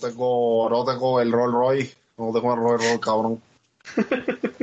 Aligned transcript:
No 0.00 0.08
tengo, 0.08 0.68
no 0.70 0.84
tengo 0.84 1.20
el 1.20 1.32
Roll 1.32 1.52
Roy, 1.52 1.90
no 2.18 2.32
tengo 2.32 2.54
el 2.54 2.60
Roll 2.60 2.78
Roy, 2.78 2.98
cabrón. 3.00 3.42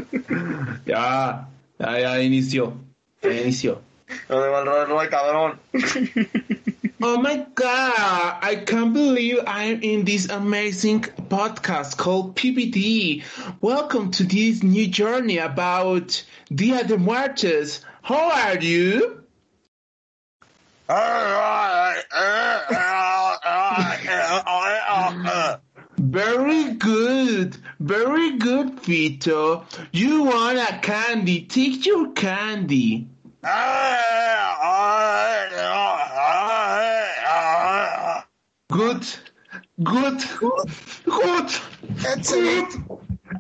Ya, 0.86 1.48
ya, 1.80 2.00
ya 2.00 2.22
inició. 2.22 2.74
Ya 3.22 3.32
inició. 3.32 3.82
No 4.30 4.42
tengo 4.42 4.60
el 4.60 4.66
Roll 4.66 4.88
Roy, 4.88 5.10
cabrón. 5.10 5.60
Oh 7.02 7.20
my 7.20 7.46
god, 7.54 8.40
I 8.42 8.64
can't 8.66 8.94
believe 8.94 9.40
I'm 9.46 9.84
in 9.84 10.06
this 10.06 10.30
amazing 10.30 11.02
podcast 11.02 11.98
called 11.98 12.36
PPD. 12.36 13.22
Welcome 13.62 14.12
to 14.12 14.24
this 14.24 14.64
new 14.64 14.88
journey 14.88 15.38
about 15.38 16.24
Dia 16.52 16.84
de 16.86 16.98
Muertos. 16.98 17.82
How 18.02 18.32
are 18.32 18.60
you? 18.60 19.26
Very 26.08 26.74
good, 26.74 27.58
very 27.80 28.38
good, 28.38 28.80
Vito. 28.82 29.66
You 29.92 30.26
want 30.26 30.60
a 30.60 30.78
candy? 30.80 31.42
Take 31.48 31.84
your 31.88 32.12
candy. 32.14 33.08
Good, 38.70 39.06
good, 39.82 40.24
good, 41.06 41.52
Excellent. 42.06 42.70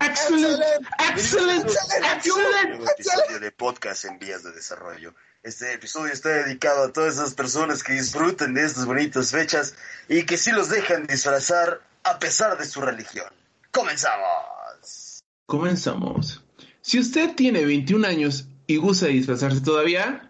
excellent, 0.02 0.63
excellent, 1.00 1.69
excellent. 2.03 3.41
De 3.41 3.52
podcast 3.52 4.05
en 4.05 4.17
vías 4.17 4.41
de 4.41 4.52
desarrollo. 4.53 5.13
Este 5.44 5.72
episodio 5.73 6.11
está 6.11 6.29
dedicado 6.29 6.85
a 6.85 6.91
todas 6.91 7.13
esas 7.13 7.35
personas 7.35 7.83
que 7.83 7.94
disfruten 7.94 8.55
de 8.55 8.66
estas 8.66 8.88
bonitas 8.88 9.29
fechas 9.29 9.75
y 10.09 10.23
que 10.23 10.38
sí 10.38 10.52
los 10.52 10.69
dejan 10.69 11.05
disfrazar 11.05 11.81
a 12.05 12.19
pesar 12.19 12.57
de 12.57 12.65
su 12.65 12.81
religión. 12.81 13.27
¡Comenzamos! 13.71 15.19
Comenzamos. 15.47 16.43
Si 16.81 16.99
usted 16.99 17.35
tiene 17.35 17.65
21 17.65 18.07
años 18.07 18.47
y 18.67 18.77
gusta 18.77 19.07
disfrazarse 19.07 19.61
todavía, 19.61 20.29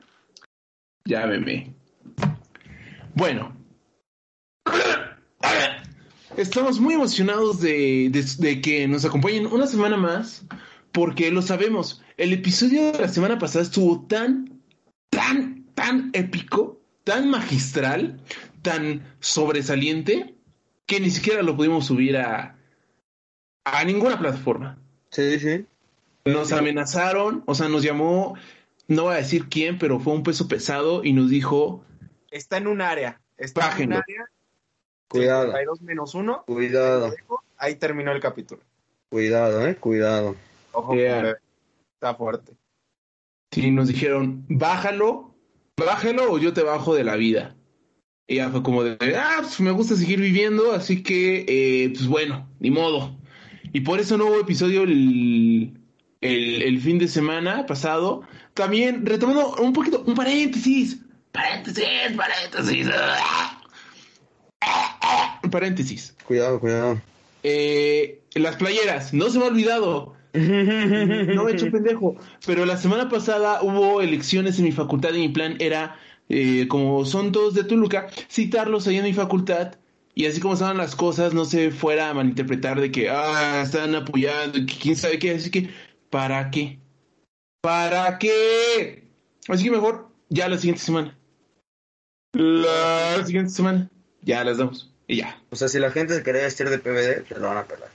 llámeme. 1.06 1.74
Bueno, 3.14 3.56
estamos 6.38 6.80
muy 6.80 6.96
emocionados 6.96 7.62
de, 7.62 8.10
de- 8.40 8.62
que 8.62 8.88
nos 8.88 9.06
acompañen 9.06 9.46
una 9.48 9.68
semana 9.68 9.98
más, 9.98 10.44
porque 10.92 11.32
lo 11.32 11.42
sabemos, 11.42 12.02
el 12.18 12.34
episodio 12.34 12.92
de 12.92 13.00
la 13.00 13.08
semana 13.10 13.38
pasada 13.38 13.64
estuvo 13.64 14.06
tan, 14.08 14.62
tan, 15.10 15.66
tan 15.76 16.10
épico, 16.14 16.82
tan 17.04 17.30
magistral, 17.30 18.22
tan 18.62 19.16
sobresaliente, 19.20 20.35
que 20.86 21.00
ni 21.00 21.10
siquiera 21.10 21.42
lo 21.42 21.56
pudimos 21.56 21.86
subir 21.86 22.18
a, 22.18 22.58
a 23.64 23.84
ninguna 23.84 24.20
plataforma. 24.20 24.78
Sí, 25.10 25.40
sí. 25.40 25.66
Nos 26.26 26.52
amenazaron, 26.52 27.44
o 27.46 27.56
sea, 27.56 27.70
nos 27.70 27.84
llamó, 27.84 28.36
no 28.88 29.04
voy 29.04 29.14
a 29.14 29.18
decir 29.18 29.48
quién, 29.50 29.78
pero 29.78 30.00
fue 30.00 30.14
un 30.14 30.24
peso 30.24 30.48
pesado 30.48 31.04
y 31.04 31.14
nos 31.14 31.30
dijo, 31.30 31.84
Está 32.32 32.58
en 32.58 32.68
un 32.68 32.82
área. 32.82 33.22
Está 33.38 33.62
en 33.62 33.68
Bájenlo. 33.70 33.96
un 33.98 34.02
área. 34.02 34.26
Cuidado, 35.08 35.44
52 35.48 35.82
menos 35.82 36.16
1. 36.16 36.44
cuidado, 36.46 37.14
Ahí 37.58 37.76
terminó 37.76 38.12
el 38.12 38.20
capítulo. 38.20 38.62
cuidado, 39.10 39.66
eh, 39.68 39.76
cuidado. 39.78 40.36
Ojo, 40.72 40.96
Yeah. 40.96 41.38
Está 41.94 42.16
fuerte. 42.16 42.54
sí, 43.52 43.72
nos 43.72 43.88
dijeron, 43.88 44.46
bájalo, 44.50 45.34
bájalo 45.78 46.34
o 46.34 46.38
yo 46.40 46.52
te 46.54 46.64
bajo 46.64 46.94
de 46.96 47.04
la 47.06 47.16
vida. 47.16 47.56
Y 48.28 48.36
ya 48.36 48.50
fue 48.50 48.64
como 48.64 48.84
de, 48.84 48.98
ah, 49.16 49.38
pues 49.42 49.60
me 49.60 49.72
gusta 49.72 49.96
seguir 49.96 50.20
viviendo, 50.20 50.72
así 50.72 51.04
que, 51.04 51.46
eh, 51.48 51.90
pues 51.90 52.08
bueno, 52.08 52.48
ni 52.60 52.72
modo. 52.72 53.16
Y 53.72 53.82
por 53.82 54.00
eso 54.00 54.18
no 54.18 54.26
hubo 54.26 54.40
episodio 54.40 54.84
el, 54.84 55.78
el, 56.22 56.62
el 56.62 56.82
fin 56.82 56.98
de 56.98 57.08
semana 57.08 57.66
pasado. 57.66 58.24
También, 58.54 59.06
retomando 59.06 59.56
un 59.56 59.74
poquito, 59.74 60.04
un 60.08 60.16
paréntesis, 60.16 60.98
paréntesis, 61.32 61.86
paréntesis. 62.16 62.88
Paréntesis. 65.52 66.16
Cuidado, 66.26 66.60
cuidado. 66.60 67.02
Eh, 67.44 68.22
las 68.34 68.56
playeras, 68.56 69.14
no 69.14 69.30
se 69.30 69.38
me 69.38 69.46
ha 69.46 69.48
olvidado. 69.50 70.16
No 70.36 71.44
me 71.44 71.52
he 71.52 71.54
hecho 71.54 71.72
pendejo. 71.72 72.18
Pero 72.46 72.66
la 72.66 72.76
semana 72.76 73.08
pasada 73.08 73.62
hubo 73.62 74.02
elecciones 74.02 74.58
en 74.58 74.66
mi 74.66 74.72
facultad 74.72 75.14
y 75.14 75.20
mi 75.20 75.30
plan 75.30 75.56
era, 75.60 75.98
eh, 76.30 76.68
como 76.68 77.06
son 77.06 77.32
todos 77.32 77.54
de 77.54 77.64
Toluca, 77.64 78.08
citarlos 78.30 78.88
ahí 78.88 78.98
en 78.98 79.04
mi 79.04 79.14
facultad. 79.14 79.76
Y 80.14 80.28
así 80.28 80.40
como 80.40 80.54
estaban 80.54 80.78
las 80.78 80.96
cosas, 80.96 81.34
no 81.34 81.44
se 81.44 81.72
fuera 81.72 82.10
a 82.10 82.14
malinterpretar 82.14 82.80
de 82.80 82.92
que, 82.92 83.10
ah, 83.10 83.62
están 83.64 83.96
apoyando, 83.96 84.60
quién 84.82 84.96
sabe 84.96 85.20
qué. 85.20 85.32
Así 85.32 85.52
que, 85.52 85.70
¿para 86.10 86.50
qué? 86.52 86.80
¿Para 87.62 88.18
qué? 88.18 89.04
Así 89.50 89.66
que 89.66 89.72
mejor, 89.72 90.10
ya 90.30 90.48
la 90.48 90.58
siguiente 90.58 90.82
semana. 90.82 91.18
La 92.34 93.26
siguiente 93.26 93.52
semana, 93.52 93.90
ya 94.22 94.44
las 94.44 94.58
damos. 94.58 94.92
Y 95.08 95.18
ya. 95.18 95.42
O 95.50 95.56
sea, 95.56 95.68
si 95.68 95.80
la 95.80 95.92
gente 95.92 96.16
se 96.16 96.24
quería 96.24 96.44
vestir 96.44 96.70
de 96.70 96.80
PBD, 96.80 97.28
te 97.28 97.40
lo 97.40 97.48
van 97.48 97.58
a 97.58 97.64
pelar. 97.64 97.90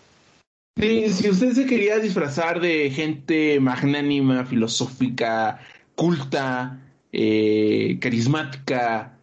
Sí, 0.78 1.12
si 1.12 1.28
usted 1.28 1.52
se 1.52 1.66
quería 1.66 1.98
disfrazar 1.98 2.60
de 2.60 2.90
gente 2.90 3.58
magnánima, 3.60 4.44
filosófica, 4.44 5.60
culta, 5.94 6.80
eh, 7.12 7.98
carismática 8.00 9.18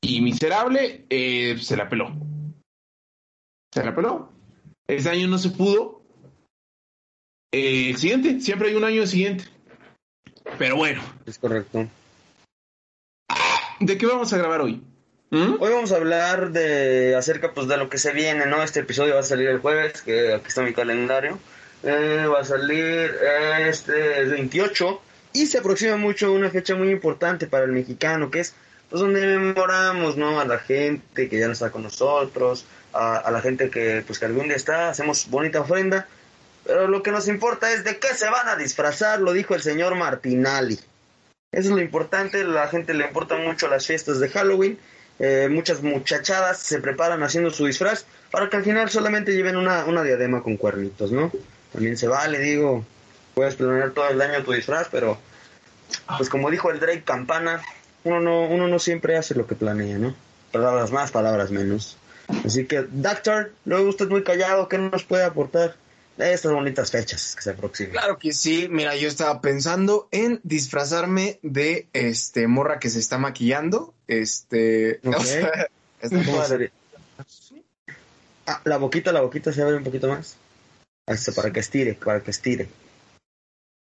y 0.00 0.20
miserable, 0.20 1.04
eh, 1.10 1.56
se 1.60 1.76
la 1.76 1.88
peló. 1.88 2.12
Se 3.72 3.84
la 3.84 3.94
peló. 3.94 4.32
Ese 4.86 5.10
año 5.10 5.28
no 5.28 5.38
se 5.38 5.50
pudo. 5.50 6.02
Eh, 7.52 7.90
el 7.90 7.96
siguiente, 7.96 8.40
siempre 8.40 8.68
hay 8.68 8.74
un 8.74 8.84
año 8.84 9.06
siguiente. 9.06 9.44
Pero 10.58 10.76
bueno, 10.76 11.02
Es 11.26 11.38
correcto. 11.38 11.88
¿de 13.80 13.98
qué 13.98 14.06
vamos 14.06 14.32
a 14.32 14.38
grabar 14.38 14.62
hoy? 14.62 14.82
¿Mm? 15.30 15.56
Hoy 15.60 15.72
vamos 15.72 15.92
a 15.92 15.96
hablar 15.96 16.52
de 16.52 17.14
acerca 17.16 17.52
pues 17.52 17.66
de 17.66 17.76
lo 17.76 17.88
que 17.88 17.98
se 17.98 18.12
viene, 18.12 18.46
¿no? 18.46 18.62
Este 18.62 18.80
episodio 18.80 19.14
va 19.14 19.20
a 19.20 19.24
salir 19.24 19.48
el 19.48 19.58
jueves, 19.58 20.02
que 20.02 20.32
aquí 20.34 20.48
está 20.48 20.62
mi 20.62 20.72
calendario. 20.72 21.38
Eh, 21.82 22.26
va 22.26 22.40
a 22.40 22.44
salir 22.44 23.12
este 23.68 24.20
el 24.20 24.30
28 24.30 25.02
y 25.36 25.46
se 25.46 25.58
aproxima 25.58 25.96
mucho 25.96 26.32
una 26.32 26.48
fecha 26.50 26.74
muy 26.74 26.90
importante 26.90 27.46
para 27.46 27.66
el 27.66 27.72
mexicano, 27.72 28.30
que 28.30 28.40
es 28.40 28.54
pues 28.88 29.02
donde 29.02 29.26
memoramos, 29.26 30.16
¿no? 30.16 30.40
A 30.40 30.46
la 30.46 30.58
gente 30.58 31.28
que 31.28 31.38
ya 31.38 31.46
no 31.46 31.52
está 31.52 31.70
con 31.70 31.82
nosotros, 31.82 32.64
a, 32.94 33.30
la 33.30 33.42
gente 33.42 33.68
que 33.68 34.02
pues 34.06 34.18
que 34.18 34.24
algún 34.24 34.46
día 34.46 34.56
está, 34.56 34.88
hacemos 34.88 35.28
bonita 35.28 35.60
ofrenda, 35.60 36.08
pero 36.64 36.88
lo 36.88 37.02
que 37.02 37.10
nos 37.10 37.28
importa 37.28 37.70
es 37.70 37.84
de 37.84 37.98
qué 37.98 38.14
se 38.14 38.30
van 38.30 38.48
a 38.48 38.56
disfrazar, 38.56 39.20
lo 39.20 39.34
dijo 39.34 39.54
el 39.54 39.60
señor 39.60 39.94
Martinali. 39.94 40.80
Eso 41.52 41.68
es 41.68 41.74
lo 41.74 41.80
importante, 41.80 42.42
la 42.44 42.68
gente 42.68 42.94
le 42.94 43.04
importan 43.04 43.44
mucho 43.44 43.68
las 43.68 43.86
fiestas 43.86 44.20
de 44.20 44.30
Halloween. 44.30 44.78
Eh, 45.18 45.48
muchas 45.50 45.82
muchachadas 45.82 46.60
se 46.60 46.78
preparan 46.80 47.22
haciendo 47.22 47.50
su 47.50 47.66
disfraz 47.66 48.06
para 48.30 48.48
que 48.48 48.56
al 48.56 48.64
final 48.64 48.88
solamente 48.90 49.32
lleven 49.32 49.56
una, 49.56 49.84
una 49.84 50.02
diadema 50.02 50.42
con 50.42 50.56
cuernitos, 50.56 51.12
¿no? 51.12 51.30
También 51.72 51.96
se 51.96 52.08
vale, 52.08 52.38
digo, 52.38 52.84
puedes 53.36 53.56
planear 53.56 53.90
todo 53.90 54.08
el 54.08 54.22
año 54.22 54.42
tu 54.42 54.52
disfraz, 54.52 54.88
pero 54.90 55.18
pues 56.16 56.30
como 56.30 56.50
dijo 56.50 56.70
el 56.70 56.80
Drake 56.80 57.04
Campana, 57.04 57.60
uno 58.02 58.18
no, 58.18 58.46
uno 58.46 58.66
no 58.66 58.78
siempre 58.78 59.18
hace 59.18 59.34
lo 59.34 59.46
que 59.46 59.54
planea, 59.54 59.98
¿no? 59.98 60.16
Palabras 60.52 60.90
más, 60.90 61.10
palabras 61.10 61.50
menos. 61.50 61.98
Así 62.46 62.64
que, 62.64 62.86
Doctor, 62.88 63.52
luego 63.66 63.90
usted 63.90 64.08
muy 64.08 64.24
callado, 64.24 64.70
¿qué 64.70 64.78
nos 64.78 65.04
puede 65.04 65.24
aportar 65.24 65.76
de 66.16 66.32
estas 66.32 66.50
bonitas 66.50 66.90
fechas 66.90 67.36
que 67.36 67.42
se 67.42 67.50
aproximan? 67.50 67.92
Claro 67.92 68.18
que 68.18 68.32
sí. 68.32 68.68
Mira, 68.70 68.96
yo 68.96 69.06
estaba 69.06 69.42
pensando 69.42 70.08
en 70.12 70.40
disfrazarme 70.42 71.38
de 71.42 71.88
este 71.92 72.46
morra 72.46 72.78
que 72.78 72.88
se 72.88 73.00
está 73.00 73.18
maquillando. 73.18 73.92
Este. 74.08 75.00
Ok. 75.04 75.14
o 75.14 75.20
sea. 75.20 75.68
Ah, 78.46 78.62
la 78.64 78.78
boquita, 78.78 79.12
la 79.12 79.20
boquita 79.20 79.52
se 79.52 79.60
abre 79.60 79.76
un 79.76 79.84
poquito 79.84 80.08
más. 80.08 80.36
Hasta 81.06 81.32
para 81.32 81.52
que 81.52 81.60
estire, 81.60 81.94
para 81.94 82.20
que 82.20 82.30
estire. 82.30 82.68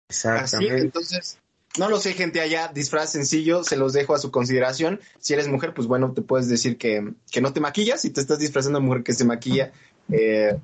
Así, 0.08 0.28
Exactamente. 0.28 0.80
entonces, 0.80 1.38
No 1.78 1.88
lo 1.88 1.98
sé, 1.98 2.12
gente 2.12 2.40
allá, 2.40 2.70
disfraz 2.72 3.10
sencillo, 3.12 3.64
se 3.64 3.76
los 3.76 3.92
dejo 3.92 4.14
a 4.14 4.18
su 4.18 4.30
consideración. 4.30 5.00
Si 5.18 5.32
eres 5.32 5.48
mujer, 5.48 5.74
pues 5.74 5.88
bueno, 5.88 6.12
te 6.12 6.22
puedes 6.22 6.48
decir 6.48 6.78
que, 6.78 7.12
que 7.30 7.40
no 7.40 7.52
te 7.52 7.60
maquillas. 7.60 8.02
Si 8.02 8.10
te 8.10 8.20
estás 8.20 8.38
disfrazando 8.38 8.78
de 8.78 8.86
mujer 8.86 9.02
que 9.02 9.12
se 9.12 9.24
maquilla, 9.24 9.72
eh, 10.10 10.56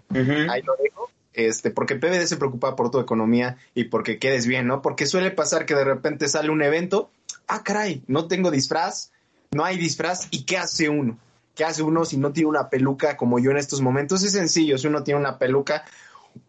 ahí 0.48 0.62
lo 0.62 0.76
dejo. 0.82 1.10
Este, 1.32 1.70
porque 1.70 1.94
PBD 1.94 2.26
se 2.26 2.36
preocupa 2.36 2.74
por 2.76 2.90
tu 2.90 2.98
economía 2.98 3.56
y 3.74 3.84
porque 3.84 4.18
quedes 4.18 4.46
bien, 4.46 4.66
¿no? 4.66 4.82
Porque 4.82 5.06
suele 5.06 5.30
pasar 5.30 5.64
que 5.64 5.74
de 5.74 5.84
repente 5.84 6.28
sale 6.28 6.50
un 6.50 6.62
evento, 6.62 7.10
ah, 7.46 7.62
caray, 7.62 8.02
no 8.08 8.26
tengo 8.26 8.50
disfraz, 8.50 9.12
no 9.52 9.64
hay 9.64 9.78
disfraz, 9.78 10.26
¿y 10.30 10.44
qué 10.44 10.58
hace 10.58 10.88
uno? 10.88 11.18
¿Qué 11.54 11.64
hace 11.64 11.82
uno 11.82 12.04
si 12.04 12.16
no 12.16 12.32
tiene 12.32 12.48
una 12.48 12.68
peluca 12.68 13.16
como 13.16 13.38
yo 13.38 13.50
en 13.52 13.58
estos 13.58 13.80
momentos? 13.80 14.22
Es 14.22 14.32
sencillo, 14.32 14.76
si 14.76 14.88
uno 14.88 15.02
tiene 15.02 15.20
una 15.20 15.38
peluca, 15.38 15.84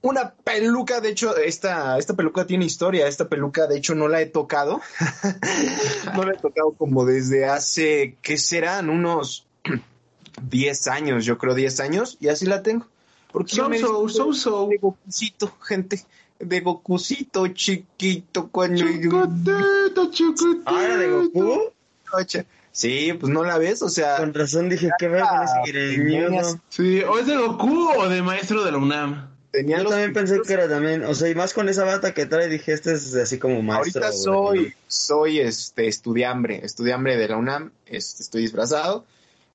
una 0.02 0.34
peluca, 0.34 1.02
de 1.02 1.10
hecho, 1.10 1.36
esta, 1.38 1.98
esta 1.98 2.16
peluca 2.16 2.46
tiene 2.46 2.66
historia, 2.66 3.08
esta 3.08 3.28
peluca 3.30 3.68
de 3.68 3.78
hecho 3.78 3.96
no 3.96 4.08
la 4.08 4.22
he 4.22 4.26
tocado, 4.26 4.82
no 6.16 6.24
la 6.24 6.34
he 6.34 6.38
tocado 6.38 6.72
como 6.74 7.06
desde 7.06 7.46
hace, 7.46 8.18
¿qué 8.22 8.38
serán? 8.38 8.90
Unos 8.90 9.46
10 10.50 10.88
años, 10.88 11.26
yo 11.26 11.38
creo 11.38 11.54
10 11.54 11.80
años, 11.80 12.18
y 12.20 12.30
así 12.30 12.46
la 12.46 12.64
tengo. 12.64 12.88
Porque 13.32 13.56
yo 13.56 13.64
So, 13.64 13.70
me 13.70 13.80
so, 13.80 14.10
so, 14.10 14.34
so. 14.34 14.68
de 14.68 14.78
Gokucito, 14.78 15.56
gente, 15.62 16.04
de 16.40 16.60
Gokucito 16.62 17.48
chiquito 17.48 18.50
cuando 18.50 18.84
Chocolate, 18.84 20.12
chocolate. 20.12 20.62
Ah, 20.66 20.84
era 20.84 20.98
de 20.98 21.10
Goku. 21.10 21.72
Sí, 22.74 23.14
pues 23.20 23.32
no 23.32 23.44
la 23.44 23.58
ves, 23.58 23.82
o 23.82 23.90
sea, 23.90 24.18
Con 24.18 24.34
razón 24.34 24.70
dije, 24.70 24.90
¿qué 24.98 25.08
veo 25.08 25.26
con 25.28 25.44
ese 25.44 25.72
greñudo? 25.72 26.60
Sí, 26.70 27.02
o 27.02 27.20
es 27.20 27.28
de 27.28 27.36
Goku 27.36 27.90
o 27.98 28.10
de 28.10 28.22
maestro 28.22 28.64
de 28.64 28.72
la 28.72 28.78
UNAM. 28.78 29.30
Tenía 29.52 29.78
Yo 29.84 29.90
también 29.90 30.14
pensé 30.14 30.40
que 30.42 30.54
era 30.54 30.68
también, 30.68 31.04
o 31.04 31.14
sea, 31.14 31.30
y 31.30 31.36
más 31.36 31.54
con 31.54 31.70
esa 31.70 31.84
bata 31.84 32.14
que 32.14 32.26
trae, 32.26 32.48
dije, 32.48 32.74
este 32.74 32.94
es 32.94 33.14
así 33.16 33.38
como 33.38 33.62
maestro. 33.62 34.04
Ahorita 34.04 34.18
soy, 34.18 34.74
soy 34.88 35.40
este 35.40 35.88
estudiambre, 35.88 36.66
estudiambre 36.66 37.18
de 37.18 37.28
la 37.28 37.38
UNAM, 37.38 37.72
este, 37.86 38.24
estoy 38.24 38.42
disfrazado, 38.42 39.06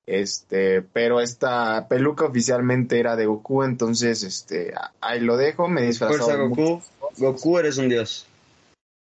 este, 0.05 0.81
pero 0.81 1.19
esta 1.19 1.87
peluca 1.89 2.25
oficialmente 2.25 2.99
era 2.99 3.15
de 3.15 3.25
Goku, 3.25 3.63
entonces 3.63 4.23
este, 4.23 4.73
ahí 5.01 5.19
lo 5.19 5.35
dejo, 5.35 5.67
me 5.67 5.81
he 5.81 5.87
disfrazado. 5.87 6.25
Fuerza 6.25 6.41
Goku. 6.43 6.81
Goku, 7.17 7.59
eres 7.59 7.77
un 7.77 7.89
dios. 7.89 8.27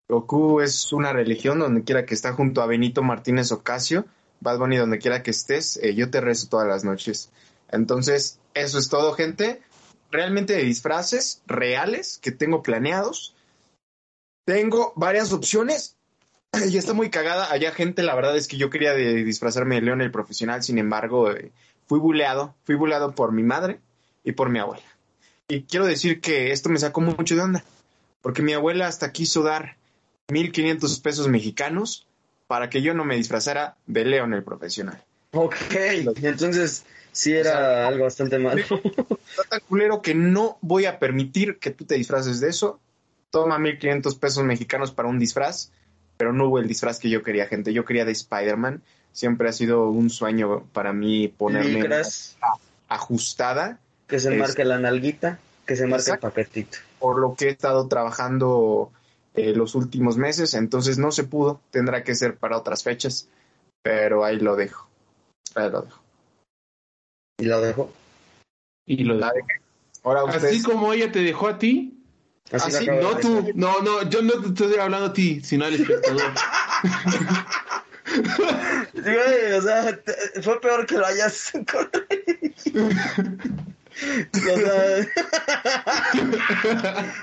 Goku 0.08 0.62
es 0.62 0.94
una 0.94 1.14
religión 1.14 1.60
donde 1.60 1.84
quiera 1.84 2.06
que 2.06 2.14
está 2.14 2.34
junto 2.34 2.62
a 2.62 2.68
Benito 2.68 3.02
Martínez 3.02 3.52
Ocasio, 3.52 4.06
Bad 4.40 4.60
Bunny 4.60 4.78
donde 4.78 5.00
quiera 5.00 5.24
que 5.24 5.32
estés, 5.32 5.78
eh, 5.78 5.96
yo 5.96 6.10
te 6.12 6.22
rezo 6.22 6.48
todas 6.48 6.68
las 6.68 6.84
noches. 6.84 7.32
Entonces, 7.70 8.40
eso 8.54 8.78
es 8.78 8.90
todo, 8.90 9.14
gente. 9.14 9.62
Realmente 10.16 10.54
de 10.54 10.64
disfraces 10.64 11.42
reales 11.46 12.20
que 12.22 12.32
tengo 12.32 12.64
planeados. 12.64 13.36
Tengo 14.46 14.94
varias 14.96 15.34
opciones 15.34 15.98
y 16.72 16.78
está 16.78 16.94
muy 16.94 17.10
cagada. 17.10 17.52
Allá, 17.52 17.74
gente, 17.74 18.02
la 18.02 18.16
verdad 18.16 18.38
es 18.38 18.48
que 18.48 18.56
yo 18.56 18.70
quería 18.70 18.94
disfrazarme 18.94 19.76
de 19.76 19.82
León 19.82 20.02
el 20.02 20.12
profesional, 20.12 20.64
sin 20.64 20.78
embargo, 20.78 21.32
eh, 21.32 21.52
fui 21.86 22.00
buleado. 22.00 22.56
Fui 22.64 22.76
buleado 22.76 23.14
por 23.14 23.34
mi 23.34 23.44
madre 23.44 23.82
y 24.24 24.32
por 24.32 24.50
mi 24.50 24.60
abuela. 24.60 24.86
Y 25.50 25.64
quiero 25.64 25.86
decir 25.86 26.22
que 26.22 26.54
esto 26.54 26.70
me 26.70 26.80
sacó 26.80 27.02
mucho 27.02 27.36
de 27.36 27.42
onda, 27.42 27.66
porque 28.22 28.42
mi 28.42 28.54
abuela 28.54 28.88
hasta 28.88 29.12
quiso 29.12 29.44
dar 29.44 29.76
1.500 30.30 31.02
pesos 31.02 31.28
mexicanos 31.28 32.08
para 32.48 32.70
que 32.70 32.82
yo 32.82 32.94
no 32.94 33.04
me 33.04 33.18
disfrazara 33.18 33.76
de 33.86 34.06
León 34.06 34.34
el 34.34 34.46
profesional. 34.46 35.04
Ok, 35.34 35.76
entonces 36.22 36.86
sí 37.16 37.34
era 37.34 37.88
algo 37.88 38.04
bastante 38.04 38.38
malo. 38.38 38.62
Está 39.30 39.44
tan 39.50 39.60
culero 39.68 40.02
que 40.02 40.14
no 40.14 40.58
voy 40.62 40.86
a 40.86 41.00
permitir 41.00 41.58
que 41.60 41.72
tú 41.72 41.86
te 41.86 41.96
disfraces 41.96 42.40
de 42.40 42.50
eso. 42.50 42.80
Toma 43.32 43.58
1.500 43.58 44.20
pesos 44.20 44.44
mexicanos 44.44 44.92
para 44.92 45.10
un 45.10 45.18
disfraz, 45.20 45.72
pero 46.18 46.32
no 46.32 46.48
hubo 46.48 46.60
el 46.60 46.68
disfraz 46.68 47.00
que 47.00 47.10
yo 47.10 47.24
quería, 47.24 47.48
gente. 47.48 47.74
Yo 47.74 47.84
quería 47.86 48.06
de 48.06 48.12
Spider-Man. 48.12 48.82
Siempre 49.12 49.50
ha 49.50 49.54
sido 49.54 49.90
un 49.90 50.10
sueño 50.10 50.66
para 50.74 50.94
mí 50.94 51.28
ponerme 51.30 51.82
Licras, 51.82 52.38
ajustada, 52.88 53.80
que 54.08 54.20
se 54.20 54.34
Es- 54.34 54.40
marque 54.40 54.66
la 54.66 54.78
nalguita, 54.80 55.40
que 55.66 55.76
se 55.76 55.88
marque 55.88 56.12
el 56.12 56.20
paquetito. 56.20 56.78
por 57.00 57.20
lo 57.20 57.36
que 57.36 57.46
he 57.48 57.50
estado 57.52 57.88
trabajando 57.88 58.92
eh, 59.34 59.54
los 59.54 59.76
últimos 59.76 60.18
meses. 60.18 60.54
Entonces 60.54 60.98
no 60.98 61.12
se 61.12 61.24
pudo. 61.26 61.60
Tendrá 61.72 62.04
que 62.04 62.16
ser 62.16 62.38
para 62.38 62.58
otras 62.58 62.84
fechas, 62.84 63.28
pero 63.82 64.24
ahí 64.24 64.40
lo 64.40 64.56
dejo. 64.56 64.88
Ahí 65.56 65.70
lo 65.70 65.82
dejo. 65.82 66.02
Y 67.38 67.46
lo 67.46 67.62
dejo. 67.62 67.92
Y 68.86 69.04
lo 69.04 69.16
dejó. 69.18 69.30
Ahora 70.04 70.22
Así 70.28 70.38
ustedes. 70.38 70.64
como 70.64 70.94
ella 70.94 71.12
te 71.12 71.20
dejó 71.20 71.48
a 71.48 71.58
ti, 71.58 71.92
Así 72.52 72.72
sí, 72.72 72.86
lo 72.86 72.94
acabo 72.94 73.12
no 73.14 73.18
tú, 73.20 73.52
no, 73.56 73.82
no, 73.82 74.10
yo 74.10 74.22
no 74.22 74.34
te 74.40 74.48
estoy 74.50 74.76
hablando 74.80 75.08
a 75.08 75.14
ti, 75.14 75.42
sino 75.44 75.66
al 75.66 75.74
espectador. 75.74 76.22
Güey, 78.94 79.52
o 79.58 79.62
sea, 79.62 80.00
te- 80.02 80.42
fue 80.42 80.62
peor 80.62 80.86
que 80.86 80.96
lo 80.96 81.06
hayas 81.06 81.52
corregido. 81.72 82.90
O 83.96 84.38
sea... 84.38 85.08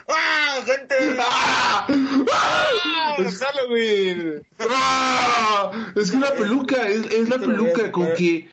¡Ah, 0.08 0.60
gente! 0.64 0.94
¡Ah! 1.20 1.86
¡Ah! 2.32 3.14
¡Es 3.18 3.38
Halloween! 3.38 4.42
¡Ah! 4.58 5.70
Es 5.94 6.10
que 6.10 6.16
la 6.16 6.32
peluca, 6.34 6.88
es, 6.88 7.04
es 7.10 7.28
la 7.28 7.38
peluca, 7.38 7.82
sacar. 7.86 8.14
que, 8.14 8.48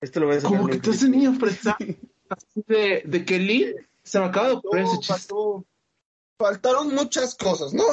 Esto 0.00 0.20
lo 0.20 0.26
voy 0.26 0.36
a 0.36 0.40
sacar 0.40 0.58
como 0.58 0.68
que 0.70 0.78
te 0.78 0.90
hace 0.90 1.08
niño. 1.08 1.36
Así 2.28 2.64
de, 2.66 3.02
de 3.04 3.24
Kelly, 3.24 3.74
se 4.02 4.18
me 4.18 4.26
acaba 4.26 4.48
de 4.48 4.54
ocurrir 4.54 4.84
ese 4.84 4.98
chiste. 5.00 5.34
Faltaron 6.38 6.94
muchas 6.94 7.34
cosas, 7.34 7.72
¿no? 7.72 7.84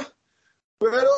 Pero. 0.79 1.09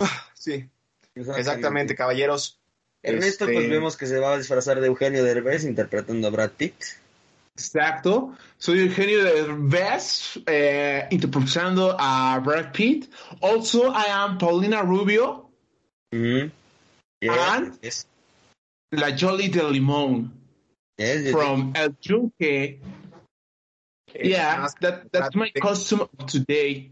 ah, 0.00 0.28
sí, 0.34 0.68
exactamente, 1.14 1.94
caballeros. 1.94 2.58
Ernesto, 3.02 3.44
Este, 3.44 3.56
pues 3.56 3.68
vemos 3.68 3.96
que 3.96 4.06
se 4.06 4.18
va 4.18 4.34
a 4.34 4.38
disfrazar 4.38 4.80
de 4.80 4.86
Eugenio 4.86 5.24
Derbez 5.24 5.64
interpretando 5.64 6.28
a 6.28 6.30
Brad 6.30 6.50
Pitt. 6.52 6.74
Exacto. 7.54 8.34
Soy 8.56 8.80
Eugenio 8.80 9.24
de 9.24 9.44
Best, 9.58 10.36
eh, 10.46 11.08
interpretando 11.10 11.96
a 11.98 12.38
Brad 12.38 12.72
Pitt. 12.72 13.12
Also, 13.40 13.92
I 13.92 14.06
am 14.10 14.38
Paulina 14.38 14.82
Rubio, 14.82 15.50
Mhm. 16.12 16.50
And- 17.28 17.78
yes, 17.82 18.06
la 18.92 19.16
Jolly 19.16 19.48
de 19.48 19.62
Limón, 19.70 20.30
yes, 20.98 21.22
yes. 21.24 21.32
from 21.32 21.72
El 21.74 21.96
Yunque. 22.00 22.80
eh, 24.14 24.28
Yeah, 24.28 24.68
that, 24.80 25.10
that's 25.10 25.34
my 25.34 25.50
costume 25.60 26.02
of 26.02 26.26
today. 26.26 26.90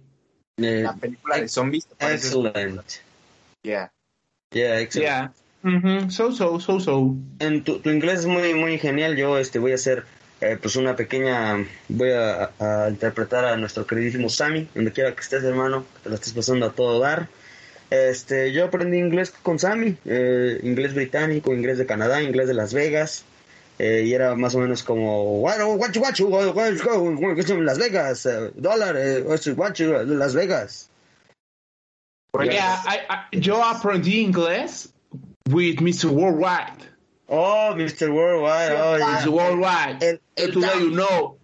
Eh, 0.58 0.82
La 0.82 0.94
película 0.94 1.38
de 1.41 1.49
zombies. 1.49 1.87
excellent. 1.99 3.00
Yeah. 3.62 3.91
Yeah, 4.52 4.81
excellent. 4.81 5.05
Yeah. 5.06 5.32
Mhm. 5.62 6.11
So, 6.11 6.32
so, 6.32 6.58
so, 6.58 6.81
so. 6.81 7.14
En 7.38 7.62
tu, 7.62 7.79
tu 7.81 7.91
inglés 7.91 8.20
es 8.20 8.27
muy 8.27 8.55
muy 8.55 8.79
genial. 8.79 9.17
Yo 9.17 9.36
este 9.39 9.58
voy 9.58 9.72
a 9.72 9.75
hacer 9.75 10.05
eh, 10.41 10.56
pues 10.60 10.77
una 10.77 10.96
pequeña 10.96 11.67
voy 11.89 12.13
a, 12.13 12.51
a 12.58 12.89
interpretar 12.89 13.44
a 13.44 13.56
nuestro 13.58 13.86
queridísimo 13.86 14.31
Sammy, 14.31 14.69
donde 14.75 14.91
quiera 14.93 15.15
que 15.15 15.20
estés, 15.20 15.44
hermano, 15.44 15.84
que 15.96 16.01
te 16.05 16.08
lo 16.08 16.15
estés 16.15 16.32
pasando 16.32 16.65
a 16.67 16.72
todo 16.72 16.98
dar. 16.98 17.29
Este, 17.91 18.53
yo 18.53 18.67
aprendí 18.67 18.99
inglés 18.99 19.32
con 19.43 19.59
Sammy, 19.59 19.97
eh, 20.05 20.61
inglés 20.63 20.94
británico, 20.94 21.53
inglés 21.53 21.77
de 21.79 21.87
Canadá, 21.87 22.23
inglés 22.23 22.47
de 22.49 22.55
Las 22.55 22.73
Vegas. 22.73 23.25
eh, 23.82 24.03
y 24.06 24.13
era 24.13 24.35
más 24.35 24.55
o 24.55 24.59
menos 24.59 24.82
como 24.82 25.41
you 26.15 26.29
go, 26.29 26.51
what, 26.51 26.77
you- 27.47 27.61
Las 27.63 27.79
Vegas, 27.79 28.27
eh, 28.27 28.51
dólar, 28.55 28.94
you- 29.75 30.05
Las 30.05 30.35
Vegas. 30.35 30.91
Yeah, 32.44 32.82
I, 32.87 33.37
I, 33.37 33.41
yo 33.41 33.65
aprendí 33.65 34.20
inglés 34.20 34.93
with 35.51 35.81
Mr. 35.81 36.09
Worldwide. 36.11 36.91
Oh, 37.27 37.75
Mr. 37.75 38.11
Worldwide, 38.11 38.77
oh. 38.77 38.99
Mr. 38.99 39.29
Worldwide. 39.31 40.03
El- 40.06 40.20
el 40.37 40.53
you 40.53 40.91
know. 40.91 41.39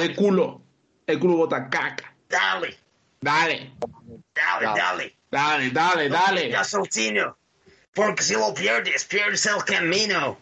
El 0.00 0.16
culo. 0.16 0.60
El 1.06 1.18
culo 1.20 1.36
bota 1.36 1.68
caca. 1.70 2.12
Dale, 2.28 2.74
Dale. 3.20 3.70
dale, 4.34 4.66
dale. 4.66 4.76
Dale, 4.76 5.14
dale, 5.70 6.08
dale. 6.08 6.50
Ya 6.50 6.64
Soltino, 6.64 7.36
porque 7.94 8.22
si 8.22 8.34
lo 8.34 8.54
pierdes, 8.54 9.04
pierdes 9.04 9.46
el 9.46 9.64
camino. 9.64 10.38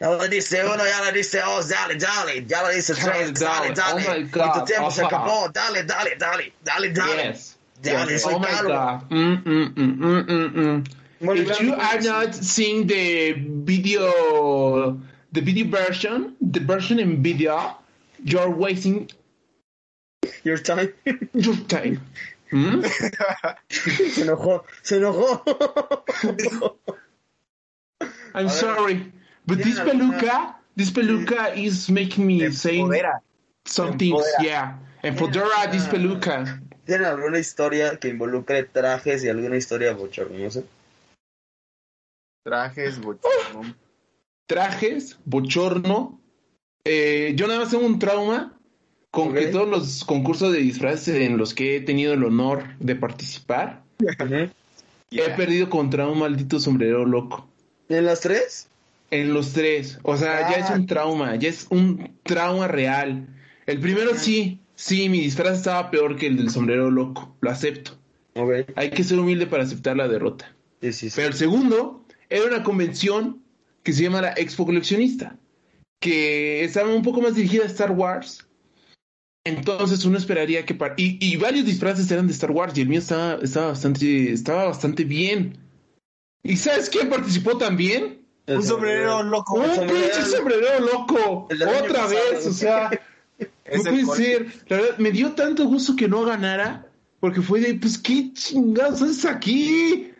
Ya 0.00 0.10
lo 0.10 0.28
dice 0.28 0.64
uno, 0.64 0.84
ya 0.84 1.04
lo 1.04 1.12
dice 1.12 1.38
dos, 1.40 1.68
dale, 1.68 1.94
dale, 1.94 2.44
ya 2.46 2.62
lo 2.62 2.70
dice 2.70 2.94
tres, 2.94 3.34
dale, 3.34 3.72
dale. 3.72 3.74
dale. 3.74 4.04
Oh 4.06 4.10
my 4.10 4.20
y 4.22 4.58
tu 4.58 4.64
tiempo 4.64 4.90
se 4.90 5.04
acabó, 5.04 5.48
dale, 5.48 5.84
dale, 5.84 6.16
dale, 6.16 6.52
dale, 6.64 6.90
dale. 6.90 7.22
Yes. 7.22 7.56
Dale, 7.80 8.12
Yes. 8.12 8.26
Oh 8.26 8.38
my 8.38 8.50
god. 8.62 9.08
Mm, 9.10 9.42
mm, 9.44 9.74
mm, 9.74 9.98
mm, 9.98 10.26
mm, 10.26 10.54
mm. 10.54 11.38
If 11.38 11.60
you 11.60 11.74
are 11.74 12.00
not 12.00 12.34
seeing 12.34 12.86
the 12.88 13.32
video, 13.32 15.00
the 15.30 15.40
video 15.40 15.66
version, 15.66 16.34
the 16.40 16.60
version 16.60 16.98
in 16.98 17.22
video, 17.22 17.76
you're 18.24 18.50
wasting 18.50 19.08
Your 20.44 20.58
time. 20.58 20.92
your 21.34 21.56
time. 21.68 22.00
Hmm? 22.52 22.82
se 23.68 24.22
enojó, 24.22 24.64
se 24.82 24.96
enojó. 24.98 25.42
I'm 28.34 28.46
ver. 28.46 28.50
sorry, 28.50 29.12
but 29.46 29.58
this 29.58 29.78
peluca, 29.78 30.56
this 30.76 30.90
peluca 30.90 31.56
is 31.56 31.88
making 31.90 32.26
me 32.26 32.50
say 32.50 32.84
some 33.64 33.96
things. 33.96 34.22
Yeah, 34.40 34.76
and 35.02 35.16
Fodora, 35.16 35.70
this 35.70 35.86
peluca. 35.86 36.60
¿Tienen 36.84 37.06
alguna 37.06 37.38
historia 37.38 37.96
que 37.98 38.08
involucre 38.08 38.64
trajes 38.64 39.24
y 39.24 39.28
alguna 39.28 39.56
historia 39.56 39.94
bochornosa? 39.94 40.62
Trajes, 42.44 43.00
bochorno. 43.00 43.74
Trajes, 44.46 45.16
bochorno. 45.24 46.20
Eh, 46.84 47.32
yo 47.36 47.46
nada 47.46 47.60
más 47.60 47.70
tengo 47.70 47.86
un 47.86 47.98
trauma 47.98 48.58
con 49.12 49.34
que 49.34 49.48
todos 49.48 49.68
los 49.68 50.04
concursos 50.04 50.52
de 50.52 50.58
disfraces 50.58 51.20
en 51.20 51.36
los 51.36 51.52
que 51.52 51.76
he 51.76 51.80
tenido 51.82 52.14
el 52.14 52.24
honor 52.24 52.64
de 52.80 52.96
participar, 52.96 53.82
he 54.00 54.50
Yeah. 55.10 55.36
perdido 55.36 55.68
contra 55.68 56.08
un 56.08 56.18
maldito 56.18 56.58
sombrero 56.58 57.04
loco. 57.04 57.46
¿En 57.90 58.06
las 58.06 58.20
tres? 58.20 58.68
En 59.10 59.34
los 59.34 59.52
tres. 59.52 59.98
O 60.02 60.16
sea, 60.16 60.50
ya 60.50 60.56
es 60.64 60.70
un 60.70 60.86
trauma, 60.86 61.36
ya 61.36 61.50
es 61.50 61.66
un 61.68 62.16
trauma 62.22 62.66
real. 62.68 63.28
El 63.66 63.80
primero 63.80 64.14
sí, 64.14 64.58
sí, 64.76 65.10
mi 65.10 65.20
disfraz 65.20 65.58
estaba 65.58 65.90
peor 65.90 66.16
que 66.16 66.28
el 66.28 66.38
del 66.38 66.48
sombrero 66.48 66.90
loco, 66.90 67.36
lo 67.42 67.50
acepto. 67.50 67.92
Ok. 68.34 68.70
Hay 68.76 68.88
que 68.88 69.04
ser 69.04 69.18
humilde 69.18 69.46
para 69.46 69.64
aceptar 69.64 69.94
la 69.94 70.08
derrota. 70.08 70.50
Sí, 70.80 70.94
sí, 70.94 71.10
sí. 71.10 71.16
Pero 71.16 71.28
el 71.28 71.34
segundo 71.34 72.02
era 72.30 72.46
una 72.46 72.62
convención 72.62 73.42
que 73.82 73.92
se 73.92 74.04
llama 74.04 74.22
la 74.22 74.32
Expo 74.38 74.64
Coleccionista, 74.64 75.36
que 76.00 76.64
estaba 76.64 76.94
un 76.94 77.02
poco 77.02 77.20
más 77.20 77.34
dirigida 77.34 77.64
a 77.64 77.66
Star 77.66 77.90
Wars. 77.90 78.46
Entonces 79.44 80.04
uno 80.04 80.18
esperaría 80.18 80.64
que... 80.64 80.74
par- 80.74 80.94
Y, 80.96 81.18
y 81.20 81.36
varios 81.36 81.66
disfraces 81.66 82.10
eran 82.10 82.26
de 82.26 82.32
Star 82.32 82.50
Wars 82.52 82.76
y 82.76 82.82
el 82.82 82.88
mío 82.88 83.00
estaba, 83.00 83.40
estaba, 83.42 83.68
bastante, 83.68 84.32
estaba 84.32 84.64
bastante 84.64 85.04
bien. 85.04 85.58
¿Y 86.44 86.56
sabes 86.56 86.88
quién 86.88 87.08
participó 87.08 87.56
también? 87.58 88.22
El 88.46 88.58
Un 88.58 88.62
sombrero 88.62 89.22
loco. 89.22 89.54
Un 89.54 89.74
sombrero. 89.74 90.00
pinche 90.00 90.22
sombrero 90.28 90.80
loco. 90.80 91.48
Otra 91.50 91.88
pasado. 91.88 92.08
vez, 92.32 92.46
o 92.46 92.52
sea... 92.52 92.90
Es 93.64 93.84
No 93.84 93.90
puede 93.90 94.04
corte. 94.04 94.24
ser. 94.24 94.46
La 94.68 94.76
verdad, 94.76 94.98
me 94.98 95.10
dio 95.10 95.32
tanto 95.32 95.64
gusto 95.64 95.96
que 95.96 96.06
no 96.06 96.24
ganara. 96.24 96.86
Porque 97.18 97.40
fue 97.40 97.60
de, 97.60 97.74
pues, 97.74 97.96
¿qué 97.98 98.32
chingados 98.34 99.00
haces 99.02 99.24
aquí? 99.24 100.10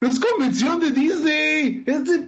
No 0.00 0.08
es 0.08 0.18
convención 0.18 0.80
de 0.80 0.90
Disney. 0.90 1.84
Es 1.86 2.04
de. 2.04 2.26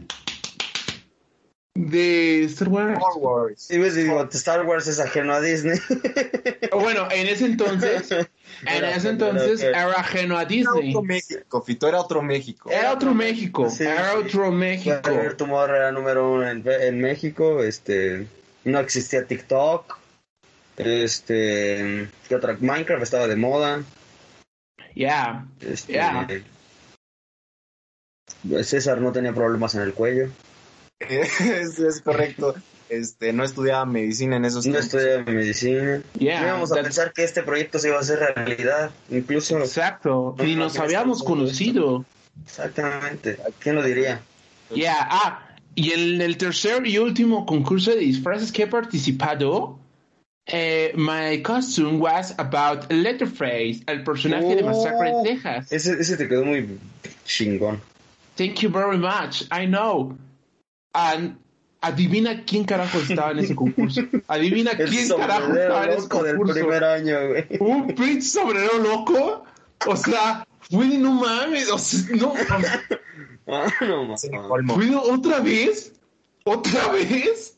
De 1.80 2.42
Star 2.44 2.68
Wars. 2.68 2.99
Star 2.99 3.12
Wars. 3.18 3.62
Sí, 3.62 3.78
ves, 3.78 3.94
digo, 3.94 4.28
Star 4.32 4.66
Wars 4.66 4.88
es 4.88 4.99
ajeno 4.99 5.32
a 5.32 5.40
Disney. 5.40 5.78
Bueno, 6.73 7.08
en 7.11 7.26
ese 7.26 7.44
entonces. 7.47 8.11
En 8.62 8.68
Era- 8.68 8.94
ese 8.97 9.11
entonces 9.11 9.61
era- 9.62 9.85
era 9.85 9.92
ajeno 10.00 10.37
a 10.37 10.40
Era 10.42 10.49
Disney. 10.49 10.90
otro 10.90 11.02
México, 11.02 11.62
Fito, 11.62 11.87
era 11.88 12.00
otro 12.00 12.23
México. 12.23 12.68
Era 12.70 12.92
otro 12.92 13.14
México. 13.14 13.70
Sí, 13.70 13.85
Era 13.85 14.11
sí. 14.12 14.16
otro 14.18 14.50
México. 14.50 15.00
Tomorrow 15.37 15.76
era 15.76 15.92
número 15.92 16.32
uno 16.32 16.49
en, 16.49 16.64
en 16.66 17.00
México. 17.00 17.62
Este, 17.62 18.26
no 18.64 18.80
existía 18.80 19.25
TikTok. 19.26 19.97
Este, 20.76 22.08
¿qué 22.28 22.35
otra? 22.35 22.56
Minecraft 22.58 23.02
estaba 23.02 23.28
de 23.28 23.37
moda. 23.37 23.82
Ya. 24.97 25.47
Este, 25.61 25.92
Ya. 25.92 26.26
César 28.64 29.00
no 29.00 29.12
tenía 29.12 29.32
problemas 29.32 29.75
en 29.75 29.82
el 29.82 29.94
cuello. 29.94 30.28
es, 31.08 31.78
es 31.78 32.00
correcto. 32.02 32.54
Este, 32.88 33.32
no 33.34 33.44
estudiaba 33.44 33.84
medicina 33.84 34.36
en 34.36 34.46
esos 34.46 34.66
No 34.66 34.72
tiempos. 34.72 34.94
estudiaba 34.94 35.24
medicina. 35.30 36.02
Ya. 36.14 36.40
no 36.40 36.46
íbamos 36.48 36.72
a 36.72 36.76
that- 36.76 36.82
pensar 36.84 37.12
que 37.12 37.22
este 37.24 37.42
proyecto 37.42 37.78
se 37.78 37.88
iba 37.88 37.98
a 37.98 38.00
hacer 38.00 38.18
realidad. 38.34 38.90
Incluso, 39.10 39.58
Exacto. 39.58 40.34
No, 40.38 40.44
Ni 40.44 40.54
no, 40.54 40.64
nos 40.64 40.72
que 40.72 40.78
habíamos 40.80 41.22
conocido. 41.22 42.04
exactamente. 42.44 43.36
¿Quién 43.58 43.74
lo 43.76 43.82
diría? 43.82 44.20
Ya, 44.74 44.94
ah, 45.00 45.48
y 45.74 45.92
en 45.92 46.20
el 46.20 46.36
tercer 46.38 46.86
y 46.86 46.98
último 46.98 47.44
concurso 47.46 47.90
de 47.90 47.98
disfraces 47.98 48.50
que 48.52 48.62
he 48.64 48.66
participado, 48.66 49.78
eh, 50.46 50.92
my 50.96 51.42
costume 51.42 51.98
was 51.98 52.34
about 52.38 52.90
Letterface, 52.90 53.82
el 53.86 54.02
personaje 54.02 54.56
de 54.56 54.62
Masacre 54.62 55.08
en 55.10 55.14
Oh. 55.16 55.22
Texas. 55.22 55.70
Ese, 55.70 55.92
ese 56.00 56.16
te 56.16 56.26
quedó 56.26 56.44
muy 56.44 56.78
chingón. 57.26 57.80
Thank 58.36 58.60
you 58.60 58.70
very 58.70 58.96
much, 58.98 59.42
I 59.52 59.66
know. 59.66 60.16
And 60.92 61.37
adivina 61.80 62.45
quién 62.45 62.64
carajo 62.64 62.99
estaba 62.99 63.30
en 63.33 63.38
ese 63.40 63.54
concurso. 63.54 64.00
Adivina 64.26 64.73
El 64.73 64.88
quién 64.88 65.09
carajo 65.09 65.52
estaba 65.54 65.85
en 65.85 65.90
ese 65.90 66.00
loco 66.02 66.23
del 66.25 66.37
concurso. 66.37 66.61
primer 66.61 66.85
año, 66.85 67.16
güey. 67.28 67.47
Un 67.61 67.87
pinche 67.95 68.23
sombrero 68.23 68.78
loco. 68.83 69.45
O 69.87 69.97
sea, 69.97 70.47
de 70.71 70.99
no 70.99 71.12
mames, 71.14 71.71
o 71.71 71.78
sea, 71.78 72.16
no, 72.16 72.35
Ah, 73.47 73.66
no, 73.80 74.02
mames. 74.04 74.21
Sí, 74.23 74.28
colmo. 74.49 74.75
¿Fui 74.75 74.92
otra 74.95 75.40
vez? 75.40 75.92
¿Otra 76.45 76.88
vez? 76.88 77.57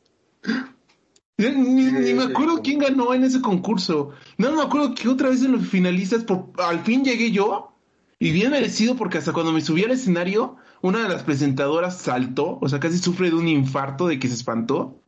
Ni, 1.38 1.48
ni- 1.50 1.90
ni 1.90 2.12
me 2.12 2.24
acuerdo 2.24 2.60
quién 2.62 2.78
ganó 2.80 3.14
en 3.14 3.24
ese 3.24 3.40
concurso. 3.40 4.12
No 4.36 4.52
me 4.52 4.62
acuerdo 4.62 4.94
que 4.94 5.08
otra 5.08 5.30
vez 5.30 5.42
en 5.42 5.52
los 5.52 5.66
finalistas, 5.66 6.24
por, 6.24 6.50
al 6.58 6.80
fin 6.80 7.02
llegué 7.04 7.30
yo. 7.30 7.72
Y 8.18 8.32
bien 8.32 8.50
merecido 8.50 8.96
porque 8.96 9.16
hasta 9.16 9.32
cuando 9.32 9.50
me 9.50 9.62
subí 9.62 9.82
al 9.82 9.92
escenario, 9.92 10.56
una 10.82 11.02
de 11.02 11.08
las 11.08 11.22
presentadoras 11.24 11.98
saltó, 11.98 12.58
o 12.60 12.68
sea, 12.68 12.80
casi 12.80 12.98
sufre 12.98 13.30
de 13.30 13.36
un 13.36 13.48
infarto 13.48 14.06
de 14.06 14.18
que 14.18 14.28
se 14.28 14.34
espantó. 14.34 15.00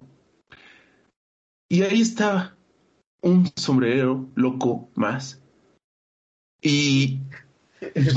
Y 1.68 1.82
ahí 1.82 2.00
estaba 2.02 2.56
un 3.22 3.50
sombrero 3.56 4.28
loco 4.34 4.90
más. 4.94 5.40
Y 6.60 7.20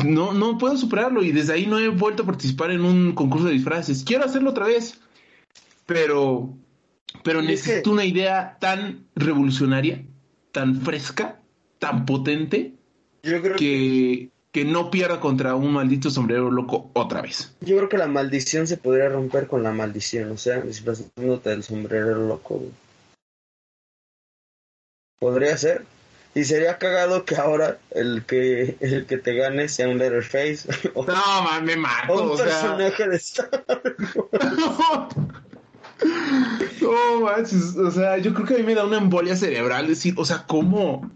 no, 0.06 0.34
no 0.34 0.58
puedo 0.58 0.78
superarlo 0.78 1.24
y 1.24 1.32
desde 1.32 1.54
ahí 1.54 1.66
no 1.66 1.80
he 1.80 1.88
vuelto 1.90 2.24
a 2.24 2.26
participar 2.26 2.72
en 2.72 2.82
un 2.82 3.14
concurso 3.14 3.48
de 3.48 3.54
disfraces. 3.54 4.04
Quiero 4.04 4.26
hacerlo 4.26 4.50
otra 4.52 4.68
vez, 4.68 5.00
pero, 5.86 6.54
pero 7.24 7.42
Y 7.42 7.46
es 7.54 7.64
que- 7.64 7.68
necesito 7.70 7.92
una 7.92 8.06
idea 8.06 8.58
tan 8.60 9.08
revolucionaria, 9.16 10.06
tan 10.52 10.82
fresca, 10.82 11.42
tan 11.80 12.06
potente, 12.06 12.74
Yo 13.24 13.42
creo 13.42 13.56
que, 13.56 14.30
que, 14.56 14.66
no 14.66 14.90
pierda 14.90 15.20
contra 15.20 15.56
un 15.56 15.74
maldito 15.74 16.10
sombrero 16.10 16.50
loco 16.50 16.90
otra 16.94 17.22
vez. 17.22 17.54
yo 17.62 17.76
creo 17.76 17.90
que 17.90 17.98
la 17.98 18.08
maldición 18.08 18.68
se 18.68 18.78
podría 18.78 19.10
romper 19.10 19.48
con 19.48 19.64
la 19.64 19.72
maldición, 19.72 20.32
o 20.32 20.38
sea, 20.38 20.62
disfrazándote 20.62 21.50
del 21.50 21.64
sombrero 21.64 22.16
loco. 22.16 22.56
güey. 22.56 22.72
Podría 25.20 25.58
ser. 25.58 25.84
Y 26.34 26.44
sería 26.44 26.78
cagado 26.78 27.24
que 27.24 27.36
ahora 27.38 27.78
el 27.92 28.26
que 28.26 28.76
el 28.82 29.06
que 29.06 29.18
te 29.18 29.36
gane 29.36 29.70
sea 29.70 29.88
un 29.88 29.98
Letterface 29.98 30.68
o, 30.94 31.06
No, 31.06 31.14
man, 31.44 31.64
me 31.64 31.76
o 31.76 31.78
mato, 31.78 32.24
un 32.24 32.32
o 32.32 32.38
sea. 32.38 32.46
personaje 32.46 33.08
de 33.08 33.16
Star 33.16 33.64
No 36.82 37.22
manches, 37.22 37.78
o 37.78 37.90
sea, 37.90 38.18
yo 38.18 38.34
creo 38.34 38.46
que 38.46 38.56
a 38.56 38.58
mí 38.58 38.64
me 38.64 38.76
da 38.76 38.86
una 38.86 38.98
embolia 38.98 39.36
cerebral 39.36 39.88
decir, 39.88 40.14
o 40.18 40.26
sea, 40.26 40.46
¿cómo? 40.46 41.10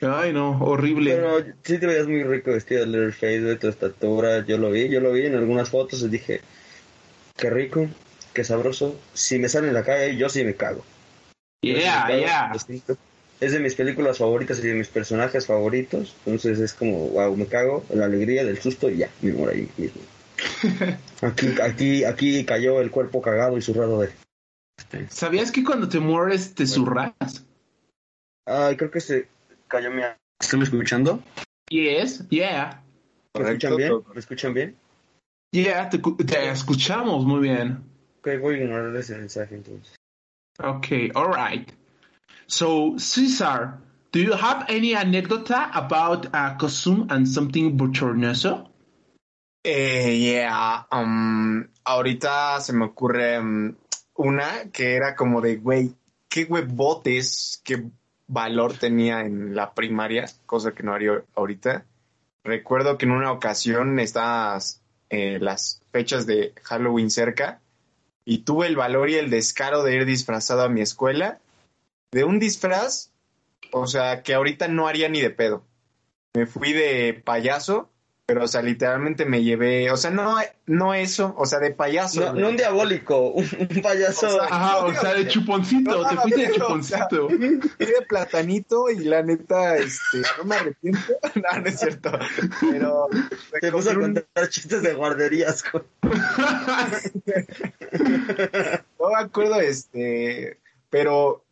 Ay, 0.00 0.32
no, 0.32 0.58
horrible. 0.62 1.14
Pero 1.14 1.38
sí 1.62 1.78
te 1.78 1.86
veías 1.86 2.06
muy 2.06 2.22
rico 2.22 2.52
vestido 2.52 2.80
de 2.80 2.86
Letterface, 2.86 3.40
de 3.40 3.56
tu 3.56 3.68
estatura. 3.68 4.44
Yo 4.46 4.58
lo 4.58 4.70
vi, 4.70 4.88
yo 4.88 5.00
lo 5.00 5.12
vi 5.12 5.26
en 5.26 5.34
algunas 5.34 5.70
fotos 5.70 6.02
y 6.02 6.08
dije, 6.08 6.40
qué 7.36 7.50
rico, 7.50 7.88
qué 8.32 8.44
sabroso. 8.44 8.98
Si 9.12 9.38
me 9.38 9.48
sale 9.48 9.68
en 9.68 9.74
la 9.74 9.84
calle, 9.84 10.16
yo 10.16 10.28
sí 10.28 10.44
me 10.44 10.54
cago. 10.54 10.84
Yeah, 11.62 12.06
me 12.06 12.12
cago, 12.12 12.18
yeah. 12.20 12.52
Es 13.40 13.52
de 13.52 13.58
mis 13.58 13.74
películas 13.74 14.18
favoritas 14.18 14.58
y 14.60 14.68
de 14.68 14.74
mis 14.74 14.88
personajes 14.88 15.46
favoritos. 15.46 16.14
Entonces 16.24 16.60
es 16.60 16.72
como, 16.72 17.08
wow, 17.10 17.36
me 17.36 17.46
cago, 17.46 17.84
la 17.92 18.06
alegría 18.06 18.44
del 18.44 18.60
susto 18.60 18.88
y 18.90 18.98
ya, 18.98 19.10
me 19.22 19.32
muero 19.32 19.52
ahí 19.52 19.68
mismo. 19.76 20.00
Aquí, 21.22 21.54
aquí, 21.62 22.04
aquí 22.04 22.44
cayó 22.44 22.80
el 22.80 22.90
cuerpo 22.90 23.22
cagado 23.22 23.56
y 23.56 23.62
zurrado 23.62 24.00
de. 24.00 24.10
¿Sabías 25.08 25.50
que 25.50 25.64
cuando 25.64 25.88
te 25.88 26.00
mueres 26.00 26.54
te 26.54 26.66
zurras? 26.66 27.14
Ay, 28.44 28.76
creo 28.76 28.90
que 28.90 29.00
se 29.00 29.28
cayó 29.68 29.90
mi. 29.90 30.02
¿Están 30.40 30.62
escuchando? 30.62 31.22
Yes, 31.70 32.28
yeah. 32.28 32.82
¿Me 33.36 33.44
escuchan 33.44 33.76
bien? 33.76 33.92
¿Me 34.12 34.20
escuchan 34.20 34.54
bien? 34.54 34.76
Yeah, 35.52 35.88
te, 35.88 36.00
cu- 36.00 36.16
te 36.16 36.50
escuchamos 36.50 37.24
muy 37.24 37.40
bien. 37.40 37.82
Ok, 38.18 38.28
voy 38.40 38.54
a 38.56 38.64
ignorar 38.64 38.94
ese 38.96 39.16
mensaje 39.16 39.54
entonces. 39.54 39.94
Okay, 40.58 41.10
all 41.14 41.32
right. 41.32 41.72
So, 42.46 42.94
Cesar, 42.98 43.78
do 44.12 44.20
you 44.20 44.32
have 44.34 44.66
any 44.68 44.94
anécdota 44.94 45.70
about 45.72 46.26
a 46.32 46.56
costume 46.58 47.06
and 47.10 47.26
something 47.26 47.76
bochornoso? 47.76 48.68
Eh, 49.64 50.16
yeah, 50.18 50.84
um, 50.92 51.66
ahorita 51.84 52.60
se 52.60 52.72
me 52.72 52.84
ocurre 52.84 53.38
um, 53.38 53.74
una 54.16 54.70
que 54.72 54.94
era 54.94 55.14
como 55.16 55.40
de, 55.40 55.56
güey, 55.56 55.94
qué 56.28 56.44
huevotes, 56.44 57.60
qué 57.64 57.82
valor 58.26 58.76
tenía 58.78 59.20
en 59.20 59.54
la 59.54 59.74
primaria, 59.74 60.26
cosa 60.46 60.72
que 60.72 60.82
no 60.82 60.92
haría 60.92 61.22
ahorita. 61.34 61.84
Recuerdo 62.44 62.98
que 62.98 63.06
en 63.06 63.12
una 63.12 63.32
ocasión 63.32 63.98
estas 63.98 64.82
eh, 65.10 65.38
las 65.40 65.82
fechas 65.92 66.26
de 66.26 66.52
Halloween 66.62 67.10
cerca 67.10 67.60
y 68.24 68.38
tuve 68.38 68.66
el 68.66 68.76
valor 68.76 69.10
y 69.10 69.14
el 69.14 69.30
descaro 69.30 69.82
de 69.82 69.94
ir 69.94 70.06
disfrazado 70.06 70.62
a 70.62 70.68
mi 70.68 70.80
escuela 70.80 71.38
de 72.12 72.24
un 72.24 72.38
disfraz, 72.38 73.10
o 73.72 73.86
sea, 73.86 74.22
que 74.22 74.34
ahorita 74.34 74.68
no 74.68 74.86
haría 74.86 75.08
ni 75.08 75.20
de 75.20 75.30
pedo. 75.30 75.64
Me 76.34 76.46
fui 76.46 76.72
de 76.72 77.20
payaso 77.24 77.90
Pero, 78.26 78.44
o 78.44 78.48
sea, 78.48 78.62
literalmente 78.62 79.26
me 79.26 79.42
llevé, 79.42 79.90
o 79.90 79.98
sea, 79.98 80.10
no, 80.10 80.36
no 80.64 80.94
eso, 80.94 81.34
o 81.36 81.44
sea, 81.44 81.58
de 81.58 81.72
payaso. 81.72 82.32
No, 82.32 82.40
no 82.40 82.48
un 82.48 82.56
diabólico, 82.56 83.28
un, 83.32 83.44
un 83.44 83.82
payaso. 83.82 84.26
O 84.28 84.30
sea, 84.30 84.44
Ajá, 84.44 84.78
o 84.78 84.94
sea, 84.94 85.12
de 85.12 85.28
chuponcito, 85.28 85.90
No, 85.90 86.08
te 86.08 86.16
fuiste 86.16 86.40
de 86.40 86.46
o 86.48 86.54
sea, 86.82 87.06
chuponcito. 87.06 87.28
Fui 87.28 87.86
de 87.86 88.02
platanito 88.08 88.88
y 88.88 89.00
la 89.04 89.22
neta, 89.22 89.76
este, 89.76 90.22
no 90.38 90.44
me 90.44 90.56
arrepiento. 90.56 91.00
No, 91.34 91.60
no 91.60 91.66
es 91.66 91.78
cierto. 91.78 92.12
Pero 92.60 93.08
Te 93.60 93.70
puso 93.70 93.90
a 93.90 93.92
un- 93.92 94.00
contar 94.00 94.48
chistes 94.48 94.82
de 94.82 94.94
guarderías. 94.94 95.62
güey. 95.70 95.84
no 98.98 99.08
me 99.10 99.16
acuerdo, 99.22 99.60
este, 99.60 100.58
pero, 100.88 101.44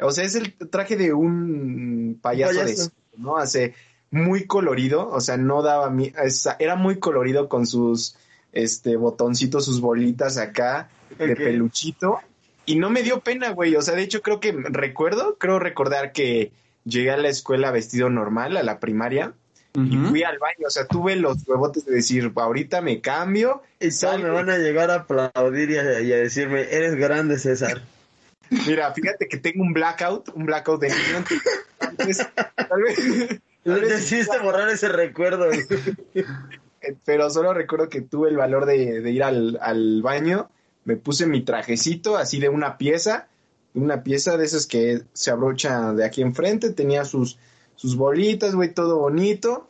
o 0.00 0.10
sea, 0.10 0.24
es 0.24 0.34
el 0.34 0.54
traje 0.70 0.96
de 0.96 1.12
un 1.12 2.18
payaso, 2.20 2.54
de 2.54 2.60
Payaso. 2.64 2.90
¿no? 3.16 3.36
Hace 3.36 3.74
muy 4.10 4.46
colorido, 4.46 5.08
o 5.08 5.20
sea, 5.20 5.36
no 5.36 5.62
daba 5.62 5.90
mi, 5.90 6.12
esa- 6.22 6.56
era 6.58 6.76
muy 6.76 6.98
colorido 6.98 7.48
con 7.48 7.66
sus, 7.66 8.16
este, 8.52 8.96
botoncitos, 8.96 9.64
sus 9.64 9.80
bolitas 9.80 10.38
acá, 10.38 10.88
de 11.18 11.34
peluchito, 11.36 12.20
y 12.64 12.76
no 12.76 12.90
me 12.90 13.02
dio 13.02 13.20
pena, 13.20 13.50
güey, 13.50 13.74
o 13.76 13.82
sea, 13.82 13.94
de 13.94 14.02
hecho 14.02 14.22
creo 14.22 14.40
que 14.40 14.52
recuerdo, 14.52 15.36
creo 15.38 15.58
recordar 15.58 16.12
que 16.12 16.52
llegué 16.84 17.10
a 17.10 17.16
la 17.16 17.28
escuela 17.28 17.70
vestido 17.70 18.08
normal, 18.10 18.56
a 18.56 18.62
la 18.62 18.78
primaria, 18.80 19.32
y 19.74 19.96
fui 20.08 20.22
al 20.22 20.38
baño, 20.38 20.66
o 20.68 20.70
sea, 20.70 20.86
tuve 20.86 21.16
los 21.16 21.46
huevotes 21.46 21.84
de 21.84 21.96
decir, 21.96 22.32
ahorita 22.34 22.80
me 22.80 23.02
cambio, 23.02 23.62
Y 23.78 23.90
todos 23.90 24.22
me 24.22 24.30
van 24.30 24.48
a 24.48 24.56
llegar 24.56 24.90
a 24.90 24.94
aplaudir 25.06 25.70
y 25.70 25.76
a, 25.76 26.00
y 26.00 26.12
a 26.12 26.16
decirme, 26.16 26.62
eres 26.70 26.94
grande, 26.94 27.38
César. 27.38 27.82
Mira, 28.48 28.92
fíjate 28.94 29.28
que 29.28 29.36
tengo 29.36 29.62
un 29.62 29.74
blackout, 29.74 30.30
un 30.34 30.46
blackout 30.46 30.80
de 30.80 30.88
niño. 30.88 31.24
Entonces, 31.80 32.26
tal 32.56 32.82
vez- 32.82 33.40
Decidiste 33.74 34.38
borrar 34.38 34.68
ese 34.68 34.88
recuerdo. 34.88 35.46
güey. 35.46 35.60
pero 37.04 37.30
solo 37.30 37.52
recuerdo 37.52 37.88
que 37.88 38.00
tuve 38.00 38.28
el 38.28 38.36
valor 38.36 38.66
de, 38.66 39.00
de 39.00 39.10
ir 39.10 39.22
al, 39.22 39.58
al 39.60 40.02
baño, 40.02 40.50
me 40.84 40.96
puse 40.96 41.26
mi 41.26 41.42
trajecito 41.42 42.16
así 42.16 42.38
de 42.38 42.48
una 42.48 42.78
pieza, 42.78 43.28
una 43.74 44.02
pieza 44.02 44.36
de 44.36 44.44
esas 44.44 44.66
que 44.66 45.02
se 45.12 45.30
abrocha 45.30 45.92
de 45.92 46.04
aquí 46.04 46.22
enfrente, 46.22 46.72
tenía 46.72 47.04
sus, 47.04 47.38
sus 47.74 47.96
bolitas, 47.96 48.54
güey, 48.54 48.72
todo 48.72 48.98
bonito. 48.98 49.68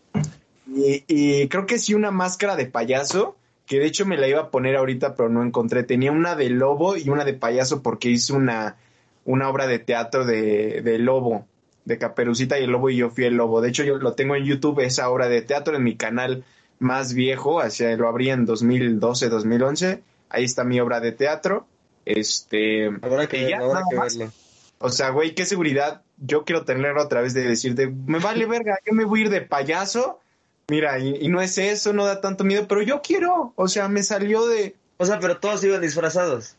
Y, 0.68 1.04
y 1.08 1.48
creo 1.48 1.64
que 1.66 1.78
sí 1.78 1.94
una 1.94 2.10
máscara 2.10 2.54
de 2.54 2.66
payaso, 2.66 3.36
que 3.66 3.78
de 3.78 3.86
hecho 3.86 4.04
me 4.04 4.18
la 4.18 4.28
iba 4.28 4.40
a 4.42 4.50
poner 4.50 4.76
ahorita, 4.76 5.14
pero 5.14 5.28
no 5.28 5.42
encontré. 5.42 5.82
Tenía 5.84 6.12
una 6.12 6.36
de 6.36 6.50
lobo 6.50 6.96
y 6.96 7.08
una 7.08 7.24
de 7.24 7.34
payaso 7.34 7.82
porque 7.82 8.10
hice 8.10 8.32
una, 8.32 8.76
una 9.24 9.48
obra 9.48 9.66
de 9.66 9.78
teatro 9.78 10.24
de, 10.24 10.82
de 10.82 10.98
lobo, 10.98 11.46
de 11.86 11.98
Caperucita 11.98 12.58
y 12.58 12.64
el 12.64 12.70
lobo 12.70 12.90
y 12.90 12.96
yo 12.96 13.08
fui 13.10 13.24
el 13.24 13.36
lobo. 13.36 13.62
De 13.62 13.70
hecho, 13.70 13.84
yo 13.84 13.96
lo 13.96 14.12
tengo 14.12 14.36
en 14.36 14.44
YouTube, 14.44 14.80
esa 14.80 15.08
obra 15.08 15.28
de 15.28 15.40
teatro 15.40 15.76
en 15.76 15.84
mi 15.84 15.96
canal 15.96 16.44
más 16.78 17.14
viejo, 17.14 17.60
hacia, 17.60 17.96
lo 17.96 18.08
abrí 18.08 18.28
en 18.28 18.44
2012, 18.44 19.28
2011. 19.30 20.02
Ahí 20.28 20.44
está 20.44 20.64
mi 20.64 20.78
obra 20.80 21.00
de 21.00 21.12
teatro. 21.12 21.66
Este, 22.04 22.86
Habrá 22.86 23.28
que 23.28 23.48
ya, 23.48 23.58
habrá 23.58 23.82
que 23.88 23.98
verlo. 23.98 24.32
o 24.78 24.90
sea, 24.90 25.10
güey, 25.10 25.34
qué 25.34 25.46
seguridad. 25.46 26.02
Yo 26.18 26.44
quiero 26.44 26.64
tenerlo 26.64 27.02
otra 27.02 27.20
vez 27.20 27.34
de 27.34 27.42
decir, 27.44 27.74
de, 27.74 27.86
me 27.86 28.18
vale 28.18 28.46
verga, 28.46 28.78
yo 28.84 28.92
me 28.92 29.04
voy 29.04 29.20
a 29.20 29.22
ir 29.24 29.30
de 29.30 29.40
payaso. 29.42 30.20
Mira, 30.68 30.98
y, 30.98 31.16
y 31.20 31.28
no 31.28 31.40
es 31.40 31.56
eso, 31.58 31.92
no 31.92 32.04
da 32.04 32.20
tanto 32.20 32.42
miedo, 32.42 32.66
pero 32.68 32.82
yo 32.82 33.00
quiero. 33.00 33.52
O 33.54 33.68
sea, 33.68 33.88
me 33.88 34.02
salió 34.02 34.46
de. 34.46 34.74
O 34.98 35.06
sea, 35.06 35.20
pero 35.20 35.38
todos 35.38 35.62
iban 35.62 35.80
disfrazados. 35.80 36.56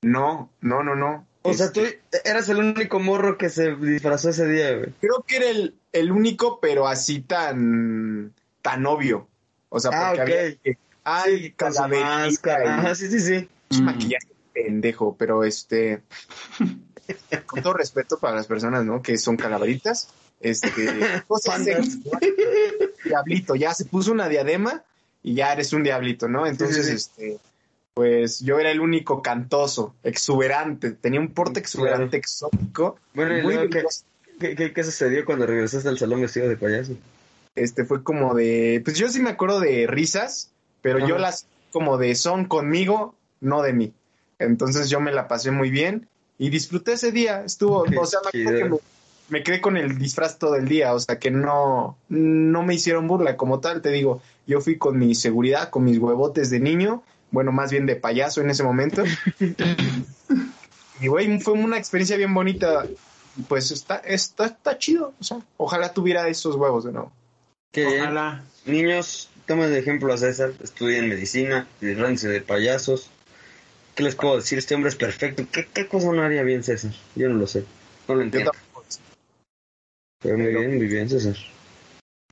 No, 0.00 0.48
no, 0.60 0.84
no, 0.84 0.94
no. 0.94 1.26
O 1.42 1.54
sea, 1.54 1.72
tú 1.72 1.80
Este, 1.80 2.28
eras 2.28 2.48
el 2.48 2.58
único 2.58 2.98
morro 3.00 3.38
que 3.38 3.48
se 3.48 3.74
disfrazó 3.76 4.30
ese 4.30 4.46
día, 4.46 4.76
güey. 4.76 4.92
Creo 5.00 5.24
que 5.26 5.36
era 5.36 5.48
el, 5.48 5.74
el 5.92 6.10
único, 6.12 6.60
pero 6.60 6.86
así 6.88 7.20
tan. 7.20 8.34
tan 8.62 8.84
obvio. 8.86 9.28
O 9.68 9.78
sea, 9.80 9.90
Ah, 9.94 10.08
porque 10.14 10.22
ok. 10.22 10.28
había. 10.28 10.56
que, 10.56 10.78
Ay, 11.04 11.52
calaverita 11.52 12.64
y- 12.64 12.66
Ajá, 12.66 12.94
sí, 12.94 13.08
sí, 13.08 13.20
sí. 13.20 13.48
Mm. 13.70 13.82
maquillaje 13.84 14.28
pendejo, 14.52 15.16
pero 15.16 15.44
este. 15.44 16.02
con 17.46 17.62
todo 17.62 17.72
respeto 17.74 18.18
para 18.18 18.36
las 18.36 18.46
personas, 18.46 18.84
¿no? 18.84 19.00
Que 19.00 19.16
son 19.16 19.36
calaveritas. 19.36 20.08
Este. 20.40 20.68
cosas. 21.28 21.64
Diablito, 23.04 23.54
ya 23.54 23.72
se 23.74 23.84
puso 23.86 24.12
una 24.12 24.28
diadema 24.28 24.82
y 25.22 25.34
ya 25.34 25.52
eres 25.52 25.72
un 25.72 25.82
diablito, 25.82 26.28
¿no? 26.28 26.46
Entonces, 26.46 26.84
Sí, 26.86 26.90
sí, 26.90 26.96
este. 26.96 27.38
Pues 27.98 28.38
yo 28.38 28.60
era 28.60 28.70
el 28.70 28.78
único 28.80 29.22
cantoso, 29.22 29.96
exuberante, 30.04 30.92
tenía 30.92 31.18
un 31.18 31.34
porte 31.34 31.58
exuberante, 31.58 32.16
exótico. 32.16 32.96
Bueno, 33.12 33.42
muy 33.42 33.68
¿qué, 34.38 34.54
qué, 34.54 34.72
qué- 34.72 34.84
sucedió 34.84 35.24
cuando 35.24 35.46
regresaste 35.46 35.88
al 35.88 35.98
salón 35.98 36.20
vestido 36.20 36.48
de 36.48 36.56
payaso? 36.56 36.92
Este 37.56 37.84
fue 37.84 38.04
como 38.04 38.34
de. 38.34 38.80
Pues 38.84 38.96
yo 38.96 39.08
sí 39.08 39.18
me 39.18 39.30
acuerdo 39.30 39.58
de 39.58 39.88
risas, 39.88 40.52
pero 40.80 41.04
yo 41.08 41.18
las 41.18 41.48
como 41.72 41.98
de 41.98 42.14
son 42.14 42.44
conmigo, 42.44 43.16
no 43.40 43.62
de 43.62 43.72
mí. 43.72 43.92
Entonces 44.38 44.88
yo 44.90 45.00
me 45.00 45.10
la 45.10 45.26
pasé 45.26 45.50
muy 45.50 45.70
bien 45.70 46.06
y 46.38 46.50
disfruté 46.50 46.92
ese 46.92 47.10
día. 47.10 47.42
Estuvo, 47.44 47.82
Qué 47.82 47.98
o 47.98 48.06
sea, 48.06 48.20
me, 48.26 48.30
que 48.30 48.64
me, 48.64 48.76
me 49.28 49.42
quedé 49.42 49.60
con 49.60 49.76
el 49.76 49.98
disfraz 49.98 50.38
todo 50.38 50.54
el 50.54 50.68
día, 50.68 50.94
o 50.94 51.00
sea 51.00 51.18
que 51.18 51.32
no, 51.32 51.98
no 52.08 52.62
me 52.62 52.74
hicieron 52.74 53.08
burla 53.08 53.36
como 53.36 53.58
tal, 53.58 53.82
te 53.82 53.90
digo. 53.90 54.22
Yo 54.46 54.60
fui 54.60 54.78
con 54.78 55.00
mi 55.00 55.16
seguridad, 55.16 55.70
con 55.70 55.82
mis 55.82 55.98
huevotes 55.98 56.48
de 56.50 56.60
niño, 56.60 57.02
bueno, 57.30 57.52
más 57.52 57.70
bien 57.70 57.86
de 57.86 57.96
payaso 57.96 58.40
en 58.40 58.50
ese 58.50 58.62
momento. 58.62 59.04
y 61.00 61.06
güey, 61.06 61.40
fue 61.40 61.54
una 61.54 61.78
experiencia 61.78 62.16
bien 62.16 62.34
bonita. 62.34 62.86
Y, 63.36 63.42
Pues 63.42 63.70
está, 63.70 63.96
está, 63.98 64.46
está 64.46 64.78
chido, 64.78 65.14
o 65.20 65.24
sea, 65.24 65.38
ojalá 65.56 65.92
tuviera 65.92 66.28
esos 66.28 66.56
huevos 66.56 66.84
de 66.84 66.92
nuevo. 66.92 67.12
Que 67.70 67.86
Ojalá. 68.00 68.42
niños, 68.64 69.28
tomen 69.46 69.70
de 69.70 69.78
ejemplo 69.78 70.12
a 70.12 70.16
César, 70.16 70.52
estudien 70.62 71.08
medicina, 71.08 71.66
disfrácense 71.80 72.28
de 72.28 72.40
payasos. 72.40 73.10
¿Qué 73.94 74.02
les 74.04 74.14
puedo 74.14 74.36
decir? 74.36 74.58
Este 74.58 74.74
hombre 74.74 74.90
es 74.90 74.96
perfecto. 74.96 75.44
¿Qué, 75.52 75.66
qué 75.72 75.86
cosa 75.86 76.12
no 76.12 76.22
haría 76.22 76.42
bien 76.42 76.62
César? 76.62 76.92
Yo 77.14 77.28
no 77.28 77.34
lo 77.34 77.46
sé. 77.46 77.64
No 78.08 78.14
lo 78.14 78.20
Yo 78.20 78.24
entiendo. 78.24 78.50
tampoco. 78.52 78.86
Pero 80.20 80.38
muy 80.38 80.46
bien, 80.54 80.76
muy 80.78 80.86
bien, 80.86 81.08
César. 81.08 81.36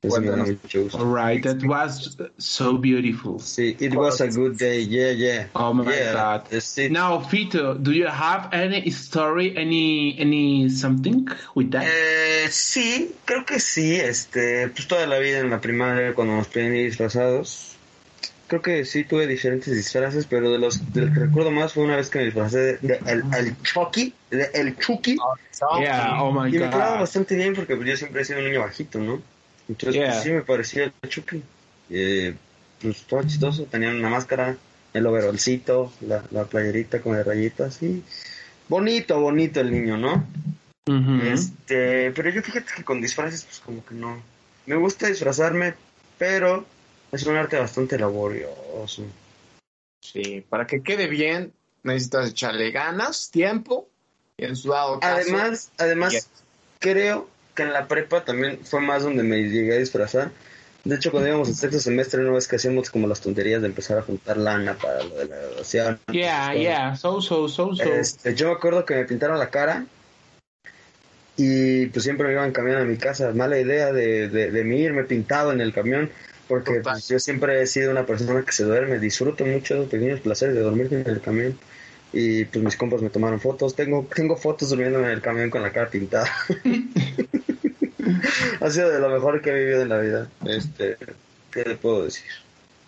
Eso 0.02 0.10
Bueno, 0.20 0.24
me 0.26 0.30
da 0.30 0.36
no. 0.36 0.44
mucho 0.62 0.82
gusto. 0.82 0.98
Alright, 0.98 1.42
that 1.42 1.62
was 1.64 2.16
so 2.38 2.76
beautiful. 2.76 3.38
Sí, 3.40 3.76
it 3.80 3.94
was 3.94 4.20
a 4.20 4.28
good 4.28 4.58
day. 4.58 4.80
Yeah, 4.82 5.10
yeah. 5.12 5.46
Oh 5.54 5.72
my 5.72 5.84
yeah, 5.90 6.12
God. 6.12 6.90
Now, 6.90 7.18
Fito, 7.20 7.82
do 7.82 7.92
you 7.92 8.06
have 8.06 8.50
any 8.52 8.90
story, 8.90 9.56
any, 9.56 10.14
any 10.18 10.68
something 10.68 11.26
with 11.54 11.70
that? 11.70 11.84
Eh, 11.86 12.46
sí, 12.50 13.10
creo 13.24 13.46
que 13.46 13.58
sí. 13.58 13.96
Este, 13.96 14.68
pues 14.68 14.86
toda 14.86 15.06
la 15.06 15.18
vida 15.18 15.38
en 15.38 15.48
la 15.50 15.60
primaria 15.62 16.14
cuando 16.14 16.36
nos 16.36 16.46
pedían 16.48 16.74
disfrazados. 16.74 17.72
Creo 18.48 18.62
que 18.62 18.84
sí 18.84 19.02
tuve 19.04 19.26
diferentes 19.26 19.74
disfraces, 19.74 20.26
pero 20.26 20.50
de 20.52 20.58
los 20.58 20.92
del 20.92 21.12
que 21.12 21.20
recuerdo 21.20 21.50
más 21.50 21.72
fue 21.72 21.82
una 21.84 21.96
vez 21.96 22.10
que 22.10 22.18
me 22.18 22.24
disfracé 22.26 22.58
de, 22.58 22.76
de 22.80 23.00
el, 23.06 23.24
el 23.34 23.60
Chucky, 23.62 24.14
de 24.30 24.50
el 24.54 24.76
Chucky. 24.76 25.16
yeah, 25.80 26.22
oh 26.22 26.30
my 26.30 26.48
Y 26.54 26.58
me 26.60 26.68
quedaba 26.70 26.92
god. 26.92 27.00
bastante 27.00 27.34
bien 27.34 27.54
porque 27.54 27.74
pues, 27.74 27.88
yo 27.88 27.96
siempre 27.96 28.22
he 28.22 28.24
sido 28.24 28.38
un 28.38 28.44
niño 28.44 28.60
bajito, 28.60 29.00
¿no? 29.00 29.20
Entonces 29.68 29.94
Yeah. 29.94 30.12
pues, 30.12 30.22
sí 30.22 30.30
me 30.30 30.42
parecía 30.42 30.92
Chucky. 31.08 31.42
Eh, 31.90 32.34
pues 32.80 32.98
estaba 32.98 33.26
chistoso, 33.26 33.64
tenía 33.64 33.90
una 33.90 34.08
máscara, 34.08 34.56
el 34.92 35.06
overolcito, 35.06 35.92
la, 36.00 36.24
la 36.30 36.44
playerita 36.44 37.00
con 37.00 37.16
las 37.16 37.26
rayitas, 37.26 37.82
y 37.82 38.02
bonito, 38.68 39.20
bonito 39.20 39.60
el 39.60 39.70
niño, 39.70 39.96
¿no? 39.96 40.26
Este, 41.22 42.12
pero 42.12 42.30
yo 42.30 42.42
fíjate 42.42 42.72
que 42.76 42.84
con 42.84 43.00
disfraces, 43.00 43.44
pues 43.44 43.58
como 43.60 43.84
que 43.84 43.94
no. 43.94 44.22
Me 44.66 44.76
gusta 44.76 45.08
disfrazarme, 45.08 45.74
pero 46.18 46.64
es 47.12 47.24
un 47.26 47.36
arte 47.36 47.58
bastante 47.58 47.98
laborioso. 47.98 49.04
Sí, 50.00 50.44
para 50.48 50.66
que 50.66 50.82
quede 50.82 51.08
bien, 51.08 51.52
necesitas 51.82 52.30
echarle 52.30 52.70
ganas, 52.70 53.30
tiempo, 53.30 53.88
y 54.36 54.44
en 54.44 54.56
su 54.56 54.70
dado 54.70 55.00
caso. 55.00 55.14
Además, 55.16 55.70
además, 55.78 56.12
Yes. 56.12 56.30
creo 56.78 57.28
que 57.56 57.64
en 57.64 57.72
la 57.72 57.88
prepa 57.88 58.24
también 58.24 58.60
fue 58.62 58.80
más 58.80 59.02
donde 59.02 59.24
me 59.24 59.38
llegué 59.42 59.74
a 59.74 59.78
disfrazar. 59.78 60.30
De 60.84 60.94
hecho, 60.94 61.10
cuando 61.10 61.28
íbamos 61.28 61.48
en 61.48 61.56
sexto 61.56 61.80
semestre, 61.80 62.20
una 62.20 62.30
vez 62.30 62.46
que 62.46 62.54
hacíamos 62.54 62.90
como 62.90 63.08
las 63.08 63.20
tonterías 63.20 63.60
de 63.60 63.66
empezar 63.66 63.98
a 63.98 64.02
juntar 64.02 64.36
lana 64.36 64.74
para 64.74 65.02
lo 65.02 65.16
de 65.16 65.26
la 65.26 65.36
graduación. 65.36 65.98
Yeah, 66.12 66.54
yeah, 66.54 66.94
so, 66.94 67.20
so, 67.20 67.48
so, 67.48 67.74
so. 67.74 67.82
Este, 67.82 68.36
yo 68.36 68.46
me 68.46 68.52
acuerdo 68.52 68.84
que 68.84 68.94
me 68.94 69.04
pintaron 69.04 69.36
la 69.36 69.50
cara 69.50 69.84
y 71.36 71.86
pues 71.86 72.04
siempre 72.04 72.28
me 72.28 72.34
iban 72.34 72.52
camión 72.52 72.76
a 72.76 72.84
mi 72.84 72.96
casa. 72.98 73.32
Mala 73.32 73.58
idea 73.58 73.92
de, 73.92 74.28
de, 74.28 74.52
de 74.52 74.64
mí 74.64 74.76
irme 74.76 75.02
pintado 75.02 75.52
en 75.52 75.60
el 75.60 75.72
camión 75.72 76.08
porque 76.48 76.80
pues, 76.82 77.08
yo 77.08 77.18
siempre 77.18 77.60
he 77.60 77.66
sido 77.66 77.90
una 77.90 78.06
persona 78.06 78.42
que 78.42 78.52
se 78.52 78.64
duerme. 78.64 78.98
Disfruto 78.98 79.44
mucho 79.44 79.74
de 79.74 79.80
los 79.80 79.88
pequeños 79.88 80.20
placeres 80.20 80.54
de 80.54 80.60
dormir 80.60 80.88
en 80.92 81.06
el 81.08 81.20
camión. 81.20 81.58
Y 82.12 82.44
pues 82.44 82.64
mis 82.64 82.76
compas 82.76 83.02
me 83.02 83.10
tomaron 83.10 83.40
fotos. 83.40 83.74
Tengo, 83.74 84.06
tengo 84.14 84.36
fotos 84.36 84.70
durmiendo 84.70 85.00
en 85.00 85.06
el 85.06 85.20
camión 85.20 85.50
con 85.50 85.62
la 85.62 85.72
cara 85.72 85.90
pintada. 85.90 86.30
ha 88.60 88.70
sido 88.70 88.90
de 88.90 89.00
lo 89.00 89.08
mejor 89.08 89.40
que 89.42 89.50
he 89.50 89.54
vivido 89.54 89.82
en 89.82 89.88
la 89.88 89.98
vida. 89.98 90.28
Este, 90.46 90.96
¿qué 91.50 91.64
le 91.64 91.76
puedo 91.76 92.04
decir? 92.04 92.26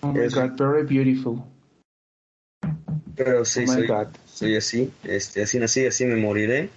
oh 0.00 0.12
my 0.12 0.28
god, 0.28 0.52
very 0.56 0.84
beautiful. 0.84 1.42
Pero 3.16 3.44
sí, 3.44 3.64
oh 3.66 3.72
soy, 3.72 3.86
god. 3.86 4.08
soy 4.26 4.56
así, 4.56 4.92
este, 5.04 5.42
así 5.42 5.58
nací, 5.58 5.86
así 5.86 6.04
me 6.04 6.16
moriré. 6.16 6.70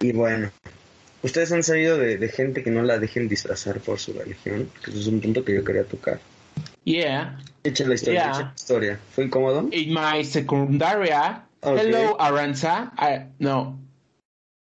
Y 0.00 0.12
bueno, 0.12 0.50
¿Ustedes 1.22 1.50
han 1.50 1.62
sabido 1.64 1.98
de, 1.98 2.18
de 2.18 2.28
gente 2.28 2.62
que 2.62 2.70
no 2.70 2.82
la 2.82 2.98
dejen 2.98 3.26
disfrazar 3.26 3.80
por 3.80 3.98
su 3.98 4.12
religión? 4.12 4.70
Que 4.84 4.90
eso 4.92 5.00
es 5.00 5.06
un 5.08 5.20
punto 5.20 5.44
que 5.44 5.54
yo 5.54 5.64
quería 5.64 5.82
tocar. 5.84 6.20
Yeah. 6.84 7.38
Echen 7.64 7.88
la 7.88 7.94
historia, 7.96 8.20
Yeah. 8.20 8.30
echen 8.30 8.46
la 8.46 8.52
historia. 8.54 9.00
¿Fue 9.12 9.24
incómodo? 9.24 9.68
In 9.72 9.92
my 9.94 10.22
secundaria, 10.24 11.42
Okay. 11.62 11.86
hello 11.86 12.16
Aranza. 12.20 12.92
I 12.96 13.26
no, 13.40 13.76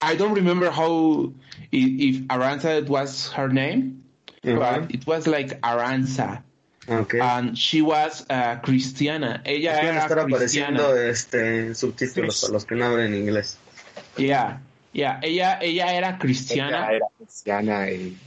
I 0.01 0.15
don't 0.15 0.33
remember 0.33 0.69
how 0.71 1.31
if, 1.71 2.15
if 2.15 2.21
Aranza 2.27 2.87
was 2.87 3.31
her 3.33 3.47
name, 3.49 4.03
Ajá. 4.43 4.57
but 4.59 4.91
it 4.95 5.05
was 5.05 5.27
like 5.27 5.61
Aranza, 5.61 6.41
Ok. 6.89 7.19
and 7.19 7.57
she 7.57 7.81
was 7.81 8.25
uh, 8.29 8.55
Cristiana. 8.63 9.41
Ella 9.45 9.71
Van 9.73 9.85
a 9.85 9.87
era 9.89 10.01
estar 10.01 10.19
apareciendo 10.19 10.89
cristiana. 10.89 11.09
este, 11.09 11.75
subtítulos 11.75 12.41
para 12.41 12.53
los 12.53 12.65
que 12.65 12.75
no 12.75 12.85
hablan 12.85 13.13
inglés. 13.13 13.57
Yeah, 14.17 14.57
yeah. 14.93 15.19
Ella 15.21 15.59
ella 15.61 15.93
era 15.93 16.17
Ella 16.19 16.91
era 16.91 17.07
cristiana 17.19 17.91
y 17.91 18.17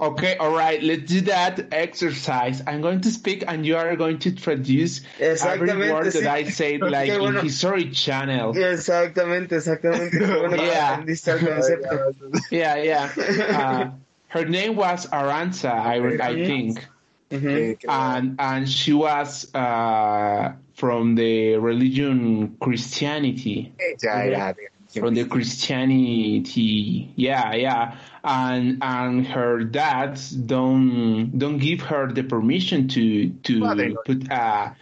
Okay, 0.00 0.36
all 0.36 0.54
right. 0.54 0.80
Let's 0.80 1.02
do 1.10 1.22
that 1.22 1.72
exercise. 1.72 2.62
I'm 2.68 2.80
going 2.82 3.00
to 3.00 3.10
speak, 3.10 3.42
and 3.48 3.66
you 3.66 3.76
are 3.76 3.96
going 3.96 4.20
to 4.20 4.30
traduce 4.32 5.00
every 5.18 5.66
word 5.76 6.06
sí. 6.06 6.22
that 6.22 6.28
I 6.28 6.44
said, 6.44 6.80
like 6.82 7.10
Qué 7.10 7.18
bueno. 7.18 7.40
in 7.40 7.44
History 7.44 7.90
Channel. 7.90 8.52
Exactamente, 8.56 9.56
exactamente. 9.56 10.18
Bueno 10.18 10.54
Yeah. 10.62 10.98
aprendiste 10.98 11.28
el. 11.32 12.40
Yeah, 12.50 12.76
yeah. 12.76 13.10
Uh, 13.58 13.90
her 14.28 14.44
name 14.44 14.76
was 14.76 15.06
Aranza, 15.08 15.72
I, 15.72 15.96
I 16.24 16.34
think, 16.46 16.86
Ujú. 17.32 17.72
eh, 17.72 17.74
que- 17.74 17.88
and 17.90 18.36
and 18.38 18.68
she 18.70 18.92
was 18.92 19.52
uh, 19.52 20.52
from 20.74 21.16
the 21.16 21.56
religion 21.56 22.56
Christianity, 22.60 23.72
ella 23.80 24.24
era 24.26 24.54
de 24.54 24.68
from 24.92 25.14
the 25.14 25.24
Christianity. 25.24 27.12
Yeah, 27.16 27.54
yeah. 27.54 27.98
And 28.24 28.78
and 28.82 29.26
her 29.26 29.64
dad 29.64 30.20
don't 30.46 31.38
don't 31.38 31.58
give 31.58 31.82
her 31.82 32.10
the 32.10 32.22
permission 32.22 32.88
to 32.88 33.30
to 33.30 33.60
no. 33.60 33.96
put 34.04 34.30
a 34.30 34.76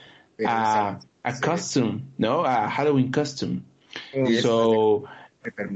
a, 0.44 1.00
a 1.24 1.32
costume, 1.40 2.12
no, 2.18 2.40
a 2.44 2.68
Halloween 2.68 3.12
costume. 3.12 3.64
Yes. 4.14 4.42
So. 4.42 5.08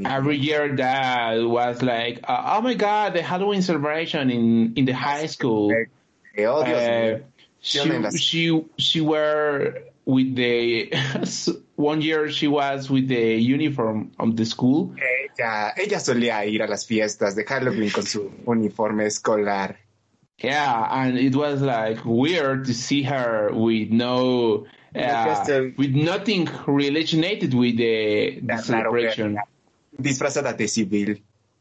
every 0.04 0.36
year 0.36 0.74
that 0.74 1.36
was 1.46 1.80
like 1.80 2.18
uh, 2.24 2.58
oh 2.58 2.60
my 2.60 2.74
god 2.74 3.14
the 3.14 3.22
halloween 3.22 3.62
celebration 3.62 4.28
in 4.28 4.74
in 4.74 4.84
the 4.84 4.90
high 4.90 5.26
school 5.26 5.70
uh, 6.36 7.18
she, 7.60 8.10
she 8.18 8.64
she 8.78 9.00
were 9.00 9.78
with 10.04 10.34
the 10.34 10.92
one 11.80 12.00
year 12.02 12.30
she 12.30 12.46
was 12.48 12.90
with 12.90 13.08
the 13.08 13.36
uniform 13.56 14.10
of 14.18 14.36
the 14.36 14.44
school 14.44 14.94
Ella, 15.38 15.72
ella 15.76 15.98
solía 16.00 16.44
ir 16.46 16.62
a 16.62 16.66
las 16.68 16.86
fiestas 16.86 17.34
de 17.34 17.44
Halloween 17.44 17.90
con 17.90 18.04
su 18.04 18.30
uniforme 18.46 19.06
escolar. 19.06 19.76
yeah 20.38 20.86
and 20.90 21.18
it 21.18 21.34
was 21.34 21.60
like 21.62 21.98
weird 22.04 22.64
to 22.66 22.74
see 22.74 23.02
her 23.02 23.50
with 23.52 23.90
no 23.90 24.66
uh, 24.94 25.44
with 25.76 25.94
nothing 25.94 26.48
related 26.66 27.54
with 27.54 27.76
the, 27.76 28.40
the 28.40 28.46
Claro, 28.46 28.62
celebration 28.62 29.38
Disfrazada 30.00 30.56
de 30.56 30.66
civil. 30.66 31.16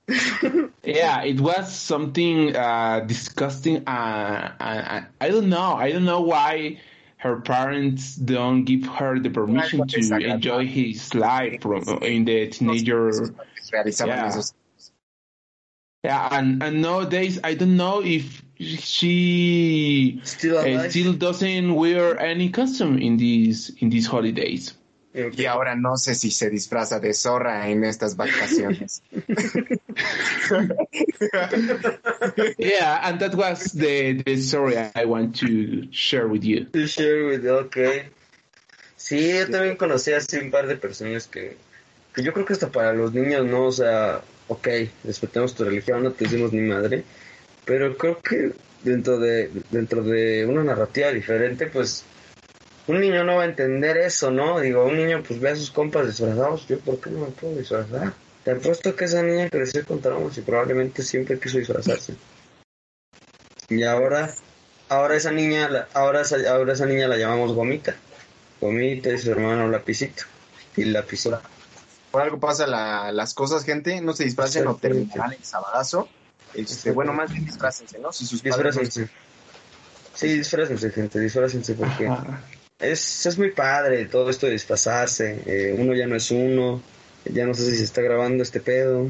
Yeah, 0.83 1.23
it 1.23 1.39
was 1.39 1.71
something 1.71 2.55
uh, 2.55 3.01
disgusting. 3.01 3.83
Uh, 3.87 4.53
I, 4.59 5.03
I 5.21 5.29
don't 5.29 5.49
know. 5.49 5.73
I 5.75 5.91
don't 5.91 6.05
know 6.05 6.21
why 6.21 6.79
her 7.19 7.41
parents 7.41 8.15
don't 8.15 8.63
give 8.63 8.85
her 8.87 9.19
the 9.19 9.29
permission 9.29 9.85
to 9.87 9.99
enjoy 10.25 10.65
his 10.65 11.13
life 11.13 11.61
from 11.61 11.83
in 12.01 12.23
the 12.25 12.47
teenager. 12.47 13.11
Yeah. 14.05 14.41
Yeah, 16.01 16.29
and, 16.31 16.63
and 16.63 16.81
nowadays 16.81 17.39
I 17.43 17.55
don't 17.55 17.75
know 17.75 18.01
if 18.01 18.41
she 18.57 20.21
Still 20.23 20.57
uh, 20.59 20.89
still 20.89 21.11
doesn't 21.11 21.75
wear 21.75 22.17
any 22.17 22.49
costume 22.49 22.97
in 22.97 23.17
these 23.17 23.69
in 23.79 23.89
these 23.89 24.07
holidays. 24.07 24.73
Y 25.13 25.45
ahora 25.45 25.75
no 25.75 25.97
sé 25.97 26.13
si 26.13 26.29
se 26.29 26.49
disfraza 26.51 26.99
de 26.99 27.13
zorra 27.13 27.67
en 27.69 27.83
estas 27.83 28.15
vacaciones. 28.15 29.01
Yeah, 32.57 32.99
and 33.03 33.19
that 33.19 33.35
was 33.35 33.71
the 33.73 34.21
the 34.23 34.37
story 34.37 34.77
I 34.77 35.05
want 35.05 35.35
to 35.39 35.87
share 35.91 36.27
with 36.27 36.43
you. 36.43 36.65
To 36.65 36.87
share 36.87 37.27
with- 37.27 37.47
ok. 37.47 37.77
Sí, 38.97 39.33
yo 39.33 39.49
también 39.49 39.77
conocí 39.77 40.11
así 40.11 40.37
un 40.37 40.51
par 40.51 40.67
de 40.67 40.75
personas 40.75 41.27
que, 41.27 41.55
que 42.13 42.21
yo 42.23 42.33
creo 42.33 42.45
que 42.45 42.53
hasta 42.53 42.69
para 42.69 42.93
los 42.93 43.13
niños, 43.13 43.45
¿no? 43.45 43.65
O 43.67 43.71
sea, 43.71 44.21
ok, 44.47 44.67
respetemos 45.05 45.55
tu 45.55 45.63
religión, 45.63 46.03
no 46.03 46.11
te 46.11 46.25
decimos 46.25 46.51
ni 46.51 46.61
madre, 46.61 47.03
pero 47.65 47.97
creo 47.97 48.19
que 48.21 48.51
dentro 48.83 49.17
de, 49.17 49.49
dentro 49.71 50.03
de 50.03 50.45
una 50.45 50.63
narrativa 50.63 51.11
diferente, 51.11 51.67
pues 51.67 52.03
un 52.89 52.99
niño 53.01 53.23
no 53.23 53.35
va 53.37 53.43
a 53.43 53.45
entender 53.45 53.97
eso, 53.97 54.31
¿no? 54.31 54.59
Digo, 54.59 54.83
un 54.85 54.97
niño 54.97 55.23
pues 55.25 55.39
ve 55.39 55.49
a 55.51 55.55
sus 55.55 55.71
compas 55.71 56.07
disfrazados, 56.07 56.67
yo 56.67 56.79
¿por 56.79 56.99
qué 56.99 57.09
no 57.09 57.19
me 57.21 57.27
puedo 57.27 57.55
disfrazar? 57.55 58.13
Te 58.43 58.51
apuesto 58.51 58.95
que 58.95 59.05
esa 59.05 59.21
niña 59.21 59.49
creció 59.49 59.85
con 59.85 60.01
traumas 60.01 60.37
y 60.37 60.41
probablemente 60.41 61.03
siempre 61.03 61.39
quiso 61.39 61.57
disfrazarse. 61.57 62.15
Y 63.69 63.83
ahora, 63.83 64.33
ahora 64.87 65.15
esa 65.15 65.31
niña, 65.31 65.69
la- 65.69 65.87
ahora 65.93 66.21
esa, 66.21 66.37
ahora 66.49 66.73
esa 66.73 66.85
niña 66.85 67.07
la 67.07 67.17
llamamos 67.17 67.53
Gomita. 67.53 67.95
Gomita 68.59 69.09
y 69.09 69.17
su 69.17 69.31
hermano 69.31 69.67
Lapicito. 69.67 70.23
Y 70.75 70.85
Lapicito. 70.85 71.41
Por 72.11 72.23
algo 72.23 72.39
pasa 72.39 72.65
la- 72.65 73.11
las 73.11 73.33
cosas, 73.35 73.63
gente. 73.63 74.01
No 74.01 74.13
se 74.13 74.23
disfracen 74.23 74.65
o 74.67 74.75
terminarán 74.77 75.33
el 75.33 75.43
sabadazo. 75.43 76.09
Este, 76.55 76.91
bueno, 76.91 77.13
más 77.13 77.31
bien 77.31 77.45
disfrácense, 77.45 77.99
¿no? 77.99 78.11
Si 78.11 78.25
sus 78.25 78.41
padres 78.41 78.75
Disfrácense. 78.75 79.11
Sí, 80.15 80.27
disfrácense, 80.37 80.89
gente, 80.89 81.19
disfrácense 81.19 81.75
porque 81.75 82.07
Ajá. 82.07 82.41
Es, 82.79 83.25
es 83.25 83.37
muy 83.37 83.51
padre 83.51 84.05
todo 84.05 84.29
esto 84.29 84.45
de 84.45 84.53
disfrazarse. 84.53 85.41
Eh, 85.45 85.75
uno 85.77 85.93
ya 85.93 86.07
no 86.07 86.15
es 86.15 86.31
uno. 86.31 86.81
Ya 87.25 87.45
no 87.45 87.53
sé 87.53 87.69
si 87.69 87.77
se 87.77 87.83
está 87.83 88.01
grabando 88.01 88.43
este 88.43 88.59
pedo. 88.59 89.09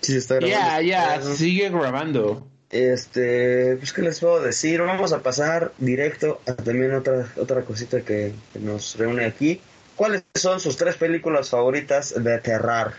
Si 0.00 0.12
se 0.12 0.18
está 0.18 0.36
grabando. 0.36 0.58
Yeah, 0.58 0.76
este 0.76 0.86
yeah, 0.86 1.18
pedo. 1.18 1.36
sigue 1.36 1.70
grabando. 1.70 2.46
Este, 2.70 3.76
pues 3.76 3.92
qué 3.92 4.02
les 4.02 4.18
puedo 4.18 4.42
decir, 4.42 4.82
vamos 4.82 5.12
a 5.12 5.22
pasar 5.22 5.72
directo 5.78 6.40
a 6.46 6.54
también 6.54 6.92
otra 6.94 7.32
otra 7.36 7.62
cosita 7.62 8.00
que, 8.00 8.32
que 8.52 8.58
nos 8.58 8.96
reúne 8.96 9.24
aquí. 9.24 9.60
¿Cuáles 9.94 10.24
son 10.34 10.60
sus 10.60 10.76
tres 10.76 10.96
películas 10.96 11.48
favoritas 11.48 12.12
de 12.22 12.38
terror? 12.40 12.94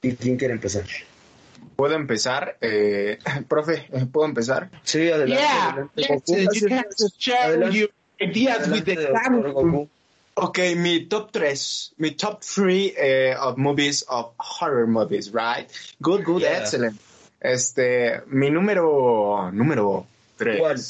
¿Y 0.00 0.16
quién 0.16 0.36
quiere 0.36 0.54
empezar? 0.54 0.84
¿Puedo 1.76 1.94
empezar? 1.94 2.56
Eh, 2.60 3.18
profe, 3.48 3.88
¿puedo 4.10 4.26
empezar? 4.26 4.70
Sí, 4.82 5.10
adelante. 5.10 5.36
Yeah, 5.36 7.44
adelante, 7.44 7.90
ideas 8.20 8.68
with 8.68 8.84
the 8.84 8.96
Goku. 8.96 9.88
Ok, 10.36 10.58
mi 10.76 11.06
top 11.06 11.30
3, 11.30 11.94
mi 11.98 12.10
top 12.12 12.42
3 12.42 13.34
of 13.40 13.56
movies 13.56 14.04
of 14.08 14.32
horror 14.38 14.86
movies, 14.86 15.30
right? 15.32 15.70
Good, 16.00 16.24
good, 16.24 16.42
Yeah. 16.42 16.58
excellent. 16.58 16.98
Este, 17.40 18.20
mi 18.26 18.50
número, 18.50 19.50
número 19.52 20.06
3. 20.36 20.58
¿Cuál? 20.58 20.80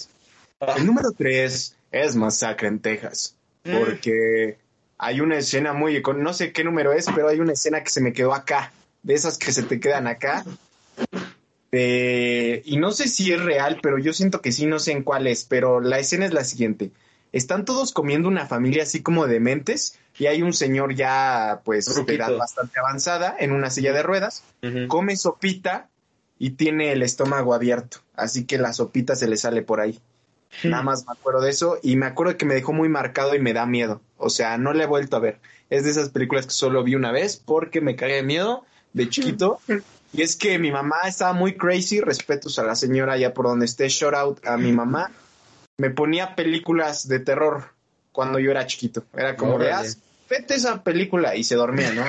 Ah. 0.61 0.75
El 0.79 0.87
número 0.87 1.13
3 1.13 1.75
es 1.93 2.17
Masacre 2.17 2.69
en 2.69 2.79
Texas, 2.79 3.35
Mm. 3.65 3.79
porque 3.79 4.57
hay 4.97 5.21
una 5.21 5.37
escena 5.37 5.75
muy, 5.75 6.03
no 6.17 6.33
sé 6.33 6.53
qué 6.53 6.65
número 6.65 6.93
es, 6.95 7.07
pero 7.15 7.29
hay 7.29 7.41
una 7.41 7.53
escena 7.53 7.83
que 7.83 7.91
se 7.91 8.01
me 8.01 8.13
quedó 8.15 8.33
acá, 8.33 8.73
de 9.03 9.13
esas 9.15 9.37
que 9.37 9.53
se 9.53 9.63
te 9.65 9.79
quedan 9.79 10.07
acá. 10.07 10.45
Eh, 11.73 12.63
y 12.65 12.77
no 12.77 12.93
sé 12.93 13.09
si 13.09 13.33
es 13.33 13.43
real, 13.43 13.81
pero 13.83 13.99
yo 13.99 14.13
siento 14.13 14.41
que 14.41 14.53
sí, 14.53 14.65
no 14.67 14.79
sé 14.79 14.93
en 14.93 15.03
cuál 15.03 15.27
es, 15.27 15.45
pero 15.45 15.81
la 15.81 15.99
escena 15.99 16.25
es 16.25 16.33
la 16.33 16.45
siguiente. 16.45 16.93
Están 17.35 17.65
todos 17.65 17.93
comiendo 17.93 18.29
una 18.29 18.47
familia 18.47 18.85
así 18.85 19.03
como 19.03 19.27
de 19.27 19.41
mentes 19.41 19.99
y 20.17 20.27
hay 20.27 20.43
un 20.43 20.53
señor 20.53 20.95
ya 20.95 21.63
pues 21.65 21.93
de 22.07 22.15
edad 22.15 22.37
bastante 22.37 22.79
avanzada 22.79 23.35
en 23.37 23.51
una 23.51 23.71
silla 23.71 23.93
de 23.93 24.05
ruedas, 24.05 24.45
come 24.87 25.17
sopita 25.17 25.89
y 26.39 26.51
tiene 26.51 26.93
el 26.93 27.03
estómago 27.03 27.53
abierto, 27.53 27.99
así 28.15 28.45
que 28.45 28.57
la 28.57 28.73
sopita 28.73 29.17
se 29.17 29.27
le 29.27 29.37
sale 29.37 29.63
por 29.63 29.81
ahí. 29.81 29.99
Nada 30.63 30.85
más 30.85 31.07
me 31.07 31.13
acuerdo 31.13 31.41
de 31.41 31.51
eso 31.51 31.79
y 31.83 31.97
me 31.97 32.07
acuerdo 32.07 32.37
que 32.37 32.47
me 32.47 32.55
dejó 32.55 32.73
muy 32.73 32.89
marcado 32.89 33.35
y 33.35 33.41
me 33.41 33.53
da 33.53 33.67
miedo. 33.67 34.01
O 34.17 34.31
sea, 34.31 34.57
no 34.57 34.73
la 34.73 34.85
he 34.85 34.87
vuelto 34.87 35.17
a 35.17 35.21
ver. 35.21 35.41
Es 35.71 35.83
de 35.83 35.91
esas 35.91 36.11
películas 36.11 36.47
que 36.47 36.53
solo 36.53 36.85
vi 36.85 36.95
una 36.95 37.11
vez 37.11 37.37
porque 37.37 37.81
me 37.81 37.97
cagué 37.97 38.15
de 38.15 38.23
miedo 38.23 38.65
de 38.93 39.09
chiquito. 39.09 39.59
Y 40.17 40.23
es 40.23 40.37
que 40.37 40.61
mi 40.61 40.71
mamá 40.71 40.99
estaba 41.09 41.33
muy 41.33 41.57
crazy, 41.57 42.01
respetos 42.01 42.61
a 42.61 42.63
la 42.63 42.77
señora 42.77 43.17
ya 43.17 43.35
por 43.35 43.47
donde 43.47 43.67
esté, 43.67 43.89
shout 43.89 44.15
out 44.15 44.47
a 44.47 44.57
mi 44.57 44.71
mamá. 44.71 45.11
Me 45.79 45.91
ponía 45.91 46.37
películas 46.37 47.09
de 47.09 47.19
terror 47.19 47.65
cuando 48.13 48.39
yo 48.39 48.51
era 48.51 48.67
chiquito. 48.67 49.05
Era 49.17 49.37
como 49.37 49.59
de, 49.59 49.67
Órale. 49.67 49.89
"Ah, 49.89 49.95
vete 50.31 50.55
esa 50.55 50.83
película 50.83 51.35
y 51.35 51.43
se 51.45 51.57
dormía, 51.57 51.91
¿no? 51.93 52.05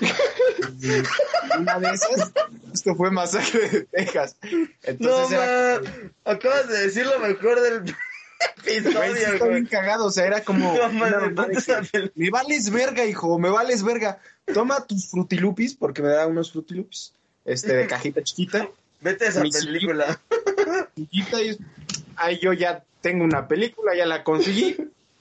Una 1.58 1.78
de 1.78 1.90
esas, 1.90 2.32
esto 2.72 2.94
fue 2.96 3.10
Masacre 3.10 3.68
de 3.68 3.80
Texas. 3.84 4.36
No, 4.42 4.68
Entonces 4.82 5.32
era 5.38 5.80
ma, 5.80 5.90
acabas 6.32 6.68
de 6.68 6.78
decir 6.80 7.06
lo 7.06 7.18
mejor 7.20 7.60
del 7.60 7.82
Güey, 8.64 8.76
episodio, 8.78 9.14
está 9.14 9.28
bien 9.46 9.50
güey. 9.50 9.66
cagado, 9.66 10.06
o 10.06 10.10
sea, 10.10 10.26
era 10.26 10.42
como... 10.42 10.74
No, 10.74 11.44
esa 11.50 11.80
que, 11.82 12.10
me 12.14 12.30
vales 12.30 12.68
verga, 12.70 13.04
hijo, 13.06 13.38
me 13.38 13.48
vales 13.48 13.82
verga. 13.84 14.18
Toma 14.52 14.84
tus 14.84 15.08
frutilupis, 15.10 15.74
porque 15.74 16.02
me 16.02 16.08
da 16.08 16.26
unos 16.26 16.50
frutilupis. 16.52 17.12
este, 17.44 17.74
de 17.74 17.86
cajita 17.86 18.22
chiquita. 18.22 18.68
Vete 19.00 19.26
a 19.26 19.28
esa 19.28 19.40
Mi 19.42 19.50
película. 19.50 20.20
chiquita 20.96 21.40
y 21.42 21.56
ahí 22.16 22.38
yo 22.40 22.52
ya 22.52 22.84
tengo 23.00 23.24
una 23.24 23.48
película, 23.48 23.94
ya 23.94 24.06
la 24.06 24.24
conseguí. 24.24 24.76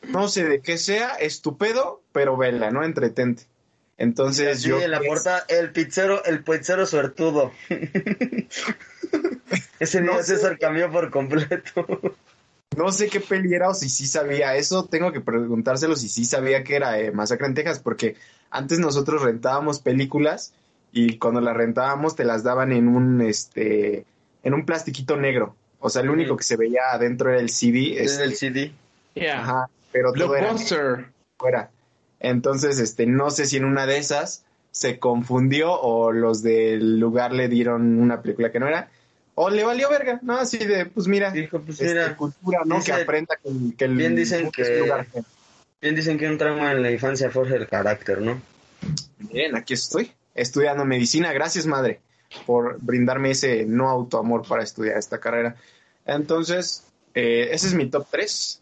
No 0.07 0.27
sé 0.27 0.45
de 0.45 0.61
qué 0.61 0.77
sea, 0.77 1.15
estupendo, 1.15 2.01
pero 2.11 2.37
vela, 2.37 2.71
¿no? 2.71 2.83
Entretente. 2.83 3.43
Entonces 3.97 4.61
Sí, 4.61 4.69
yo... 4.69 4.81
en 4.81 4.91
la 4.91 4.99
portada, 4.99 5.45
el 5.47 5.71
pizzero, 5.71 6.23
el 6.25 6.43
pizzero 6.43 6.85
suertudo. 6.85 7.51
Ese 9.79 10.01
No 10.01 10.17
sé. 10.17 10.35
César 10.35 10.57
cambió 10.59 10.91
por 10.91 11.09
completo. 11.11 11.85
No 12.75 12.91
sé 12.91 13.07
qué 13.07 13.19
peli 13.19 13.53
era 13.53 13.69
o 13.69 13.73
si 13.73 13.89
sí 13.89 14.07
sabía 14.07 14.55
eso. 14.55 14.85
Tengo 14.85 15.11
que 15.11 15.21
preguntárselo 15.21 15.95
si 15.95 16.09
sí 16.09 16.25
sabía 16.25 16.63
que 16.63 16.75
era 16.75 16.99
eh, 16.99 17.11
Masacre 17.11 17.47
en 17.47 17.53
Texas, 17.53 17.79
porque 17.79 18.15
antes 18.49 18.79
nosotros 18.79 19.21
rentábamos 19.21 19.79
películas 19.79 20.53
y 20.91 21.17
cuando 21.17 21.41
las 21.41 21.55
rentábamos 21.55 22.15
te 22.15 22.23
las 22.23 22.43
daban 22.43 22.71
en 22.71 22.87
un 22.87 23.21
este 23.21 24.05
en 24.43 24.53
un 24.53 24.65
plastiquito 24.65 25.17
negro. 25.17 25.55
O 25.85 25.89
sea, 25.89 26.01
el 26.01 26.09
único 26.09 26.37
que 26.37 26.43
se 26.45 26.55
veía 26.55 26.81
adentro 26.93 27.29
era 27.29 27.39
el 27.41 27.49
CD. 27.49 28.01
Es 28.01 28.13
este, 28.13 28.23
el 28.23 28.35
CD. 28.35 28.71
Yeah. 29.15 29.41
Ajá, 29.41 29.69
pero 29.91 30.13
todo 30.13 30.35
era 30.35 30.55
fuera. 31.37 31.69
Entonces, 32.19 32.79
este, 32.79 33.05
no 33.05 33.29
sé 33.31 33.45
si 33.45 33.57
en 33.57 33.65
una 33.65 33.85
de 33.85 33.97
esas 33.97 34.45
se 34.71 34.97
confundió 34.97 35.73
o 35.73 36.13
los 36.13 36.41
del 36.41 36.99
lugar 36.99 37.33
le 37.33 37.49
dieron 37.49 37.99
una 37.99 38.21
película 38.21 38.49
que 38.51 38.59
no 38.61 38.67
era. 38.67 38.89
O 39.35 39.49
le 39.49 39.63
valió 39.63 39.89
verga, 39.89 40.19
¿no? 40.21 40.37
Así 40.37 40.57
de, 40.57 40.85
pues 40.85 41.07
mira, 41.07 41.31
Dijo, 41.31 41.59
pues 41.59 41.81
este, 41.81 41.93
mira, 41.95 42.15
cultura, 42.15 42.59
¿no? 42.65 42.75
dice- 42.75 42.93
que 42.95 43.01
aprenda 43.01 43.35
que, 43.43 43.49
el- 43.49 43.75
que 43.77 43.85
el 43.85 43.95
bien 43.95 44.15
dicen 44.15 44.51
que- 44.51 44.63
un 44.63 44.79
lugar 44.79 45.07
bien 45.81 45.95
dicen 45.95 46.17
que 46.17 46.29
un 46.29 46.37
trauma 46.37 46.71
en 46.71 46.81
la 46.81 46.91
infancia 46.91 47.29
forja 47.29 47.55
el 47.55 47.67
carácter, 47.67 48.21
¿no? 48.21 48.41
Bien, 49.19 49.53
aquí 49.57 49.73
estoy, 49.73 50.13
estudiando 50.33 50.85
medicina. 50.85 51.33
Gracias, 51.33 51.65
madre, 51.65 51.99
por 52.45 52.77
brindarme 52.79 53.31
ese 53.31 53.65
no 53.65 53.89
autoamor 53.89 54.47
para 54.47 54.63
estudiar 54.63 54.97
esta 54.97 55.19
carrera. 55.19 55.55
Entonces, 56.05 56.83
eh, 57.13 57.49
ese 57.51 57.67
es 57.67 57.73
mi 57.73 57.89
top 57.89 58.07
3. 58.09 58.61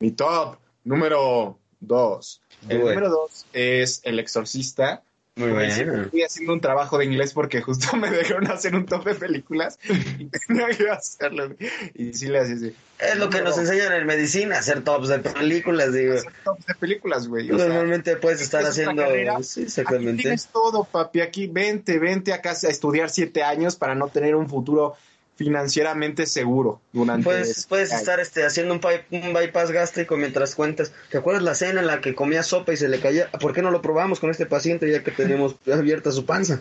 Mi 0.00 0.10
top 0.12 0.56
número 0.84 1.58
2. 1.80 2.42
El 2.68 2.80
Due. 2.80 2.88
número 2.90 3.10
2 3.10 3.46
es 3.52 4.00
El 4.04 4.18
Exorcista. 4.18 5.02
Muy 5.34 5.50
Pues, 5.50 5.76
bueno. 5.78 6.02
Estoy 6.02 6.22
haciendo 6.24 6.52
un 6.52 6.60
trabajo 6.60 6.98
de 6.98 7.06
inglés 7.06 7.32
porque 7.32 7.62
justo 7.62 7.96
me 7.96 8.10
dejaron 8.10 8.50
hacer 8.50 8.74
un 8.74 8.84
top 8.84 9.04
de 9.04 9.14
películas 9.14 9.78
y 10.18 10.26
tenía 10.46 10.68
que 10.68 10.90
hacerlo. 10.90 11.54
Y 11.94 12.12
sí 12.12 12.26
le 12.26 12.40
hacía 12.40 12.56
así. 12.56 12.74
Es 12.98 13.16
lo 13.16 13.30
que 13.30 13.40
nos 13.40 13.56
enseñan 13.56 13.94
en 13.94 14.06
medicina, 14.06 14.58
hacer 14.58 14.84
tops 14.84 15.08
de 15.08 15.20
películas, 15.20 15.92
digo. 15.94 16.14
Hacer 16.14 16.32
tops 16.44 16.66
de 16.66 16.74
películas, 16.74 17.26
güey. 17.28 17.50
O 17.50 17.58
sea, 17.58 17.68
Normalmente 17.68 18.16
puedes 18.16 18.42
estar 18.42 18.62
es 18.62 18.68
haciendo... 18.68 19.02
Sí, 19.42 19.60
Aquí 19.60 19.62
exactamente. 19.62 20.22
tienes 20.22 20.46
todo, 20.48 20.84
papi. 20.84 21.20
Aquí 21.22 21.46
vente, 21.46 21.98
vente 21.98 22.32
acá 22.32 22.50
a 22.50 22.68
estudiar 22.68 23.08
siete 23.10 23.42
años 23.42 23.74
para 23.76 23.94
no 23.94 24.08
tener 24.08 24.36
un 24.36 24.48
futuro 24.48 24.94
financieramente 25.36 26.26
seguro 26.26 26.80
durante. 26.92 27.24
Puedes, 27.24 27.66
puedes 27.66 27.88
siete 27.88 28.00
estar 28.00 28.20
este, 28.20 28.44
haciendo 28.44 28.74
un, 28.74 29.32
bypass 29.32 29.70
gástrico 29.70 30.16
mientras 30.16 30.54
cuentas. 30.54 30.92
¿Te 31.10 31.18
acuerdas 31.18 31.42
la 31.42 31.54
cena 31.54 31.80
en 31.80 31.86
la 31.86 32.00
que 32.00 32.14
comía 32.14 32.42
sopa 32.42 32.72
y 32.72 32.76
se 32.76 32.88
le 32.88 33.00
caía? 33.00 33.30
¿Por 33.30 33.52
qué 33.52 33.62
no 33.62 33.70
lo 33.70 33.82
probamos 33.82 34.20
con 34.20 34.30
este 34.30 34.46
paciente 34.46 34.90
ya 34.90 35.02
que 35.02 35.10
tenemos 35.10 35.56
abierta 35.72 36.12
su 36.12 36.26
panza? 36.26 36.60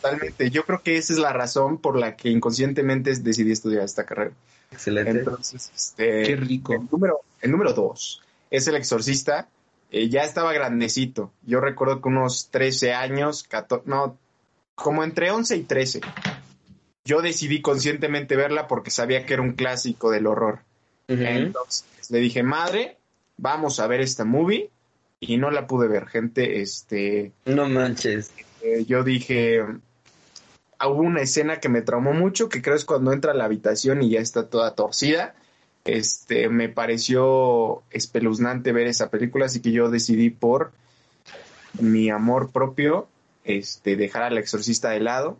Totalmente. 0.00 0.50
Yo 0.50 0.64
creo 0.64 0.82
que 0.82 0.96
esa 0.96 1.12
es 1.12 1.18
la 1.18 1.32
razón 1.32 1.78
por 1.78 1.98
la 1.98 2.16
que 2.16 2.28
inconscientemente 2.30 3.14
decidí 3.16 3.52
estudiar 3.52 3.84
esta 3.84 4.04
carrera. 4.04 4.32
Excelente. 4.70 5.10
Entonces, 5.10 5.70
este. 5.74 6.22
Qué 6.22 6.36
rico. 6.36 6.74
El 6.74 6.88
número, 6.90 7.20
el 7.40 7.50
número 7.50 7.72
dos 7.72 8.22
es 8.50 8.66
El 8.68 8.76
Exorcista. 8.76 9.48
Eh, 9.90 10.08
ya 10.08 10.22
estaba 10.22 10.52
grandecito. 10.52 11.32
Yo 11.46 11.60
recuerdo 11.60 12.02
que 12.02 12.08
unos 12.08 12.48
13 12.50 12.92
años, 12.92 13.42
14, 13.44 13.84
no, 13.86 14.18
como 14.74 15.02
entre 15.02 15.30
11 15.30 15.56
y 15.56 15.62
13. 15.62 16.00
Yo 17.08 17.22
decidí 17.22 17.62
conscientemente 17.62 18.36
verla 18.36 18.66
porque 18.68 18.90
sabía 18.90 19.24
que 19.24 19.32
era 19.32 19.42
un 19.42 19.52
clásico 19.54 20.10
del 20.10 20.26
horror. 20.26 20.60
Entonces 21.08 21.86
le 22.10 22.18
dije, 22.18 22.42
madre, 22.42 22.98
vamos 23.38 23.80
a 23.80 23.86
ver 23.86 24.02
esta 24.02 24.26
movie. 24.26 24.68
Y 25.18 25.38
no 25.38 25.50
la 25.50 25.66
pude 25.66 25.88
ver, 25.88 26.06
gente. 26.06 26.60
Este, 26.60 27.32
No 27.46 27.66
manches. 27.66 28.30
eh, 28.62 28.84
yo 28.86 29.04
dije, 29.04 29.62
hubo 30.86 31.00
una 31.00 31.22
escena 31.22 31.60
que 31.60 31.70
me 31.70 31.80
traumó 31.80 32.12
mucho, 32.12 32.50
que 32.50 32.60
creo 32.60 32.76
es 32.76 32.84
cuando 32.84 33.14
entra 33.14 33.32
a 33.32 33.34
la 33.34 33.46
habitación 33.46 34.02
y 34.02 34.10
ya 34.10 34.20
está 34.20 34.50
toda 34.50 34.74
torcida. 34.74 35.34
Este, 35.86 36.50
me 36.50 36.68
pareció 36.68 37.82
espeluznante 37.90 38.72
ver 38.72 38.86
esa 38.86 39.08
película, 39.08 39.46
así 39.46 39.60
que 39.60 39.72
yo 39.72 39.88
decidí 39.90 40.28
por 40.28 40.72
mi 41.80 42.10
amor 42.10 42.50
propio, 42.50 43.08
este, 43.44 43.96
dejar 43.96 44.24
al 44.24 44.36
exorcista 44.36 44.90
de 44.90 45.00
lado. 45.00 45.38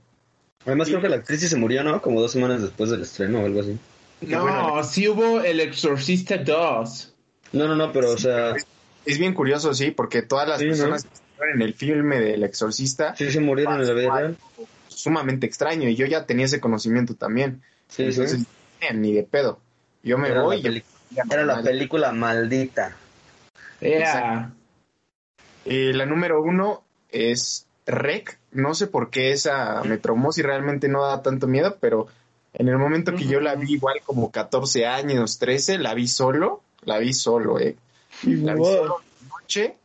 Además 0.67 0.89
creo 0.89 1.01
que 1.01 1.09
la 1.09 1.17
actriz 1.17 1.41
sí 1.41 1.49
se 1.49 1.57
murió, 1.57 1.83
¿no? 1.83 2.03
Como 2.03 2.21
dos 2.21 2.33
semanas 2.33 2.61
después 2.63 2.91
del 2.91 3.03
estreno 3.03 3.41
o 3.43 3.47
algo 3.47 3.61
así. 3.61 3.79
No, 4.23 4.43
bueno. 4.43 4.83
sí 4.85 5.09
hubo 5.09 5.41
El 5.41 5.61
Exorcista 5.61 6.37
2. 6.39 7.15
No, 7.53 7.69
no, 7.69 7.75
no, 7.77 7.93
pero 7.93 8.11
o 8.11 8.19
sea, 8.19 8.55
Es 9.07 9.19
bien 9.19 9.33
curioso, 9.33 9.73
sí, 9.73 9.91
porque 9.93 10.23
todas 10.23 10.49
las 10.49 10.59
Sí, 10.59 10.65
¿no? 10.67 10.71
personas 10.73 11.05
que 11.05 11.15
estuvieron 11.15 11.57
en 11.57 11.63
el 11.63 11.75
filme 11.75 12.21
del 12.21 12.43
exorcista, 12.43 13.15
sí 13.17 13.31
se 13.31 13.41
murieron 13.41 13.81
en 13.81 13.87
la 13.87 13.93
vida 13.95 14.15
real. 14.15 14.37
sumamente 14.89 15.47
extraño, 15.47 15.89
y 15.89 15.95
yo 15.95 16.05
ya 16.07 16.27
tenía 16.27 16.45
ese 16.47 16.61
conocimiento 16.61 17.15
también. 17.15 17.63
Sí, 17.89 18.03
Entonces, 18.03 18.41
sí. 18.41 18.47
ni 18.95 19.13
de 19.15 19.23
pedo. 19.23 19.61
Yo 20.03 20.19
me 20.19 20.29
Era, 20.29 20.43
voy. 20.43 20.57
la 20.57 20.63
yo- 20.63 20.69
peli- 20.69 20.85
era 21.31 21.45
la 21.45 21.63
película 21.63 22.13
maldita. 22.13 22.97
Yeah. 23.81 24.53
Eh, 25.65 25.93
la 25.95 26.05
número 26.05 26.43
uno 26.43 26.83
es 27.11 27.67
Rec. 27.89 28.39
No 28.53 28.75
sé 28.75 28.87
por 28.87 29.11
qué 29.11 29.33
esa 29.33 29.83
me 29.85 29.99
traumó, 29.99 30.33
si 30.33 30.43
realmente 30.43 30.89
no 30.89 31.05
da 31.05 31.23
tanto 31.23 31.47
miedo, 31.47 31.77
pero 31.81 32.07
en 32.55 32.69
el 32.69 32.79
momento 32.79 33.15
que 33.15 33.27
yo 33.27 33.41
la 33.41 33.55
vi, 33.55 33.75
igual 33.75 34.01
como 34.05 34.31
14 34.31 34.87
años, 34.87 35.39
13, 35.39 35.79
la 35.79 35.95
vi 35.95 36.09
solo. 36.09 36.63
La 36.83 36.99
vi 36.99 37.13
solo, 37.13 37.59
eh. 37.59 37.77
La 38.25 38.55
vi 38.55 38.65
solo 38.65 39.01
noche. 39.49 39.77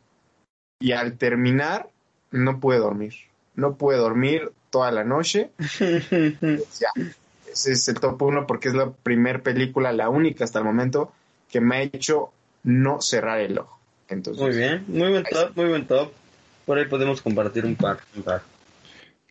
Y 0.80 0.92
al 0.92 1.16
terminar, 1.16 1.88
no 2.30 2.60
pude 2.60 2.78
dormir. 2.78 3.14
No 3.54 3.76
pude 3.76 3.96
dormir 3.96 4.50
toda 4.70 4.90
la 4.90 5.04
noche. 5.04 5.50
Ya. 5.78 6.90
Ese 7.52 7.72
es 7.72 7.88
el 7.88 8.00
top 8.00 8.20
uno 8.22 8.48
porque 8.48 8.68
es 8.68 8.74
la 8.74 8.90
primer 8.90 9.42
película, 9.42 9.92
la 9.92 10.08
única 10.08 10.42
hasta 10.42 10.58
el 10.58 10.64
momento, 10.64 11.12
que 11.48 11.60
me 11.60 11.76
ha 11.76 11.82
hecho 11.82 12.30
no 12.64 13.00
cerrar 13.00 13.38
el 13.38 13.58
ojo. 13.58 13.78
Entonces, 14.08 14.42
Muy 14.42 14.56
bien, 14.56 14.84
muy 14.88 15.10
buen 15.10 15.22
top, 15.22 15.52
muy 15.54 15.68
buen 15.68 15.86
top. 15.86 16.12
Por 16.66 16.78
ahí 16.78 16.86
podemos 16.86 17.20
compartir 17.20 17.64
un 17.64 17.76
par. 17.76 18.00
Un 18.16 18.22
par. 18.22 18.42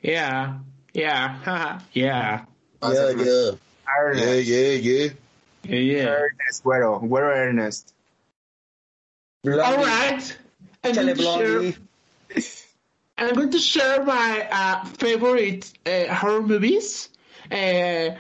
Yeah. 0.02 0.60
Yeah. 0.93 1.39
Haha. 1.43 1.80
Yeah. 1.93 2.46
Pásame. 2.82 3.58
Ernest, 3.86 4.48
yeah, 4.48 4.72
yeah. 4.72 5.10
Yeah. 5.63 5.76
yeah. 5.78 6.08
Ernest, 6.08 6.63
güero, 6.63 7.00
güero 7.02 7.36
Ernest. 7.36 7.93
All 9.46 9.52
right. 9.52 10.38
I'm 10.84 10.93
Échale 10.93 11.15
going, 11.15 11.15
to 11.15 12.41
share. 12.41 12.54
I'm 13.17 13.36
going 13.36 13.52
to 13.52 13.60
share 13.60 14.04
my 14.04 14.48
uh, 14.52 14.86
favorite 14.86 15.72
uh, 15.86 16.13
horror 16.13 16.41
movies. 16.41 17.10
Uh, 17.52 18.12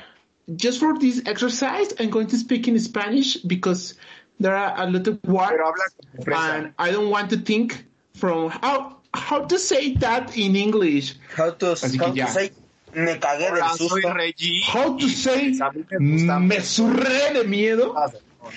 just 0.55 0.79
for 0.79 0.97
this 0.99 1.21
exercise, 1.25 1.93
I'm 1.99 2.09
going 2.09 2.27
to 2.27 2.37
speak 2.37 2.67
in 2.67 2.77
Spanish 2.79 3.37
because 3.37 3.95
there 4.39 4.55
are 4.55 4.73
a 4.77 4.89
lot 4.89 5.07
of 5.07 5.23
words. 5.23 5.51
Pero 5.51 5.65
habla 5.65 5.83
como 5.95 6.23
fresa. 6.25 6.55
and 6.55 6.73
I 6.77 6.91
don't 6.91 7.09
want 7.09 7.29
to 7.31 7.37
think 7.37 7.85
from 8.15 8.49
how 8.49 8.92
how 9.13 9.45
to 9.47 9.57
say 9.57 9.93
that 9.99 10.35
in 10.35 10.55
English. 10.55 11.15
How 11.37 11.51
to, 11.57 11.73
Así 11.73 11.97
que 11.97 12.05
how 12.05 12.09
to 12.11 12.15
ya. 12.15 12.27
say, 12.27 12.51
me 12.93 13.19
cagué 13.19 13.45
del 13.45 13.53
Hola, 13.55 13.73
soy 13.77 13.87
susto. 13.89 14.13
Reggie. 14.13 14.61
How 14.73 14.97
to 14.97 15.07
say 15.09 15.53
me 15.99 16.61
surré 16.61 17.33
de 17.33 17.43
miedo. 17.45 17.93
Ah, 17.97 18.11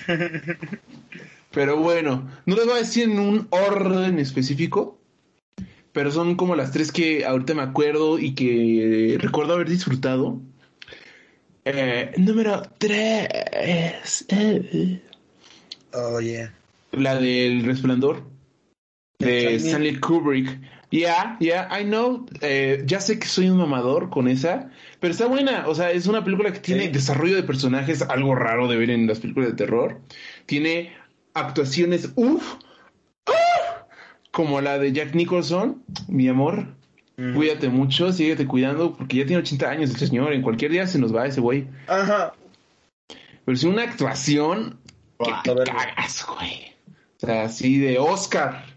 Pero 1.51 1.77
bueno, 1.77 2.29
no 2.45 2.55
les 2.55 2.65
voy 2.65 2.75
a 2.75 2.79
decir 2.79 3.05
en 3.05 3.19
un 3.19 3.47
orden 3.49 4.19
específico, 4.19 4.99
pero 5.91 6.11
son 6.11 6.35
como 6.35 6.55
las 6.55 6.71
tres 6.71 6.91
que 6.91 7.25
ahorita 7.25 7.53
me 7.55 7.63
acuerdo 7.63 8.19
y 8.19 8.35
que 8.35 9.17
recuerdo 9.19 9.53
haber 9.53 9.69
disfrutado. 9.69 10.39
Eh, 11.65 12.11
número 12.17 12.61
tres. 12.77 14.25
eh, 14.29 15.01
Oh, 15.93 16.19
yeah. 16.19 16.53
la 16.91 17.15
del 17.15 17.63
resplandor 17.65 18.21
de 19.19 19.55
Stanley. 19.55 19.99
Kubrick. 19.99 20.59
Yeah, 20.89 21.35
yeah, 21.39 21.67
I 21.77 21.83
know. 21.83 22.25
Eh, 22.41 22.83
ya 22.85 23.01
sé 23.01 23.19
que 23.19 23.27
soy 23.27 23.49
un 23.49 23.57
mamador 23.57 24.09
con 24.09 24.27
esa, 24.29 24.69
pero 25.01 25.11
está 25.11 25.25
buena. 25.27 25.67
O 25.67 25.75
sea, 25.75 25.91
es 25.91 26.07
una 26.07 26.23
película 26.23 26.53
que 26.53 26.59
tiene 26.59 26.83
Sí. 26.85 26.89
desarrollo 26.91 27.35
de 27.35 27.43
personajes, 27.43 28.01
algo 28.03 28.35
raro 28.35 28.67
de 28.69 28.77
ver 28.77 28.89
en 28.91 29.05
las 29.07 29.19
películas 29.19 29.49
de 29.49 29.55
terror. 29.55 29.99
Tiene 30.45 30.93
actuaciones, 31.33 32.13
uff, 32.15 32.55
como 34.31 34.61
la 34.61 34.77
de 34.77 34.91
Jack 34.93 35.13
Nicholson, 35.15 35.83
mi 36.07 36.27
amor. 36.29 36.67
Mm. 37.17 37.33
Cuídate 37.35 37.69
mucho, 37.69 38.13
síguete 38.13 38.45
cuidando, 38.45 38.95
porque 38.95 39.17
ya 39.17 39.25
tiene 39.25 39.41
80 39.41 39.69
años 39.69 39.89
el 39.89 39.97
señor. 39.97 40.31
En 40.33 40.41
cualquier 40.43 40.71
día 40.71 40.85
se 40.87 40.99
nos 40.99 41.13
va 41.13 41.25
ese 41.25 41.41
güey. 41.41 41.67
Ajá. 41.87 42.33
Pero 43.43 43.57
si 43.57 43.65
una 43.67 43.83
actuación 43.83 44.79
que 45.19 45.31
A 45.31 45.41
te 45.41 45.53
cagas, 45.65 46.25
güey. 46.27 46.75
O 47.21 47.25
sea, 47.25 47.43
así 47.45 47.79
de 47.79 47.97
Oscar. 47.97 48.76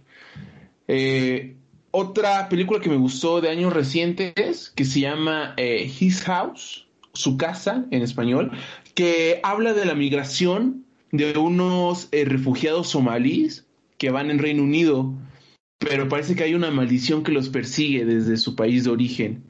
Eh, 0.93 1.55
otra 1.93 2.49
película 2.49 2.81
que 2.81 2.91
me 2.91 2.97
gustó 2.97 3.41
de 3.41 3.49
años 3.49 3.73
recientes 3.73 4.71
que 4.75 4.85
se 4.85 4.99
llama 4.99 5.55
eh, 5.57 5.89
His 6.01 6.23
House, 6.23 6.89
su 7.13 7.37
casa 7.37 7.87
en 7.93 8.03
español, 8.03 8.51
que 8.97 9.39
habla 9.45 9.73
de 9.73 9.85
la 9.85 9.95
migración 9.95 10.85
de 11.13 11.39
unos 11.39 12.09
eh, 12.11 12.25
refugiados 12.25 12.89
somalíes 12.89 13.69
que 13.99 14.11
van 14.11 14.33
en 14.33 14.41
Reino 14.41 14.65
Unido, 14.65 15.15
pero 15.79 16.09
parece 16.09 16.35
que 16.35 16.43
hay 16.43 16.55
una 16.55 16.73
maldición 16.73 17.23
que 17.23 17.31
los 17.31 17.51
persigue 17.51 18.05
desde 18.05 18.37
su 18.37 18.57
país 18.57 18.83
de 18.83 18.91
origen. 18.91 19.45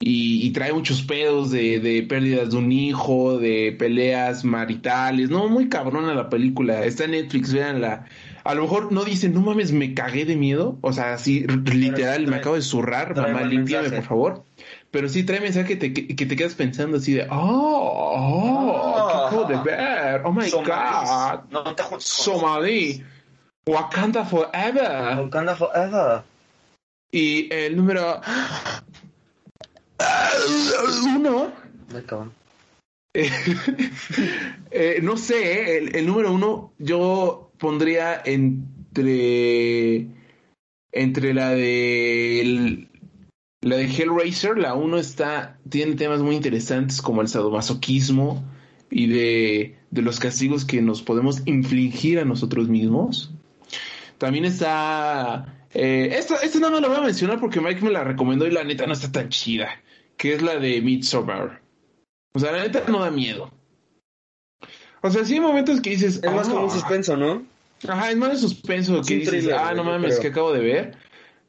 Y, 0.00 0.52
trae 0.52 0.72
muchos 0.72 1.02
pedos 1.02 1.50
de, 1.50 2.06
pérdidas 2.08 2.50
de 2.52 2.56
un 2.56 2.70
hijo, 2.70 3.36
de 3.36 3.74
peleas 3.76 4.44
maritales. 4.44 5.28
No, 5.28 5.48
muy 5.48 5.68
cabrona 5.68 6.14
la 6.14 6.28
película. 6.28 6.84
Está 6.84 7.04
en 7.04 7.10
Netflix, 7.12 7.52
véanla. 7.52 8.06
A 8.48 8.54
lo 8.54 8.62
mejor 8.62 8.92
no 8.92 9.04
dicen, 9.04 9.34
no 9.34 9.42
mames, 9.42 9.72
me 9.72 9.92
cagué 9.92 10.24
de 10.24 10.34
miedo. 10.34 10.78
O 10.80 10.94
sea, 10.94 11.12
así, 11.12 11.46
literal, 11.46 12.26
me 12.26 12.36
acabo 12.36 12.54
de 12.54 12.62
zurrar. 12.62 13.14
Mamá, 13.14 13.42
límpiame, 13.42 13.90
por 13.90 14.04
favor. 14.04 14.44
Pero 14.90 15.10
sí 15.10 15.22
trae 15.22 15.38
mensaje 15.38 15.68
que 15.68 15.76
te, 15.76 15.92
que 15.92 16.24
te 16.24 16.34
quedas 16.34 16.54
pensando 16.54 16.96
así 16.96 17.12
de, 17.12 17.26
oh, 17.30 18.14
oh, 18.16 19.06
qué 19.06 19.36
acabo 19.36 19.44
de 19.44 19.70
ver. 19.70 20.22
Oh 20.24 20.32
my 20.32 20.50
god. 20.50 21.40
No, 21.50 21.74
te 21.74 21.82
Somalí. 21.98 23.04
Wakanda 23.66 24.24
Forever. 24.24 25.18
Wakanda 25.18 25.54
Forever. 25.54 26.22
Y 27.12 27.52
el 27.52 27.76
número 27.76 28.22
uno. 31.14 31.52
Eh, 34.70 35.00
no 35.02 35.16
sé, 35.16 35.78
el, 35.78 36.06
número 36.06 36.30
uno 36.30 36.72
yo 36.78 37.47
pondría 37.58 38.20
entre 38.24 40.06
entre 40.92 41.34
la 41.34 41.50
de 41.50 42.88
la 43.60 43.76
de 43.76 43.84
Hellraiser, 43.84 44.56
la 44.56 44.74
uno 44.74 44.98
está 44.98 45.58
tiene 45.68 45.96
temas 45.96 46.20
muy 46.20 46.36
interesantes 46.36 47.02
como 47.02 47.22
el 47.22 47.28
sadomasoquismo 47.28 48.42
y 48.90 49.06
de, 49.06 49.76
de 49.90 50.02
los 50.02 50.18
castigos 50.20 50.64
que 50.64 50.80
nos 50.80 51.02
podemos 51.02 51.42
infligir 51.46 52.18
a 52.18 52.24
nosotros 52.24 52.68
mismos. 52.68 53.32
También 54.18 54.44
está 54.44 55.58
eh, 55.74 56.10
esta, 56.12 56.36
esta 56.36 56.58
no, 56.58 56.70
no 56.70 56.80
la 56.80 56.88
voy 56.88 56.96
a 56.96 57.02
mencionar 57.02 57.40
porque 57.40 57.60
Mike 57.60 57.82
me 57.82 57.90
la 57.90 58.04
recomendó 58.04 58.46
y 58.46 58.50
la 58.50 58.64
neta 58.64 58.86
no 58.86 58.94
está 58.94 59.12
tan 59.12 59.28
chida 59.28 59.68
que 60.16 60.34
es 60.34 60.42
la 60.42 60.56
de 60.56 60.80
Midsommar. 60.80 61.62
O 62.32 62.38
sea, 62.38 62.52
la 62.52 62.62
neta 62.62 62.84
no 62.88 63.00
da 63.00 63.10
miedo. 63.10 63.50
O 65.02 65.10
sea, 65.10 65.24
sí 65.24 65.34
hay 65.34 65.40
momentos 65.40 65.80
que 65.80 65.90
dices. 65.90 66.20
Es 66.22 66.32
más 66.32 66.48
como 66.48 66.64
un 66.64 66.70
ah". 66.70 66.72
suspenso, 66.72 67.16
¿no? 67.16 67.44
Ajá, 67.86 68.10
es 68.10 68.16
más 68.16 68.30
de 68.30 68.36
suspenso 68.38 69.02
que 69.02 69.16
dices, 69.16 69.48
ah, 69.56 69.72
no 69.74 69.84
mames, 69.84 70.18
que 70.18 70.28
acabo 70.28 70.52
de 70.52 70.60
ver. 70.60 70.96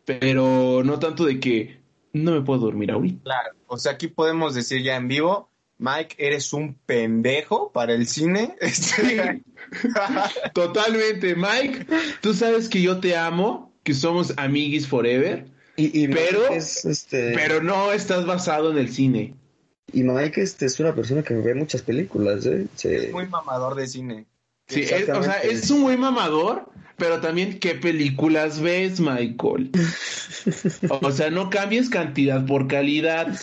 Pero 0.05 0.83
no 0.83 0.99
tanto 0.99 1.25
de 1.25 1.39
que 1.39 1.79
no 2.13 2.31
me 2.31 2.41
puedo 2.41 2.61
dormir 2.61 2.91
ahorita. 2.91 3.23
Claro, 3.23 3.55
o 3.67 3.77
sea, 3.77 3.93
aquí 3.93 4.07
podemos 4.07 4.55
decir 4.55 4.81
ya 4.83 4.95
en 4.95 5.07
vivo, 5.07 5.49
Mike, 5.77 6.15
eres 6.17 6.53
un 6.53 6.75
pendejo 6.85 7.71
para 7.71 7.93
el 7.93 8.07
cine. 8.07 8.55
Este, 8.61 9.43
Totalmente, 10.53 11.35
Mike, 11.35 11.85
tú 12.21 12.33
sabes 12.33 12.69
que 12.69 12.81
yo 12.81 12.99
te 12.99 13.15
amo, 13.15 13.71
que 13.83 13.93
somos 13.93 14.33
amiguis 14.37 14.87
forever. 14.87 15.45
Y, 15.75 16.09
pero, 16.09 16.49
este... 16.53 17.31
pero 17.35 17.63
no 17.63 17.93
estás 17.93 18.25
basado 18.25 18.71
en 18.71 18.79
el 18.79 18.91
cine. 18.91 19.33
Y 19.93 20.03
Mike 20.03 20.41
este, 20.41 20.65
es 20.65 20.79
una 20.79 20.93
persona 20.93 21.23
que 21.23 21.33
ve 21.33 21.53
muchas 21.53 21.81
películas, 21.81 22.45
¿eh? 22.45 22.67
Es 22.83 23.11
muy 23.11 23.27
mamador 23.27 23.75
de 23.75 23.87
cine. 23.87 24.25
Sí, 24.67 24.83
o 24.83 25.23
sea, 25.23 25.39
es 25.41 25.69
un 25.71 25.81
muy 25.81 25.97
mamador, 25.97 26.69
pero 26.95 27.19
también 27.21 27.59
qué 27.59 27.73
películas 27.73 28.61
ves, 28.61 28.99
Michael. 28.99 29.71
o 31.01 31.11
sea, 31.11 31.31
no 31.31 31.49
cambies 31.49 31.89
cantidad 31.89 32.45
por 32.45 32.67
calidad. 32.67 33.35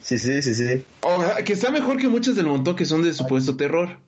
Sí, 0.00 0.18
sí, 0.18 0.40
sí, 0.40 0.54
sí. 0.54 0.84
O 1.00 1.20
sea, 1.20 1.42
que 1.44 1.52
está 1.52 1.70
mejor 1.70 1.98
que 1.98 2.08
muchas 2.08 2.36
del 2.36 2.46
montón 2.46 2.76
que 2.76 2.84
son 2.84 3.02
de 3.02 3.12
supuesto 3.12 3.56
terror. 3.56 3.98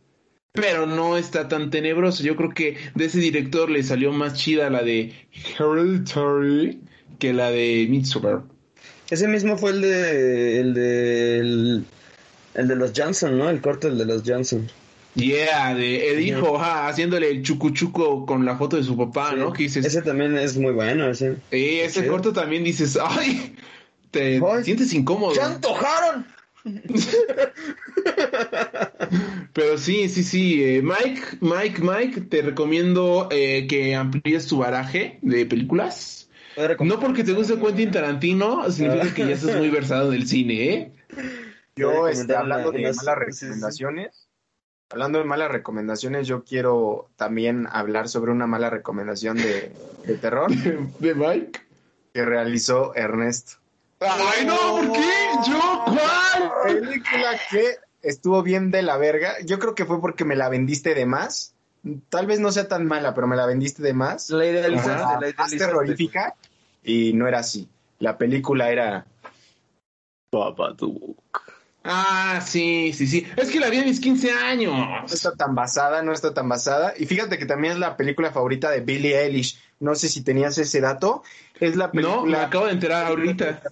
Pero 0.53 0.87
no 0.87 1.17
está 1.17 1.49
tan 1.49 1.71
tenebroso. 1.71 2.23
Yo 2.23 2.37
creo 2.37 2.51
que 2.51 2.77
de 2.95 3.05
ese 3.05 3.19
director 3.19 3.71
le 3.71 3.83
salió 3.83 4.13
más 4.13 4.35
chida 4.35 4.71
la 4.71 4.83
de 4.83 5.13
Hereditary 5.59 6.81
que 7.19 7.33
la 7.33 7.51
de 7.51 7.87
Midsommar. 7.89 8.43
Ese 9.11 9.27
mismo 9.27 9.59
fue 9.59 9.73
el 9.73 9.81
de 9.81 10.61
el 10.61 10.75
de 10.75 11.39
el, 11.39 12.69
de 12.69 12.77
los 12.77 12.93
Johnson, 12.97 13.37
¿no? 13.37 13.51
El 13.51 13.61
corte 13.61 13.89
el 13.89 13.99
de 13.99 14.07
los 14.07 14.23
Johnson. 14.25 14.71
Yeah, 15.17 15.75
de 15.75 16.13
el 16.13 16.21
hijo, 16.21 16.57
haciéndole 16.59 17.31
el 17.31 17.43
chucuchuco 17.43 18.25
con 18.25 18.45
la 18.45 18.57
foto 18.57 18.77
de 18.77 18.85
su 18.85 18.97
papá, 18.97 19.35
¿no? 19.35 19.53
ese 19.57 20.03
también 20.03 20.39
es 20.39 20.57
muy 20.57 20.73
bueno, 20.73 21.11
ese. 21.11 21.35
Sí, 21.51 21.81
ese 21.81 22.07
corto 22.07 22.33
también 22.33 22.63
dices, 22.63 22.97
ay, 23.05 23.57
te 24.13 24.41
sientes 24.63 24.93
incómodo. 24.93 25.35
¡Se 25.35 25.43
antojaron! 25.43 26.27
Pero 29.53 29.79
sí, 29.79 30.09
sí, 30.09 30.23
sí. 30.23 30.63
Eh, 30.63 30.83
Mike, 30.83 31.23
Mike, 31.41 31.83
Mike, 31.83 32.21
te 32.23 32.43
recomiendo 32.43 33.29
eh, 33.31 33.67
que 33.69 33.95
amplíes 33.95 34.47
tu 34.47 34.59
baraje 34.59 35.19
de 35.23 35.47
películas. 35.47 36.29
No 36.81 36.99
porque 36.99 37.25
te 37.25 37.33
guste 37.33 37.59
Quentin 37.59 37.91
Tarantino, 37.91 38.71
significa 38.71 39.15
que 39.15 39.27
ya 39.27 39.35
estás 39.35 39.57
muy 39.57 39.71
versado 39.71 40.13
en 40.13 40.21
el 40.21 40.29
cine, 40.29 40.75
¿eh? 40.75 40.93
Yo, 41.77 42.09
este, 42.09 42.35
hablando 42.35 42.73
de 42.73 42.93
malas 42.93 43.19
recomendaciones, 43.19 44.29
hablando 44.91 45.19
de 45.19 45.25
malas 45.25 45.51
recomendaciones, 45.51 46.27
yo 46.27 46.45
quiero 46.45 47.09
también 47.17 47.67
hablar 47.71 48.09
sobre 48.09 48.33
una 48.33 48.47
mala 48.47 48.69
recomendación 48.69 49.37
de, 49.37 49.73
terror. 50.21 50.51
¿De 50.99 51.15
Mike? 51.15 51.61
Que 52.13 52.25
realizó 52.25 52.95
Ernesto. 52.95 53.59
¡Ay, 54.01 54.45
no! 54.45 54.57
¿Por 54.57 54.93
qué? 54.93 55.11
¿Yo? 55.49 55.85
¿Cuál? 55.85 56.53
Película 56.65 57.39
que 57.51 57.77
estuvo 58.03 58.43
bien 58.43 58.71
de 58.71 58.83
la 58.83 58.97
verga. 58.97 59.35
Yo 59.45 59.59
creo 59.59 59.75
que 59.75 59.85
fue 59.85 60.01
porque 60.01 60.25
me 60.25 60.37
la 60.37 60.49
vendiste 60.49 60.95
de 60.95 61.07
más. 61.07 61.55
Tal 62.09 62.27
vez 62.27 62.41
no 62.41 62.53
sea 62.53 62.69
tan 62.69 62.87
mala, 62.87 63.15
pero 63.15 63.27
me 63.27 63.37
la 63.37 63.47
vendiste 63.47 63.83
de 63.83 63.95
más. 63.95 64.31
La 64.31 64.47
idealizaste, 64.47 65.27
la 65.27 65.35
Más 65.37 65.51
terrorífica 65.51 66.35
y 66.85 67.13
no 67.15 67.27
era 67.27 67.39
así. 67.41 67.69
La 67.99 68.19
película 68.19 68.71
era 68.71 69.07
Ah, 71.83 72.41
sí, 72.45 72.93
sí, 72.93 73.07
sí. 73.07 73.27
Es 73.37 73.51
que 73.51 73.59
la 73.59 73.71
vi 73.71 73.79
a 73.79 73.85
mis 73.85 74.01
15 74.01 74.31
años. 74.31 74.73
No 74.73 75.07
está 75.07 75.33
tan 75.33 75.55
basada, 75.55 76.03
no 76.03 76.13
está 76.13 76.35
tan 76.35 76.49
basada. 76.49 76.95
Y 76.97 77.07
fíjate 77.07 77.39
que 77.39 77.47
también 77.47 77.75
es 77.75 77.79
la 77.79 77.97
película 77.97 78.31
favorita 78.31 78.71
de 78.71 78.81
Billie 78.81 79.19
Eilish. 79.19 79.59
No 79.81 79.95
sé 79.95 80.09
si 80.09 80.23
tenías 80.23 80.59
ese 80.59 80.81
dato. 80.81 81.23
Es 81.59 81.77
la 81.77 81.91
película. 81.91 82.17
No, 82.17 82.27
me 82.27 82.37
acabo 82.37 82.67
de 82.67 82.73
enterar 82.73 83.07
ahorita. 83.07 83.63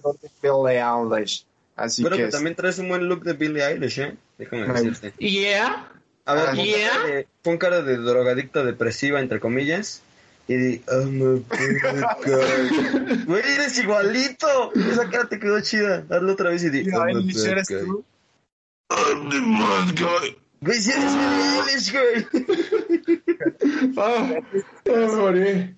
Billie 0.41 0.81
Eilish. 0.81 1.45
Así 1.75 2.03
Pero 2.03 2.17
que, 2.17 2.27
también 2.27 2.55
traes 2.55 2.79
un 2.79 2.89
buen 2.89 3.07
look 3.07 3.23
de 3.23 3.33
Billie 3.33 3.63
Eilish, 3.63 3.99
¿eh? 3.99 4.17
Déjame 4.37 4.67
decirte. 4.73 5.13
Yeah. 5.19 5.87
A 6.29 6.35
ver, 6.35 6.55
yeah. 6.63 7.25
pon 7.41 7.57
cara 7.57 7.81
de 7.81 7.97
drogadicta 7.97 8.63
depresiva, 8.63 9.19
entre 9.19 9.39
comillas. 9.39 10.03
Y 10.47 10.55
di, 10.57 10.81
oh 10.87 11.05
my 11.05 11.43
god. 11.49 13.25
Güey, 13.25 13.41
eres 13.55 13.79
igualito. 13.79 14.71
Esa 14.75 15.09
cara 15.09 15.27
te 15.27 15.39
quedó 15.39 15.59
chida. 15.61 16.05
Hazlo 16.07 16.33
otra 16.33 16.51
vez 16.51 16.63
y 16.65 16.69
di, 16.69 16.87
oh 16.91 17.03
my 17.03 17.13
god. 17.13 17.47
eres 17.47 17.67
tú? 17.67 18.05
I'm 18.91 19.29
the 19.29 19.39
bad 19.39 19.95
guy. 19.97 20.37
Güey, 20.61 20.79
si 20.79 20.91
eres 20.91 21.15
Billie 21.15 21.81
güey. 21.93 22.27
ah, 23.97 24.41
morí. 24.85 25.75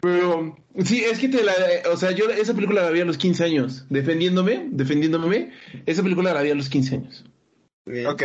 Pero, 0.00 0.56
sí, 0.84 1.04
es 1.04 1.20
que 1.20 1.28
te 1.28 1.44
la, 1.44 1.54
o 1.92 1.96
sea, 1.96 2.10
yo 2.10 2.28
esa 2.30 2.52
película 2.52 2.82
la 2.82 2.90
vi 2.90 3.00
a 3.00 3.04
los 3.04 3.16
15 3.16 3.44
años, 3.44 3.86
defendiéndome, 3.90 4.66
defendiéndome, 4.70 5.52
esa 5.86 6.02
película 6.02 6.34
la 6.34 6.42
vi 6.42 6.50
a 6.50 6.56
los 6.56 6.68
15 6.68 6.94
años. 6.96 7.24
Bien. 7.86 8.08
Ok. 8.08 8.22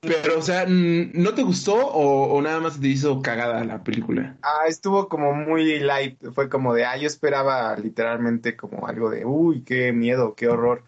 Pero, 0.00 0.38
o 0.38 0.42
sea, 0.42 0.66
¿no 0.68 1.34
te 1.34 1.42
gustó 1.42 1.74
o, 1.74 2.40
nada 2.40 2.60
más 2.60 2.80
te 2.80 2.88
hizo 2.88 3.22
cagada 3.22 3.64
la 3.64 3.82
película? 3.82 4.36
Ah, 4.42 4.66
estuvo 4.68 5.08
como 5.08 5.32
muy 5.32 5.78
light. 5.80 6.18
Fue 6.32 6.48
como 6.48 6.74
de, 6.74 6.84
ah, 6.84 6.96
yo 6.96 7.06
esperaba 7.06 7.76
literalmente 7.76 8.56
como 8.56 8.86
algo 8.86 9.10
de, 9.10 9.24
uy, 9.24 9.62
qué 9.62 9.92
miedo, 9.92 10.34
qué 10.34 10.48
horror. 10.48 10.82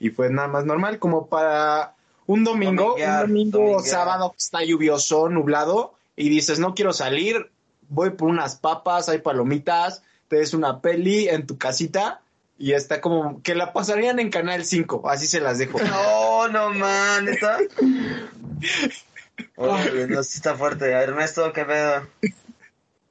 Y 0.00 0.10
fue 0.10 0.30
nada 0.30 0.48
más 0.48 0.64
normal, 0.64 0.98
como 0.98 1.28
para 1.28 1.94
un 2.26 2.42
domingo, 2.42 2.94
un 2.94 3.20
domingo, 3.20 3.80
sábado 3.80 4.30
que 4.32 4.38
está 4.38 4.64
lluvioso, 4.64 5.28
nublado, 5.28 5.94
y 6.16 6.28
dices, 6.28 6.58
no 6.58 6.74
quiero 6.74 6.92
salir, 6.92 7.50
voy 7.88 8.10
por 8.10 8.28
unas 8.28 8.56
papas, 8.56 9.08
hay 9.08 9.18
palomitas, 9.18 10.02
te 10.28 10.36
des 10.36 10.54
una 10.54 10.80
peli 10.80 11.28
en 11.28 11.46
tu 11.46 11.58
casita. 11.58 12.22
Y 12.64 12.72
está 12.72 13.02
como 13.02 13.42
que 13.42 13.54
la 13.54 13.74
pasarían 13.74 14.18
en 14.20 14.30
Canal 14.30 14.64
5, 14.64 15.10
así 15.10 15.26
se 15.26 15.38
las 15.38 15.58
dejo. 15.58 15.78
No, 15.80 16.48
no, 16.48 16.70
man, 16.70 17.28
¿está? 17.28 17.58
Oye, 19.56 20.06
no, 20.06 20.20
está 20.20 20.54
fuerte. 20.54 20.90
Ernesto, 20.90 21.52
¿qué 21.52 21.66
pedo? 21.66 22.06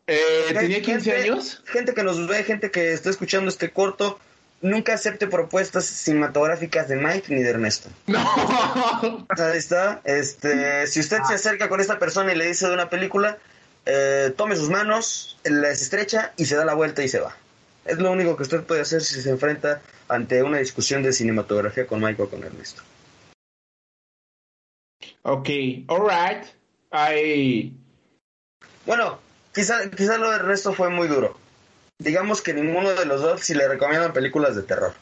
Eh, 0.08 0.46
¿Tenía 0.58 0.82
15 0.82 1.18
años? 1.18 1.62
Gente 1.68 1.94
que 1.94 2.02
nos 2.02 2.28
ve, 2.28 2.44
gente 2.44 2.72
que 2.72 2.94
está 2.94 3.12
escuchando 3.12 3.48
este 3.48 3.70
corto, 3.70 4.20
nunca 4.62 4.96
acepte 4.96 5.28
propuestas 5.28 5.86
cinematográficas 5.86 6.88
de 6.88 6.96
Mike 6.96 7.32
ni 7.36 7.44
de 7.44 7.52
Ernesto. 7.52 7.90
No. 8.08 8.20
Ahí 9.38 9.58
está. 9.60 10.02
Este, 10.04 10.88
si 10.88 11.00
usted 11.00 11.20
se 11.28 11.36
acerca 11.36 11.70
con 11.70 11.80
esta 11.80 12.00
persona 12.00 12.34
y 12.34 12.38
le 12.38 12.48
dice 12.48 12.66
de 12.66 12.74
una 12.74 12.90
película, 12.90 13.38
eh, 13.86 14.34
tome 14.36 14.56
sus 14.56 14.72
manos, 14.72 15.38
las 15.44 15.84
estrecha 15.84 16.34
y 16.38 16.46
se 16.46 16.56
da 16.56 16.66
la 16.66 16.74
vuelta 16.74 17.04
y 17.04 17.08
se 17.08 17.20
va. 17.20 17.38
Es 17.86 17.98
lo 17.98 18.12
único 18.12 18.38
que 18.38 18.44
usted 18.44 18.64
puede 18.64 18.82
hacer 18.82 19.02
si 19.02 19.22
se 19.22 19.30
enfrenta 19.30 19.82
ante 20.08 20.42
una 20.44 20.60
discusión 20.60 21.04
de 21.04 21.14
cinematografía 21.14 21.86
con 21.86 22.00
Michael 22.00 22.28
o 22.28 22.30
con 22.30 22.44
Ernesto. 22.44 22.82
Ok, 25.24 25.50
alright. 25.88 26.46
I... 26.92 27.74
Bueno, 28.86 29.20
quizá, 29.54 29.90
quizá 29.90 30.18
lo 30.18 30.32
del 30.32 30.42
resto 30.42 30.74
fue 30.74 30.90
muy 30.90 31.08
duro. 31.08 31.38
Digamos 32.00 32.42
que 32.42 32.54
ninguno 32.54 32.92
de 32.94 33.06
los 33.06 33.22
dos 33.22 33.42
si 33.42 33.54
le 33.54 33.68
recomiendan 33.68 34.14
películas 34.14 34.56
de 34.56 34.64
terror. 34.64 34.94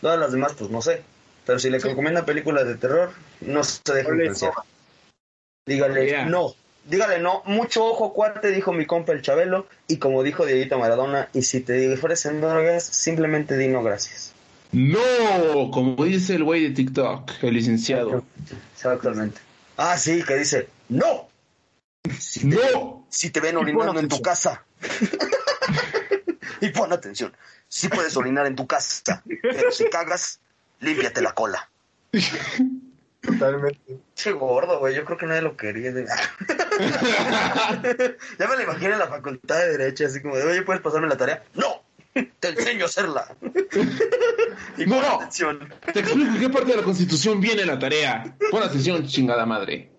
Todas 0.00 0.18
las 0.18 0.32
demás, 0.32 0.54
pues 0.56 0.70
no 0.70 0.80
sé. 0.80 1.02
Pero 1.44 1.58
si 1.58 1.70
le 1.70 1.78
recomiendan 1.78 2.24
películas 2.24 2.66
de 2.66 2.76
terror, 2.76 3.12
no 3.40 3.64
se 3.64 3.80
deja 3.92 4.10
influenciar. 4.10 4.52
Dígale 5.66 6.06
Yeah. 6.06 6.26
no. 6.26 6.54
Dígale 6.88 7.18
no. 7.18 7.42
Mucho 7.44 7.84
ojo, 7.84 8.14
cuate, 8.14 8.50
dijo 8.50 8.72
mi 8.72 8.86
compa 8.86 9.12
el 9.12 9.20
Chabelo. 9.22 9.66
Y 9.86 9.98
como 9.98 10.22
dijo 10.22 10.46
Dieguito 10.46 10.78
Maradona, 10.78 11.28
y 11.34 11.42
si 11.42 11.60
te 11.60 11.92
ofrecen 11.92 12.40
drogas, 12.40 12.82
simplemente 12.84 13.56
di 13.58 13.68
no 13.68 13.82
gracias. 13.82 14.32
No, 14.72 15.70
como 15.72 16.02
dice 16.04 16.34
el 16.34 16.44
güey 16.44 16.62
de 16.62 16.70
TikTok, 16.70 17.30
el 17.42 17.54
licenciado. 17.54 18.24
Exactamente. 18.74 19.40
Ah, 19.76 19.96
sí, 19.96 20.22
que 20.22 20.36
dice, 20.36 20.68
no. 20.88 21.28
Si 22.18 22.48
te, 22.48 22.56
No. 22.56 23.06
si 23.10 23.30
te 23.30 23.40
ven 23.40 23.56
orinando 23.56 24.00
en 24.00 24.08
tu 24.08 24.20
casa. 24.22 24.64
y 26.60 26.68
pon 26.70 26.92
atención. 26.92 27.34
Si 27.68 27.88
puedes 27.88 28.16
orinar 28.16 28.46
en 28.46 28.56
tu 28.56 28.66
casa, 28.66 29.22
pero 29.42 29.70
si 29.72 29.84
cagas, 29.90 30.40
límpiate 30.80 31.20
la 31.20 31.32
cola. 31.32 31.68
Totalmente. 33.20 33.98
Che 34.14 34.32
gordo, 34.32 34.78
güey. 34.78 34.94
Yo 34.94 35.04
creo 35.04 35.18
que 35.18 35.26
nadie 35.26 35.42
lo 35.42 35.56
quería. 35.56 35.90
ya 38.38 38.48
me 38.48 38.56
lo 38.56 38.62
imaginé 38.62 38.92
en 38.92 38.98
la 38.98 39.08
facultad 39.08 39.58
de 39.58 39.76
Derecho, 39.76 40.06
así 40.06 40.22
como 40.22 40.36
de, 40.36 40.44
oye, 40.44 40.62
¿puedes 40.62 40.82
pasarme 40.82 41.08
la 41.08 41.16
tarea? 41.16 41.42
¡No! 41.54 41.82
Te 42.40 42.48
enseño 42.48 42.84
a 42.84 42.86
hacerla. 42.86 43.36
y 44.76 44.86
No, 44.86 45.00
no. 45.00 45.16
atención. 45.16 45.72
Te 45.92 46.00
explico 46.00 46.28
en 46.32 46.40
qué 46.40 46.48
parte 46.48 46.70
de 46.72 46.76
la 46.78 46.82
constitución 46.82 47.40
viene 47.40 47.64
la 47.64 47.78
tarea. 47.78 48.36
Pon 48.50 48.62
atención, 48.62 49.06
chingada 49.06 49.46
madre. 49.46 49.90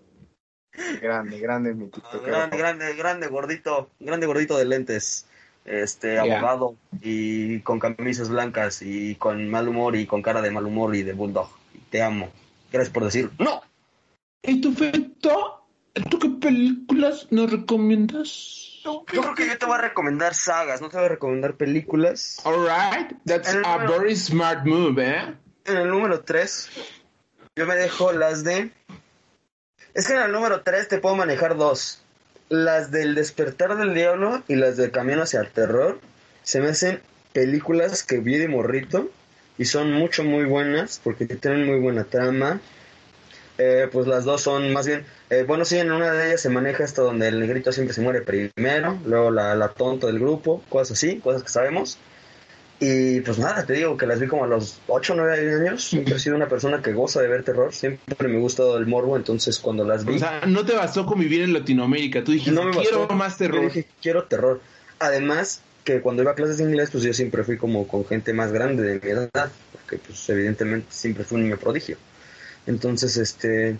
Grande, 1.00 1.38
grande 1.38 1.74
mi 1.74 1.88
TikTok. 1.88 2.24
Grande, 2.26 2.56
grande, 2.56 2.94
grande, 2.94 3.26
gordito. 3.28 3.90
Grande, 4.00 4.26
gordito 4.26 4.56
de 4.58 4.64
lentes. 4.66 5.26
Este, 5.64 6.14
Ya. 6.14 6.22
abogado. 6.22 6.76
Y 7.00 7.60
con 7.60 7.78
camisas 7.78 8.28
blancas. 8.28 8.82
Y 8.82 9.14
con 9.16 9.48
mal 9.48 9.68
humor. 9.68 9.96
Y 9.96 10.06
con 10.06 10.20
cara 10.22 10.42
de 10.42 10.50
mal 10.50 10.66
humor. 10.66 10.94
Y 10.96 11.02
de 11.02 11.12
bulldog. 11.14 11.48
Y 11.74 11.78
te 11.90 12.02
amo. 12.02 12.30
Gracias 12.72 12.92
por 12.92 13.04
decir, 13.04 13.30
¡No! 13.38 13.62
¿Y 14.42 14.60
tu 14.60 14.72
Feto? 14.72 15.66
¿Tú 16.08 16.18
qué 16.18 16.28
películas 16.28 17.26
nos 17.30 17.50
recomiendas? 17.50 18.80
Yo 18.84 19.04
creo 19.04 19.34
que 19.34 19.46
yo 19.46 19.58
te 19.58 19.66
voy 19.66 19.74
a 19.74 19.82
recomendar 19.82 20.34
sagas. 20.34 20.80
No 20.80 20.88
te 20.88 20.96
voy 20.96 21.06
a 21.06 21.10
recomendar 21.10 21.56
películas. 21.56 22.40
Alright, 22.44 23.12
that's 23.26 23.54
a 23.64 23.78
very 23.86 24.16
smart 24.16 24.64
move, 24.64 25.02
¿eh? 25.04 25.34
En 25.64 25.76
el 25.76 25.88
número 25.88 26.20
3, 26.20 26.70
yo 27.56 27.66
me 27.66 27.74
dejo 27.74 28.12
las 28.12 28.44
de. 28.44 28.70
Es 29.92 30.06
que 30.06 30.14
en 30.14 30.22
el 30.22 30.32
número 30.32 30.62
3 30.62 30.88
te 30.88 30.98
puedo 30.98 31.16
manejar 31.16 31.56
dos: 31.56 32.02
las 32.48 32.90
del 32.90 33.14
Despertar 33.14 33.76
del 33.76 33.92
Diablo 33.92 34.42
y 34.48 34.54
las 34.54 34.76
del 34.76 34.90
Camino 34.90 35.22
hacia 35.22 35.40
el 35.40 35.50
Terror. 35.50 36.00
Se 36.42 36.60
me 36.60 36.68
hacen 36.68 37.02
películas 37.32 38.02
que 38.02 38.18
vi 38.18 38.36
de 38.36 38.48
morrito 38.48 39.10
y 39.60 39.66
son 39.66 39.92
mucho, 39.92 40.24
muy 40.24 40.44
buenas 40.46 41.00
porque 41.04 41.26
tienen 41.26 41.66
muy 41.66 41.78
buena 41.78 42.04
trama. 42.04 42.60
Eh, 43.58 43.88
pues 43.92 44.06
las 44.06 44.24
dos 44.24 44.40
son 44.40 44.72
más 44.72 44.86
bien. 44.86 45.04
eh, 45.28 45.44
bueno, 45.46 45.66
sí, 45.66 45.76
en 45.76 45.92
una 45.92 46.10
de 46.12 46.28
ellas 46.28 46.40
se 46.40 46.48
maneja 46.48 46.82
esto 46.82 47.04
donde 47.04 47.28
el 47.28 47.38
negrito 47.40 47.70
siempre 47.72 47.92
se 47.94 48.00
muere 48.00 48.22
primero, 48.22 48.98
luego 49.04 49.30
la, 49.30 49.54
la 49.54 49.68
tonta 49.68 50.06
del 50.06 50.18
grupo, 50.18 50.62
cosas 50.70 50.92
así, 50.96 51.18
cosas 51.18 51.42
que 51.42 51.50
sabemos. 51.50 51.98
Y 52.82 53.20
pues 53.20 53.38
nada, 53.38 53.66
te 53.66 53.74
digo 53.74 53.98
que 53.98 54.06
las 54.06 54.18
vi 54.18 54.26
como 54.28 54.44
a 54.44 54.46
los 54.46 54.80
8 54.86 55.12
o 55.12 55.16
9 55.16 55.54
años. 55.68 55.84
Siempre 55.90 56.14
he 56.14 56.18
sido 56.18 56.36
una 56.36 56.48
persona 56.48 56.80
que 56.80 56.94
goza 56.94 57.20
de 57.20 57.28
ver 57.28 57.44
terror. 57.44 57.74
Siempre 57.74 58.26
me 58.28 58.38
ha 58.38 58.40
gustado 58.40 58.78
el 58.78 58.86
morbo. 58.86 59.18
Entonces, 59.18 59.58
cuando 59.58 59.84
las 59.84 60.06
vi, 60.06 60.16
O 60.16 60.18
sea, 60.18 60.40
no 60.46 60.64
te 60.64 60.74
bastó 60.74 61.04
con 61.04 61.20
vivir 61.20 61.42
en 61.42 61.52
Latinoamérica. 61.52 62.24
Tú 62.24 62.32
dijiste, 62.32 62.52
no 62.52 62.64
me 62.64 62.70
quiero 62.70 63.00
bastó. 63.00 63.14
más 63.14 63.32
Yo 63.32 63.38
terror. 63.38 63.64
dije, 63.66 63.86
quiero 64.00 64.24
terror. 64.24 64.62
Además, 64.98 65.60
que 65.84 66.00
cuando 66.00 66.22
iba 66.22 66.32
a 66.32 66.34
clases 66.34 66.58
de 66.58 66.64
inglés, 66.64 66.90
pues 66.90 67.02
yo 67.04 67.12
siempre 67.12 67.44
fui 67.44 67.56
como 67.56 67.86
con 67.88 68.04
gente 68.06 68.32
más 68.32 68.52
grande 68.52 68.82
de 68.82 69.00
mi 69.00 69.10
edad. 69.10 69.50
Porque, 69.72 69.98
pues, 69.98 70.28
evidentemente, 70.28 70.86
siempre 70.90 71.24
fui 71.24 71.36
un 71.36 71.44
niño 71.44 71.58
prodigio. 71.58 71.96
Entonces, 72.66 73.16
este. 73.16 73.76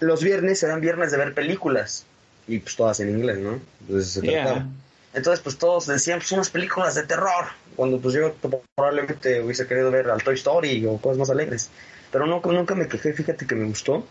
Los 0.00 0.22
viernes 0.22 0.62
eran 0.62 0.80
viernes 0.80 1.10
de 1.10 1.18
ver 1.18 1.34
películas. 1.34 2.04
Y 2.46 2.60
pues 2.60 2.76
todas 2.76 3.00
en 3.00 3.10
inglés, 3.10 3.38
¿no? 3.38 3.60
Entonces 3.80 4.12
se 4.12 4.22
Yeah. 4.22 4.42
trataba. 4.42 4.66
Entonces, 5.12 5.40
pues 5.40 5.58
todos 5.58 5.86
decían, 5.86 6.18
pues 6.18 6.30
unas 6.32 6.50
películas 6.50 6.94
de 6.94 7.02
terror. 7.02 7.46
Cuando 7.76 7.98
pues 7.98 8.14
yo 8.14 8.34
probablemente 8.74 9.42
hubiese 9.42 9.66
querido 9.66 9.90
ver 9.90 10.08
al 10.10 10.22
Toy 10.22 10.34
Story 10.36 10.86
o 10.86 10.98
cosas 10.98 11.18
más 11.18 11.30
alegres. 11.30 11.70
Pero 12.12 12.26
no, 12.26 12.40
nunca 12.44 12.74
me 12.74 12.88
quejé, 12.88 13.12
fíjate 13.12 13.46
que 13.46 13.54
me 13.54 13.66
gustó. 13.66 14.06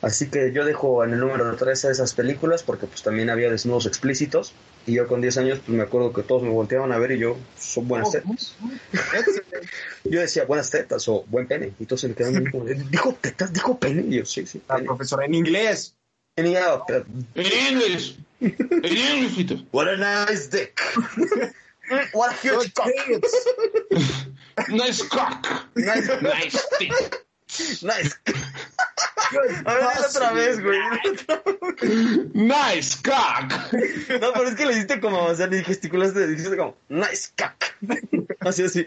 Así 0.00 0.28
que 0.30 0.52
yo 0.52 0.64
dejo 0.64 1.02
en 1.02 1.12
el 1.12 1.18
número 1.18 1.56
3 1.56 1.86
a 1.86 1.90
esas 1.90 2.14
películas 2.14 2.62
porque 2.62 2.86
pues 2.86 3.02
también 3.02 3.30
había 3.30 3.50
desnudos 3.50 3.86
explícitos. 3.86 4.52
Y 4.86 4.94
yo 4.94 5.08
con 5.08 5.20
10 5.20 5.38
años 5.38 5.58
pues 5.58 5.76
me 5.76 5.82
acuerdo 5.82 6.12
que 6.12 6.22
todos 6.22 6.42
me 6.42 6.50
volteaban 6.50 6.92
a 6.92 6.98
ver 6.98 7.12
y 7.12 7.18
yo, 7.18 7.36
son 7.58 7.88
buenas 7.88 8.12
tetas. 8.12 8.56
Yo 10.04 10.20
decía 10.20 10.44
buenas 10.44 10.70
tetas 10.70 11.06
o 11.08 11.24
buen 11.26 11.46
pene. 11.46 11.72
Y 11.78 11.84
todos 11.84 12.00
se 12.00 12.08
me 12.08 12.14
quedaban 12.14 12.50
como, 12.50 12.64
dijo 12.64 13.18
tetas, 13.20 13.52
dijo 13.52 13.78
pene. 13.78 14.02
Y 14.08 14.18
yo, 14.18 14.24
sí, 14.24 14.46
sí, 14.46 14.62
La 14.68 14.78
profesora 14.78 15.26
en 15.26 15.34
inglés. 15.34 15.94
En 16.36 16.46
inglés. 16.46 16.62
En 17.34 17.74
inglés. 17.74 18.16
What 19.72 19.88
a 19.88 19.96
nice 19.96 20.48
dick. 20.48 20.80
What 22.14 22.30
a 22.30 22.34
huge 22.34 22.72
cock. 22.74 22.88
Nice 24.68 25.02
cock. 25.08 25.46
Nice, 25.76 26.08
Nice 26.20 26.58
dick. 26.78 27.26
nice. 27.82 28.14
A 29.64 29.74
ver, 29.74 29.82
dile 29.94 30.06
otra 30.08 30.32
vez, 30.32 30.62
güey. 30.62 30.78
Nice 32.32 32.98
cock. 33.04 33.52
No, 34.20 34.32
pero 34.32 34.48
es 34.48 34.54
que 34.54 34.66
le 34.66 34.72
hiciste 34.72 35.00
como 35.00 35.20
avanzar 35.20 35.52
y 35.52 35.62
gesticulaste, 35.62 36.26
dijiste 36.26 36.56
como, 36.56 36.76
nice 36.88 37.30
cock. 37.36 37.64
Así, 38.40 38.64
así. 38.64 38.86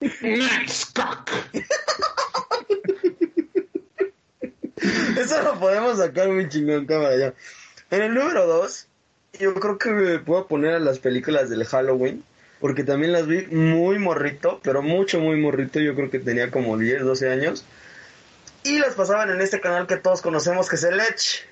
Nice 0.00 0.86
cock. 0.94 1.30
Eso 5.18 5.42
lo 5.42 5.58
podemos 5.58 5.98
sacar 5.98 6.28
muy 6.28 6.48
chingón, 6.48 6.86
cámara 6.86 7.16
ya. 7.16 7.34
En 7.90 8.02
el 8.02 8.14
número 8.14 8.46
2, 8.46 8.88
yo 9.40 9.54
creo 9.54 9.78
que 9.78 9.90
me 9.90 10.18
puedo 10.18 10.46
poner 10.46 10.74
a 10.74 10.80
las 10.80 10.98
películas 10.98 11.50
del 11.50 11.64
Halloween, 11.64 12.24
porque 12.60 12.84
también 12.84 13.12
las 13.12 13.26
vi 13.26 13.46
muy 13.46 13.98
morrito, 13.98 14.60
pero 14.62 14.82
mucho, 14.82 15.20
muy 15.20 15.36
morrito. 15.40 15.80
Yo 15.80 15.94
creo 15.94 16.10
que 16.10 16.18
tenía 16.18 16.50
como 16.50 16.76
10, 16.78 17.04
12 17.04 17.30
años. 17.30 17.64
Y 18.66 18.78
las 18.78 18.94
pasaban 18.94 19.30
en 19.30 19.40
este 19.40 19.60
canal 19.60 19.86
que 19.86 19.96
todos 19.96 20.22
conocemos, 20.22 20.68
que 20.68 20.76
es 20.76 20.84
el 20.84 20.98
Edge. 21.00 21.44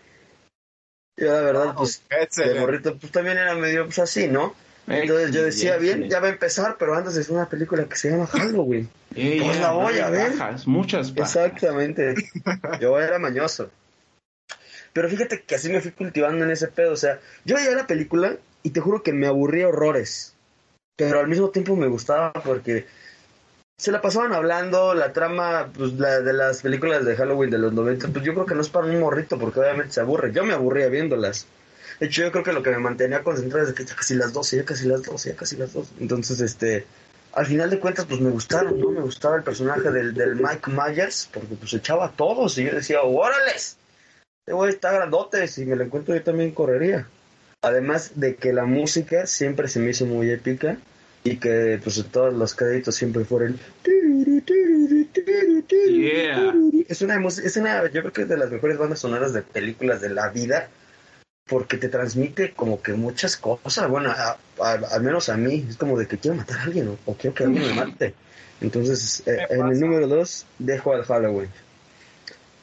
Yo 1.17 1.33
la 1.33 1.41
verdad, 1.43 1.75
pues, 1.77 2.03
de 2.37 2.59
morrito, 2.61 2.99
pues 2.99 3.13
también 3.13 3.39
era 3.39 3.55
medio, 3.55 3.85
pues 3.85 4.01
así, 4.01 4.27
¿no? 4.27 4.55
Entonces 4.87 5.31
yo 5.33 5.43
decía, 5.43 5.77
bien, 5.77 6.11
ya 6.11 6.21
va 6.21 6.27
a 6.27 6.31
empezar, 6.33 6.77
pero 6.79 6.95
antes 6.95 7.17
es 7.17 7.31
una 7.31 7.49
película 7.49 7.85
que 7.85 7.97
se 7.97 8.11
llama 8.11 8.27
Halloween. 8.27 8.89
Eh, 9.17 9.41
Pues 9.45 9.61
la 9.61 9.71
voy 9.71 9.97
a 10.01 10.11
ver. 10.11 10.33
bajas, 10.33 10.67
muchas 10.67 11.15
bajas. 11.15 11.37
Exactamente. 11.37 12.17
Yo 12.81 12.99
era 12.99 13.21
mañoso. 13.21 13.71
Pero 14.93 15.09
fíjate 15.09 15.43
que 15.43 15.55
así 15.55 15.71
me 15.71 15.81
fui 15.81 15.93
cultivando 15.93 16.45
en 16.45 16.51
ese 16.51 16.67
pedo. 16.67 16.93
O 16.93 16.97
sea, 16.97 17.21
yo 17.45 17.55
veía 17.55 17.71
la 17.77 17.87
película 17.87 18.37
y 18.65 18.71
te 18.71 18.81
juro 18.81 19.05
que 19.05 19.13
me 19.13 19.29
aburría 19.29 19.69
horrores. 19.69 20.35
Pero 20.97 21.21
al 21.21 21.29
mismo 21.29 21.51
tiempo 21.51 21.77
me 21.77 21.87
gustaba 21.87 22.33
porque 22.33 22.87
se 23.77 23.91
la 23.91 24.01
pasaban 24.01 24.33
hablando, 24.33 24.95
la 24.95 25.13
trama 25.13 25.71
pues, 25.77 25.95
la, 25.95 26.21
de 26.21 26.33
las 26.33 26.63
películas 26.63 27.05
de 27.05 27.17
Halloween 27.17 27.51
de 27.51 27.59
los 27.59 27.73
90, 27.73 28.09
pues 28.09 28.25
yo 28.25 28.33
creo 28.35 28.47
que 28.47 28.55
no 28.55 28.61
es 28.61 28.69
para 28.69 28.87
un 28.87 29.01
morrito 29.01 29.39
porque 29.39 29.61
obviamente 29.61 29.93
se 29.93 30.01
aburre. 30.01 30.33
Yo 30.33 30.45
me 30.45 30.55
aburría 30.55 30.89
viéndolas. 30.89 31.47
De 31.99 32.07
hecho, 32.07 32.23
yo 32.23 32.33
creo 32.33 32.45
que 32.45 32.53
lo 32.53 32.63
que 32.63 32.71
me 32.71 32.79
mantenía 32.79 33.23
concentrado 33.23 33.67
es 33.67 33.75
que 33.75 33.85
ya 33.85 33.95
casi 33.95 34.15
las 34.15 34.33
12, 34.33 34.57
ya 34.59 34.65
casi 34.65 34.87
las 34.87 35.03
12, 35.03 35.31
ya 35.31 35.37
casi 35.37 35.57
las 35.57 35.73
12. 35.73 35.95
Entonces, 36.01 36.41
este, 36.41 36.87
al 37.33 37.47
final 37.47 37.71
de 37.71 37.81
cuentas, 37.81 38.07
pues 38.07 38.21
me 38.21 38.31
gustaron, 38.31 38.81
¿no? 38.81 38.91
Me 38.91 39.01
gustaba 39.01 39.37
el 39.37 39.43
personaje 39.43 39.91
del, 39.91 40.37
Mike 40.37 40.71
Myers, 40.71 41.29
porque 41.33 41.55
pues 41.55 41.73
echaba 41.75 42.07
a 42.07 42.11
todos 42.13 42.57
y 42.59 42.65
yo 42.65 42.73
decía, 42.73 43.03
¡órales! 43.03 43.77
Este 44.41 44.53
güey 44.53 44.71
está 44.71 44.93
grandote, 44.93 45.49
si 45.49 45.65
me 45.65 45.77
lo 45.77 45.85
encuentro 45.85 46.15
yo 46.15 46.23
también 46.23 46.53
correría. 46.53 47.09
Además 47.63 48.13
de 48.15 48.37
que 48.37 48.53
la 48.53 48.67
música 48.67 49.27
siempre 49.27 49.69
se 49.69 49.81
me 49.81 49.91
hizo 49.91 50.05
muy 50.05 50.31
épica 50.31 50.77
y 51.25 51.37
que 51.39 51.81
pues 51.83 51.97
en 51.99 52.05
todos 52.05 52.35
los 52.35 52.55
créditos 52.55 52.95
siempre 52.95 53.25
fueron 53.25 53.59
Yeah. 55.89 56.55
es 56.89 57.03
una 57.03 57.17
es 57.29 57.57
una 57.57 57.85
yo 57.91 58.01
creo 58.03 58.13
que 58.13 58.23
es 58.23 58.29
de 58.29 58.37
las 58.37 58.51
mejores 58.51 58.77
bandas 58.79 58.99
sonoras 58.99 59.33
de 59.33 59.43
películas 59.43 60.01
de 60.01 60.11
la 60.11 60.29
vida 60.29 60.69
porque 61.47 61.77
te 61.77 61.89
transmite 61.89 62.53
como 62.53 62.81
que 62.83 62.93
muchas 62.95 63.37
cosas. 63.37 63.89
Bueno 63.89 64.11
a- 64.11 64.37
a- 64.61 64.73
al 64.93 65.03
menos 65.03 65.29
a 65.29 65.37
mí 65.37 65.67
es 65.69 65.77
como 65.77 65.99
de 65.99 66.07
que 66.07 66.19
quiero 66.19 66.37
matar 66.37 66.59
a 66.59 66.63
alguien 66.65 66.89
o, 66.89 66.99
o 67.07 67.15
quiero 67.15 67.35
que 67.35 67.45
alguien 67.45 67.67
me 67.69 67.75
mate. 67.75 68.15
Entonces 68.61 69.23
eh, 69.27 69.47
en 69.51 69.67
el 69.69 69.81
número 69.81 70.07
dos 70.09 70.47
dejo 70.59 70.93
al 70.95 71.05
Halloween. 71.05 71.51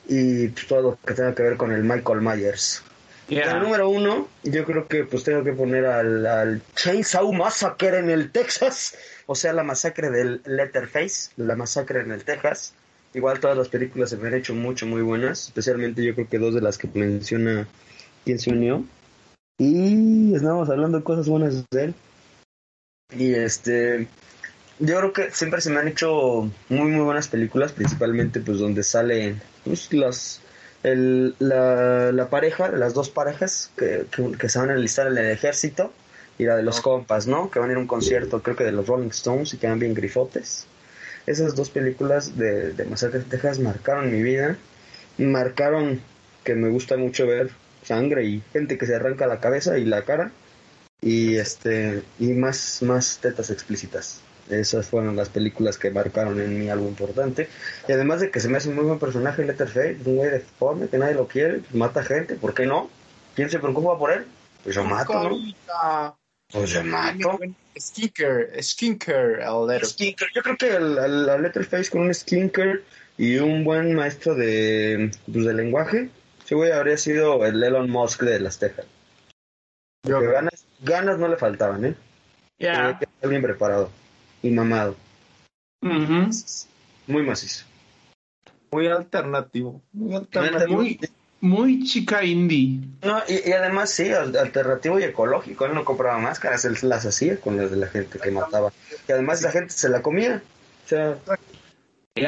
Y 0.07 0.47
pues, 0.49 0.67
todo 0.67 0.81
lo 0.81 0.99
que 1.05 1.13
tenga 1.13 1.33
que 1.35 1.43
ver 1.43 1.57
con 1.57 1.71
el 1.71 1.83
Michael 1.83 2.21
Myers 2.21 2.83
En 3.31 3.49
el 3.49 3.61
número 3.61 3.89
uno, 3.89 4.27
yo 4.43 4.65
creo 4.65 4.89
que 4.89 5.05
pues 5.05 5.23
tengo 5.23 5.41
que 5.41 5.53
poner 5.53 5.85
al, 5.85 6.25
al 6.25 6.61
Chainsaw 6.75 7.31
Massacre 7.31 7.99
en 7.99 8.09
el 8.09 8.29
Texas, 8.29 8.97
o 9.25 9.35
sea, 9.35 9.53
la 9.53 9.63
masacre 9.63 10.09
del 10.09 10.41
Letterface, 10.43 11.31
la 11.37 11.55
masacre 11.55 12.01
en 12.01 12.11
el 12.11 12.25
Texas. 12.25 12.73
Igual 13.13 13.39
todas 13.39 13.57
las 13.57 13.69
películas 13.69 14.09
se 14.09 14.17
me 14.17 14.27
han 14.27 14.33
hecho 14.33 14.53
mucho, 14.53 14.85
muy 14.85 15.01
buenas, 15.01 15.47
especialmente 15.47 16.03
yo 16.03 16.13
creo 16.13 16.27
que 16.27 16.39
dos 16.39 16.53
de 16.53 16.59
las 16.59 16.77
que 16.77 16.89
menciona 16.93 17.69
quien 18.25 18.37
se 18.37 18.51
unió. 18.51 18.83
Y 19.57 20.35
estábamos 20.35 20.69
hablando 20.69 20.97
de 20.97 21.03
cosas 21.05 21.29
buenas 21.29 21.65
de 21.71 21.83
él. 21.85 21.95
Y 23.17 23.33
este, 23.33 24.07
yo 24.79 24.97
creo 24.97 25.13
que 25.13 25.31
siempre 25.31 25.61
se 25.61 25.69
me 25.69 25.79
han 25.79 25.87
hecho 25.87 26.49
muy, 26.67 26.91
muy 26.91 27.05
buenas 27.05 27.29
películas, 27.29 27.71
principalmente 27.71 28.41
pues 28.41 28.59
donde 28.59 28.83
sale 28.83 29.35
pues, 29.63 29.93
las, 29.93 30.41
el, 30.83 31.35
la, 31.39 32.11
la 32.11 32.29
pareja, 32.29 32.69
las 32.69 32.93
dos 32.93 33.09
parejas 33.09 33.71
que, 33.77 34.05
que, 34.39 34.49
se 34.49 34.59
van 34.59 34.69
a 34.69 34.73
enlistar 34.73 35.07
en 35.07 35.17
el 35.17 35.31
ejército 35.31 35.91
y 36.37 36.45
la 36.45 36.55
de 36.55 36.63
los 36.63 36.81
compas, 36.81 37.27
¿no? 37.27 37.51
Que 37.51 37.59
van 37.59 37.69
a 37.69 37.73
ir 37.73 37.77
a 37.77 37.81
un 37.81 37.87
concierto, 37.87 38.41
creo 38.41 38.55
que 38.55 38.63
de 38.63 38.71
los 38.71 38.87
Rolling 38.87 39.09
Stones 39.09 39.53
y 39.53 39.57
quedan 39.57 39.79
bien 39.79 39.93
grifotes. 39.93 40.65
Esas 41.27 41.55
dos 41.55 41.69
películas 41.69 42.37
de, 42.37 42.73
de 42.73 42.85
Masacre 42.85 43.19
de 43.19 43.25
Texas 43.25 43.59
marcaron 43.59 44.11
mi 44.11 44.23
vida, 44.23 44.57
marcaron 45.17 46.01
que 46.43 46.55
me 46.55 46.69
gusta 46.69 46.97
mucho 46.97 47.27
ver 47.27 47.51
sangre 47.83 48.25
y 48.25 48.43
gente 48.53 48.77
que 48.77 48.85
se 48.85 48.95
arranca 48.95 49.27
la 49.27 49.39
cabeza 49.39 49.77
y 49.77 49.85
la 49.85 50.03
cara 50.03 50.31
y 51.01 51.35
este 51.35 52.03
y 52.19 52.33
más 52.33 52.81
más 52.83 53.17
tetas 53.19 53.49
explícitas 53.49 54.21
esas 54.59 54.87
fueron 54.87 55.15
las 55.15 55.29
películas 55.29 55.77
que 55.77 55.91
marcaron 55.91 56.39
en 56.39 56.59
mí 56.59 56.69
algo 56.69 56.87
importante 56.87 57.47
y 57.87 57.91
además 57.91 58.21
de 58.21 58.31
que 58.31 58.39
se 58.39 58.49
me 58.49 58.57
hace 58.57 58.69
un 58.69 58.75
muy 58.75 58.85
buen 58.85 58.99
personaje 58.99 59.45
Letterface 59.45 59.97
un 60.05 60.17
güey 60.17 60.29
deforme 60.29 60.87
que 60.87 60.97
nadie 60.97 61.15
lo 61.15 61.27
quiere 61.27 61.61
mata 61.73 62.03
gente 62.03 62.35
¿por 62.35 62.53
qué 62.53 62.65
no? 62.65 62.89
¿quién 63.35 63.49
se 63.49 63.59
preocupa 63.59 63.97
por 63.97 64.11
él? 64.11 64.25
pues 64.63 64.75
yo 64.75 64.83
mato 64.83 65.13
¿no? 65.13 66.17
pues 66.51 66.69
yo 66.69 66.83
mato 66.83 67.39
Skinker 67.79 68.61
Skinker 68.61 69.39
Skinker 69.83 70.27
yo 70.35 70.41
creo 70.41 70.57
que 70.57 70.75
el, 70.75 70.97
el, 70.97 71.41
Letterface 71.41 71.89
con 71.89 72.01
un 72.01 72.13
Skinker 72.13 72.83
y 73.17 73.37
un 73.37 73.63
buen 73.63 73.93
maestro 73.95 74.35
de, 74.35 75.11
pues, 75.31 75.45
de 75.45 75.53
lenguaje 75.53 76.09
ese 76.43 76.55
güey 76.55 76.71
habría 76.71 76.97
sido 76.97 77.45
el 77.45 77.63
Elon 77.63 77.89
Musk 77.89 78.23
de 78.23 78.39
las 78.41 78.59
Texas. 78.59 78.85
ganas, 80.03 80.65
ganas 80.81 81.17
no 81.17 81.29
le 81.29 81.37
faltaban, 81.37 81.85
¿eh? 81.85 81.95
Ya. 82.59 82.99
Yeah. 82.99 83.29
bien 83.29 83.41
preparado 83.41 83.89
y 84.41 84.51
mamado. 84.51 84.95
Muy 85.81 87.23
macizo. 87.23 87.65
Muy 88.71 88.87
alternativo. 88.87 89.81
Muy 89.91 90.15
alternativo. 90.15 90.77
Muy, 90.77 90.99
muy 91.41 91.83
chica 91.83 92.23
indie. 92.23 92.79
No, 93.01 93.21
y, 93.27 93.49
y, 93.49 93.51
además 93.51 93.89
sí, 93.89 94.11
alternativo 94.11 94.99
y 94.99 95.03
ecológico. 95.03 95.65
Él 95.65 95.73
no 95.73 95.83
compraba 95.83 96.19
máscaras, 96.19 96.63
él 96.65 96.77
las 96.83 97.05
hacía 97.05 97.39
con 97.39 97.57
las 97.57 97.71
de 97.71 97.77
la 97.77 97.87
gente 97.87 98.19
que 98.19 98.31
mataba. 98.31 98.71
Y 99.07 99.11
además 99.11 99.41
la 99.41 99.51
gente 99.51 99.73
se 99.73 99.89
la 99.89 100.01
comía. 100.01 100.41
O 100.85 100.87
sea, 100.87 101.17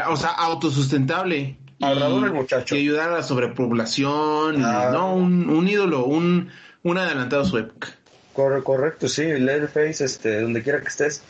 o 0.09 0.17
sea 0.17 0.29
autosustentable. 0.29 1.57
Ahorrador 1.79 2.25
el 2.25 2.33
muchacho. 2.33 2.75
Y 2.75 2.79
ayudar 2.79 3.09
a 3.09 3.17
la 3.17 3.23
sobrepoblación. 3.23 4.63
Ah. 4.65 4.89
No, 4.91 5.15
un, 5.15 5.49
un, 5.49 5.67
ídolo, 5.67 6.05
un, 6.05 6.49
un 6.83 6.97
adelantado 6.97 7.43
a 7.43 7.45
su 7.45 7.57
época. 7.57 7.89
Corre, 8.33 8.63
correcto, 8.63 9.07
sí. 9.07 9.23
Leatherface, 9.23 10.03
este, 10.03 10.41
donde 10.41 10.63
quiera 10.63 10.81
que 10.81 10.87
estés. 10.87 11.23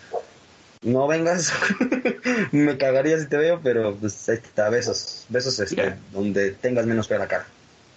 No 0.84 1.08
vengas. 1.08 1.54
Me 2.52 2.78
cagaría 2.78 3.18
si 3.20 3.28
te 3.28 3.38
veo, 3.38 3.60
pero 3.64 3.96
pues 3.96 4.28
ahí 4.30 4.38
está, 4.42 4.70
besos. 4.70 5.26
Besos 5.30 5.60
este, 5.60 5.76
yeah. 5.76 5.98
donde 6.12 6.52
tengas 6.52 6.86
menos 6.86 7.08
que 7.08 7.18
la 7.18 7.28
cara. 7.28 7.46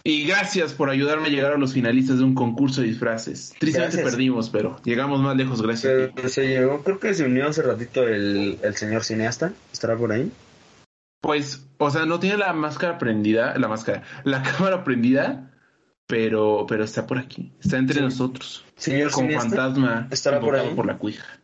Y 0.05 0.25
gracias 0.25 0.73
por 0.73 0.89
ayudarme 0.89 1.27
a 1.27 1.31
llegar 1.31 1.53
a 1.53 1.59
los 1.59 1.73
finalistas 1.73 2.19
de 2.19 2.25
un 2.25 2.35
concurso 2.35 2.81
de 2.81 2.87
disfraces. 2.87 3.53
Tristemente 3.59 3.97
gracias. 3.97 4.13
perdimos, 4.13 4.51
pero 4.51 4.81
llegamos 4.85 5.21
más 5.21 5.37
lejos 5.37 5.61
gracias. 5.63 6.11
Pero 6.15 6.29
se 6.29 6.47
llegó, 6.47 6.85
creo 6.85 7.01
que 7.01 7.13
se 7.13 7.25
unió 7.25 7.49
hace 7.49 7.63
ratito 7.63 8.07
el, 8.07 8.59
el 8.63 8.77
señor 8.77 9.03
cineasta. 9.03 9.53
¿Estará 9.73 9.97
por 9.97 10.13
ahí? 10.13 10.31
Pues, 11.21 11.67
o 11.79 11.91
sea, 11.91 12.07
no 12.07 12.21
tiene 12.21 12.37
la 12.37 12.53
máscara 12.53 12.99
prendida, 12.99 13.59
la 13.59 13.67
máscara, 13.67 14.05
la 14.23 14.43
cámara 14.45 14.85
prendida, 14.85 15.51
pero, 16.07 16.67
pero 16.69 16.85
está 16.85 17.05
por 17.09 17.19
aquí, 17.19 17.53
está 17.61 17.79
entre 17.79 17.97
sí. 17.97 18.03
nosotros. 18.03 18.65
Señor 18.77 19.11
con 19.11 19.25
cineasta, 19.25 19.49
fantasma 19.49 20.07
estará 20.13 20.39
por 20.39 20.55
ahí. 20.55 20.73
por 20.77 20.87
la 20.87 20.99
cuija. 20.99 21.41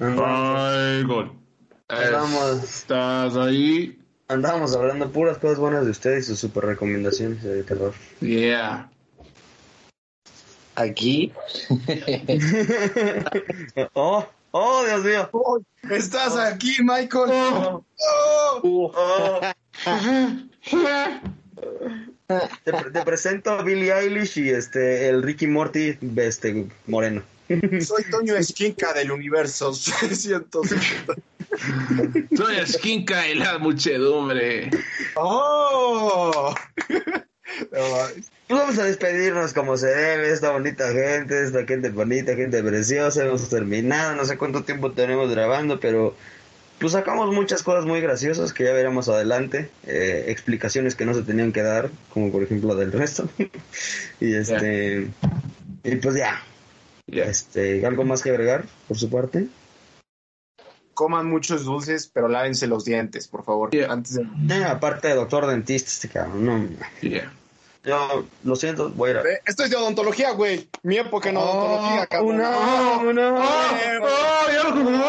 Ay, 0.00 1.02
gol. 1.02 1.32
Andamos, 1.88 2.62
Estás 2.62 3.36
ahí. 3.36 3.98
Andábamos 4.28 4.76
hablando 4.76 5.10
puras 5.10 5.38
cosas 5.38 5.58
buenas 5.58 5.86
de 5.86 5.90
ustedes 5.90 6.24
y 6.24 6.26
sus 6.28 6.38
super 6.38 6.66
recomendaciones 6.66 7.42
de 7.42 7.64
terror. 7.64 7.92
Yeah. 8.20 8.88
Aquí. 10.76 11.32
oh. 13.94 14.24
Oh, 14.52 14.84
Dios 14.84 15.04
mío. 15.04 15.28
Oh, 15.32 15.60
estás 15.90 16.34
oh. 16.34 16.42
aquí, 16.42 16.76
Michael. 16.80 17.30
Oh. 17.32 17.84
oh. 18.62 19.40
Te, 22.28 22.72
te, 22.72 23.02
presento 23.04 23.50
a 23.50 23.62
Billie 23.62 23.92
Eilish 23.92 24.38
y 24.38 24.50
este 24.50 25.08
el 25.08 25.22
Ricky 25.22 25.48
Morty 25.48 25.98
este 26.16 26.68
moreno. 26.86 27.22
Soy 27.80 28.04
Toño 28.10 28.36
Esquinca 28.36 28.92
del 28.92 29.10
universo. 29.10 29.72
Siento. 29.74 30.62
Soy 32.36 32.56
Esquinca 32.56 33.28
y 33.28 33.34
la 33.34 33.58
muchedumbre. 33.58 34.70
Oh. 35.16 36.54
Vamos 38.48 38.78
a 38.78 38.84
despedirnos 38.84 39.52
como 39.52 39.76
se 39.76 39.88
debe, 39.88 40.30
esta 40.30 40.52
bonita 40.52 40.92
gente, 40.92 41.42
esta 41.42 41.64
gente 41.66 41.90
bonita, 41.90 42.34
gente 42.34 42.62
preciosa, 42.62 43.24
hemos 43.24 43.48
terminado, 43.48 44.14
no 44.14 44.24
sé 44.24 44.38
cuánto 44.38 44.64
tiempo 44.64 44.92
tenemos 44.92 45.30
grabando, 45.30 45.80
pero 45.80 46.14
pues 46.78 46.92
sacamos 46.92 47.34
muchas 47.34 47.62
cosas 47.62 47.84
muy 47.84 48.00
graciosas 48.00 48.52
que 48.52 48.64
ya 48.64 48.72
veremos 48.72 49.08
adelante, 49.08 49.70
eh, 49.86 50.26
explicaciones 50.28 50.94
que 50.94 51.04
no 51.04 51.14
se 51.14 51.22
tenían 51.22 51.52
que 51.52 51.62
dar, 51.62 51.90
como 52.12 52.30
por 52.30 52.42
ejemplo 52.42 52.74
del 52.76 52.92
resto, 52.92 53.28
y 54.20 54.34
este, 54.34 55.08
yeah. 55.82 55.92
y 55.92 55.96
pues 55.96 56.14
ya, 56.14 56.40
yeah. 57.08 57.26
este, 57.26 57.84
algo 57.84 58.04
más 58.04 58.22
que 58.22 58.30
agregar 58.30 58.64
por 58.86 58.96
su 58.98 59.10
parte. 59.10 59.48
Coman 60.94 61.26
muchos 61.26 61.64
dulces, 61.64 62.10
pero 62.12 62.28
lávense 62.28 62.66
los 62.66 62.84
dientes, 62.84 63.28
por 63.28 63.44
favor. 63.44 63.70
Yeah. 63.70 63.92
Antes 63.92 64.14
de... 64.14 64.22
Eh, 64.22 64.64
aparte 64.64 65.08
de 65.08 65.14
doctor 65.14 65.46
dentista, 65.46 65.90
este 65.90 66.08
cabrón, 66.08 66.44
no. 66.44 66.68
Yeah. 67.00 67.32
Yo 67.84 68.24
lo 68.42 68.56
siento, 68.56 68.90
voy 68.90 69.10
a 69.10 69.12
ir 69.12 69.18
a... 69.18 69.22
Esto 69.46 69.62
es 69.62 69.70
de 69.70 69.76
odontología, 69.76 70.32
güey. 70.32 70.68
Mi 70.82 70.98
época 70.98 71.30
no 71.30 71.40
oh, 71.40 71.50
odontología, 71.50 72.06
cabrón. 72.06 72.34
Una, 72.34 72.50
una. 72.98 73.34
¡Oh! 73.34 73.44
¡Oh! 74.02 74.50
¡Ya 74.52 74.64
lo 74.64 74.74
confirmó! 74.74 75.04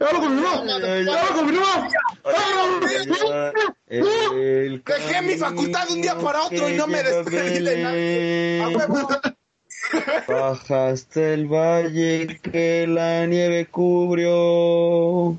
¡Ya 0.00 0.12
lo 0.12 0.20
confirmó! 0.20 0.64
¡Ya 0.64 1.20
lo 1.20 1.34
confirmó! 1.34 1.66
Dejé 4.86 5.22
mi 5.22 5.36
facultad 5.36 5.86
de 5.86 5.94
un 5.94 6.02
día 6.02 6.18
para 6.18 6.42
otro 6.44 6.68
y 6.70 6.72
no 6.74 6.86
me 6.86 7.02
despedí 7.02 7.62
de 7.62 7.82
nadie. 7.82 8.62
¡A 8.62 8.68
huevo! 8.68 9.08
Bajaste 10.26 11.34
el 11.34 11.46
valle 11.46 12.40
que 12.42 12.86
la 12.86 13.26
nieve 13.26 13.66
cubrió. 13.66 15.36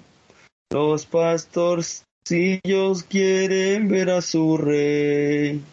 Los 0.69 1.05
pastorcillos 1.05 3.03
quieren 3.03 3.87
ver 3.87 4.09
a 4.09 4.21
su 4.21 4.57
rey. 4.57 5.63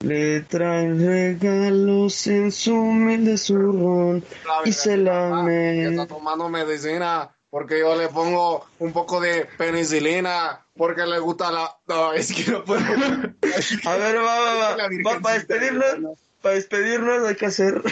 Le 0.00 0.40
traen 0.40 0.98
regalos 1.06 2.26
en 2.26 2.50
su 2.50 2.74
humilde 2.74 3.38
zurrón 3.38 4.24
y 4.64 4.72
se 4.72 4.96
lame. 4.96 5.90
Está 5.90 6.06
tomando 6.06 6.48
medicina 6.48 7.30
porque 7.50 7.78
yo 7.78 7.94
le 7.94 8.08
pongo 8.08 8.66
un 8.80 8.92
poco 8.92 9.20
de 9.20 9.46
penicilina 9.56 10.66
porque 10.76 11.06
le 11.06 11.18
gusta 11.20 11.52
la. 11.52 11.76
No, 11.86 12.12
es 12.12 12.32
que 12.32 12.50
no 12.50 12.64
puedo. 12.64 12.80
A 12.82 13.96
ver, 13.96 14.16
va, 14.16 14.40
va, 14.40 14.54
va. 14.54 14.76
va 15.06 15.20
para 15.20 15.34
despedirnos, 15.36 16.18
para 16.42 16.54
despedirnos 16.56 17.26
hay 17.26 17.36
que 17.36 17.46
hacer 17.46 17.82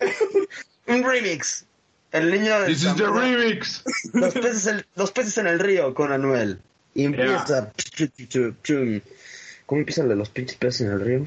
un 0.86 1.04
remix. 1.04 1.66
El 2.12 2.30
niño 2.30 2.60
de. 2.60 2.66
This 2.68 2.84
is 2.84 2.96
the 2.96 3.06
remix. 3.06 3.84
Los 4.12 4.34
peces, 4.34 4.66
el, 4.66 4.86
los 4.96 5.12
peces 5.12 5.38
en 5.38 5.46
el 5.46 5.58
río 5.60 5.94
con 5.94 6.12
Anuel. 6.12 6.60
Y 6.94 7.04
empieza. 7.04 7.72
Yeah. 7.96 9.00
¿Cómo 9.66 9.78
empiezan 9.78 10.08
de 10.08 10.16
los 10.16 10.28
pinches 10.30 10.56
peces 10.56 10.80
en 10.80 10.92
el 10.94 11.00
río? 11.00 11.26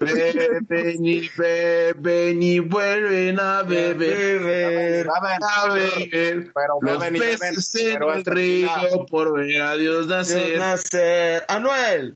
Beben 0.00 1.06
y 1.06 1.30
beben 1.34 2.42
y 2.42 2.58
vuelven 2.58 3.40
a 3.40 3.62
beber. 3.62 5.08
A 5.08 5.72
beber. 5.72 6.52
Pero 6.52 6.78
Los 6.82 7.00
beben 7.00 7.16
y 7.16 7.18
peces 7.20 7.72
beben, 7.72 8.02
en 8.02 8.08
el 8.10 8.24
río 8.26 8.68
final. 8.68 9.06
por 9.10 9.32
ver 9.32 9.62
a 9.62 9.76
Dios 9.76 10.06
nacer. 10.08 10.46
Dios 10.46 10.58
nacer. 10.58 11.44
Anuel. 11.48 12.14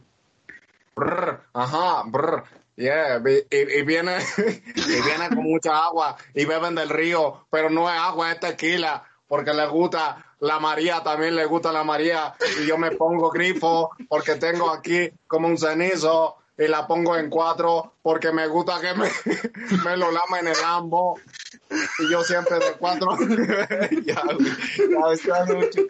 Brr, 0.95 1.41
ajá, 1.55 2.03
brr. 2.09 2.45
Yeah, 2.77 3.19
y, 3.19 3.83
viene 3.83 4.19
y 4.39 5.03
viene 5.03 5.29
con 5.29 5.45
mucha 5.45 5.77
agua 5.85 6.17
y 6.35 6.45
beben 6.45 6.75
del 6.75 6.89
río, 6.89 7.47
pero 7.51 7.71
no 7.71 7.89
es 7.89 7.97
agua, 7.97 8.33
es 8.33 8.41
tequila, 8.41 9.05
porque 9.29 9.55
le 9.55 9.67
gusta 9.67 10.27
la 10.41 10.59
María, 10.59 11.03
también 11.03 11.37
le 11.37 11.45
gusta 11.45 11.71
la 11.73 11.85
María, 11.85 12.35
y 12.61 12.67
yo 12.67 12.77
me 12.77 12.91
pongo 12.91 13.31
grifo 13.31 13.91
porque 14.09 14.35
tengo 14.35 14.71
aquí 14.71 15.09
como 15.29 15.47
un 15.47 15.57
cenizo 15.57 16.37
y 16.59 16.67
la 16.69 16.87
pongo 16.87 17.17
en 17.17 17.31
cuatro 17.31 17.95
porque 18.03 18.33
me 18.33 18.47
gusta 18.47 18.81
que 18.81 18.95
me, 18.95 19.11
me 19.85 19.97
lo 19.97 20.11
lama 20.11 20.41
en 20.41 20.49
el 20.49 20.65
ambo. 20.65 21.19
Y 21.99 22.11
yo 22.11 22.23
siempre 22.23 22.59
de 22.59 22.73
cuatro. 22.79 23.17
ya. 24.05 24.23
Ya, 25.25 25.35
dando 25.35 25.57
mucho 25.57 25.81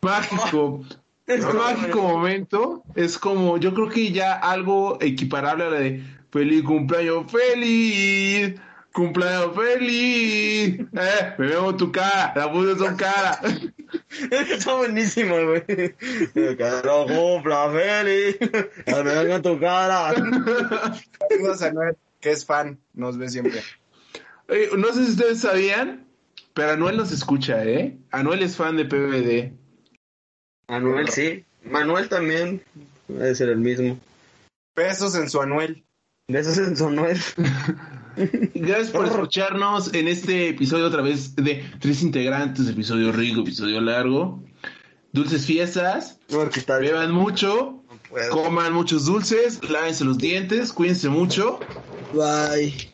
Mágico. 0.00 0.84
Ese 1.26 1.52
mágico 1.54 2.02
momento 2.02 2.82
es 2.94 3.16
como, 3.18 3.56
yo 3.56 3.72
creo 3.72 3.88
que 3.88 4.12
ya 4.12 4.34
algo 4.34 4.98
equiparable 5.00 5.64
a 5.64 5.70
la 5.70 5.78
de 5.78 6.02
feliz 6.30 6.62
cumpleaños 6.62 7.32
feliz, 7.32 8.60
cumpleaños 8.92 9.56
feliz, 9.56 10.80
eh, 10.80 11.34
me 11.38 11.46
veo 11.46 11.74
tu 11.74 11.90
cara, 11.90 12.34
la 12.36 12.52
puse 12.52 12.76
son 12.78 12.96
cara. 12.96 13.40
Está 14.30 14.74
buenísimo, 14.74 15.34
güey. 15.34 15.64
Que 15.64 16.80
lo 16.84 17.06
cumpla 17.06 17.70
feliz, 17.70 18.36
que 18.38 18.94
me 19.02 19.14
venga 19.14 19.40
tu 19.40 19.58
cara. 19.58 20.12
Saludos 21.30 21.62
a 21.62 21.72
Noel, 21.72 21.96
que 22.20 22.32
es 22.32 22.44
fan, 22.44 22.78
nos 22.92 23.16
ve 23.16 23.30
siempre. 23.30 23.62
Eh, 24.48 24.68
no 24.76 24.88
sé 24.88 25.06
si 25.06 25.12
ustedes 25.12 25.40
sabían, 25.40 26.06
pero 26.54 26.72
Anuel 26.72 26.96
nos 26.96 27.12
escucha, 27.12 27.64
¿eh? 27.64 27.98
Anuel 28.10 28.42
es 28.42 28.56
fan 28.56 28.76
de 28.76 28.84
PBD. 28.84 29.52
Manuel 30.68 31.08
sí. 31.10 31.44
Manuel 31.64 32.08
también. 32.08 32.62
Debe 33.08 33.34
ser 33.34 33.50
el 33.50 33.58
mismo. 33.58 33.98
Besos 34.74 35.14
en 35.16 35.28
su 35.28 35.40
Anuel. 35.40 35.84
Besos 36.28 36.58
en 36.58 36.76
su 36.76 36.86
Anuel. 36.86 37.18
Gracias 38.54 38.90
por 38.90 39.06
escucharnos 39.06 39.92
en 39.92 40.06
este 40.08 40.50
episodio 40.50 40.86
otra 40.86 41.02
vez 41.02 41.34
de 41.34 41.68
tres 41.80 42.02
integrantes, 42.02 42.68
episodio 42.68 43.10
rico, 43.12 43.40
episodio 43.40 43.80
largo. 43.80 44.42
Dulces 45.12 45.46
fiestas, 45.46 46.18
No, 46.28 46.48
¿qué 46.50 46.60
tal? 46.62 46.82
beban 46.82 47.12
mucho, 47.12 47.84
coman 48.30 48.72
muchos 48.72 49.06
dulces, 49.06 49.60
lávense 49.68 50.04
los 50.04 50.18
dientes, 50.18 50.72
cuídense 50.72 51.08
mucho. 51.08 51.60
Bye. 52.12 52.93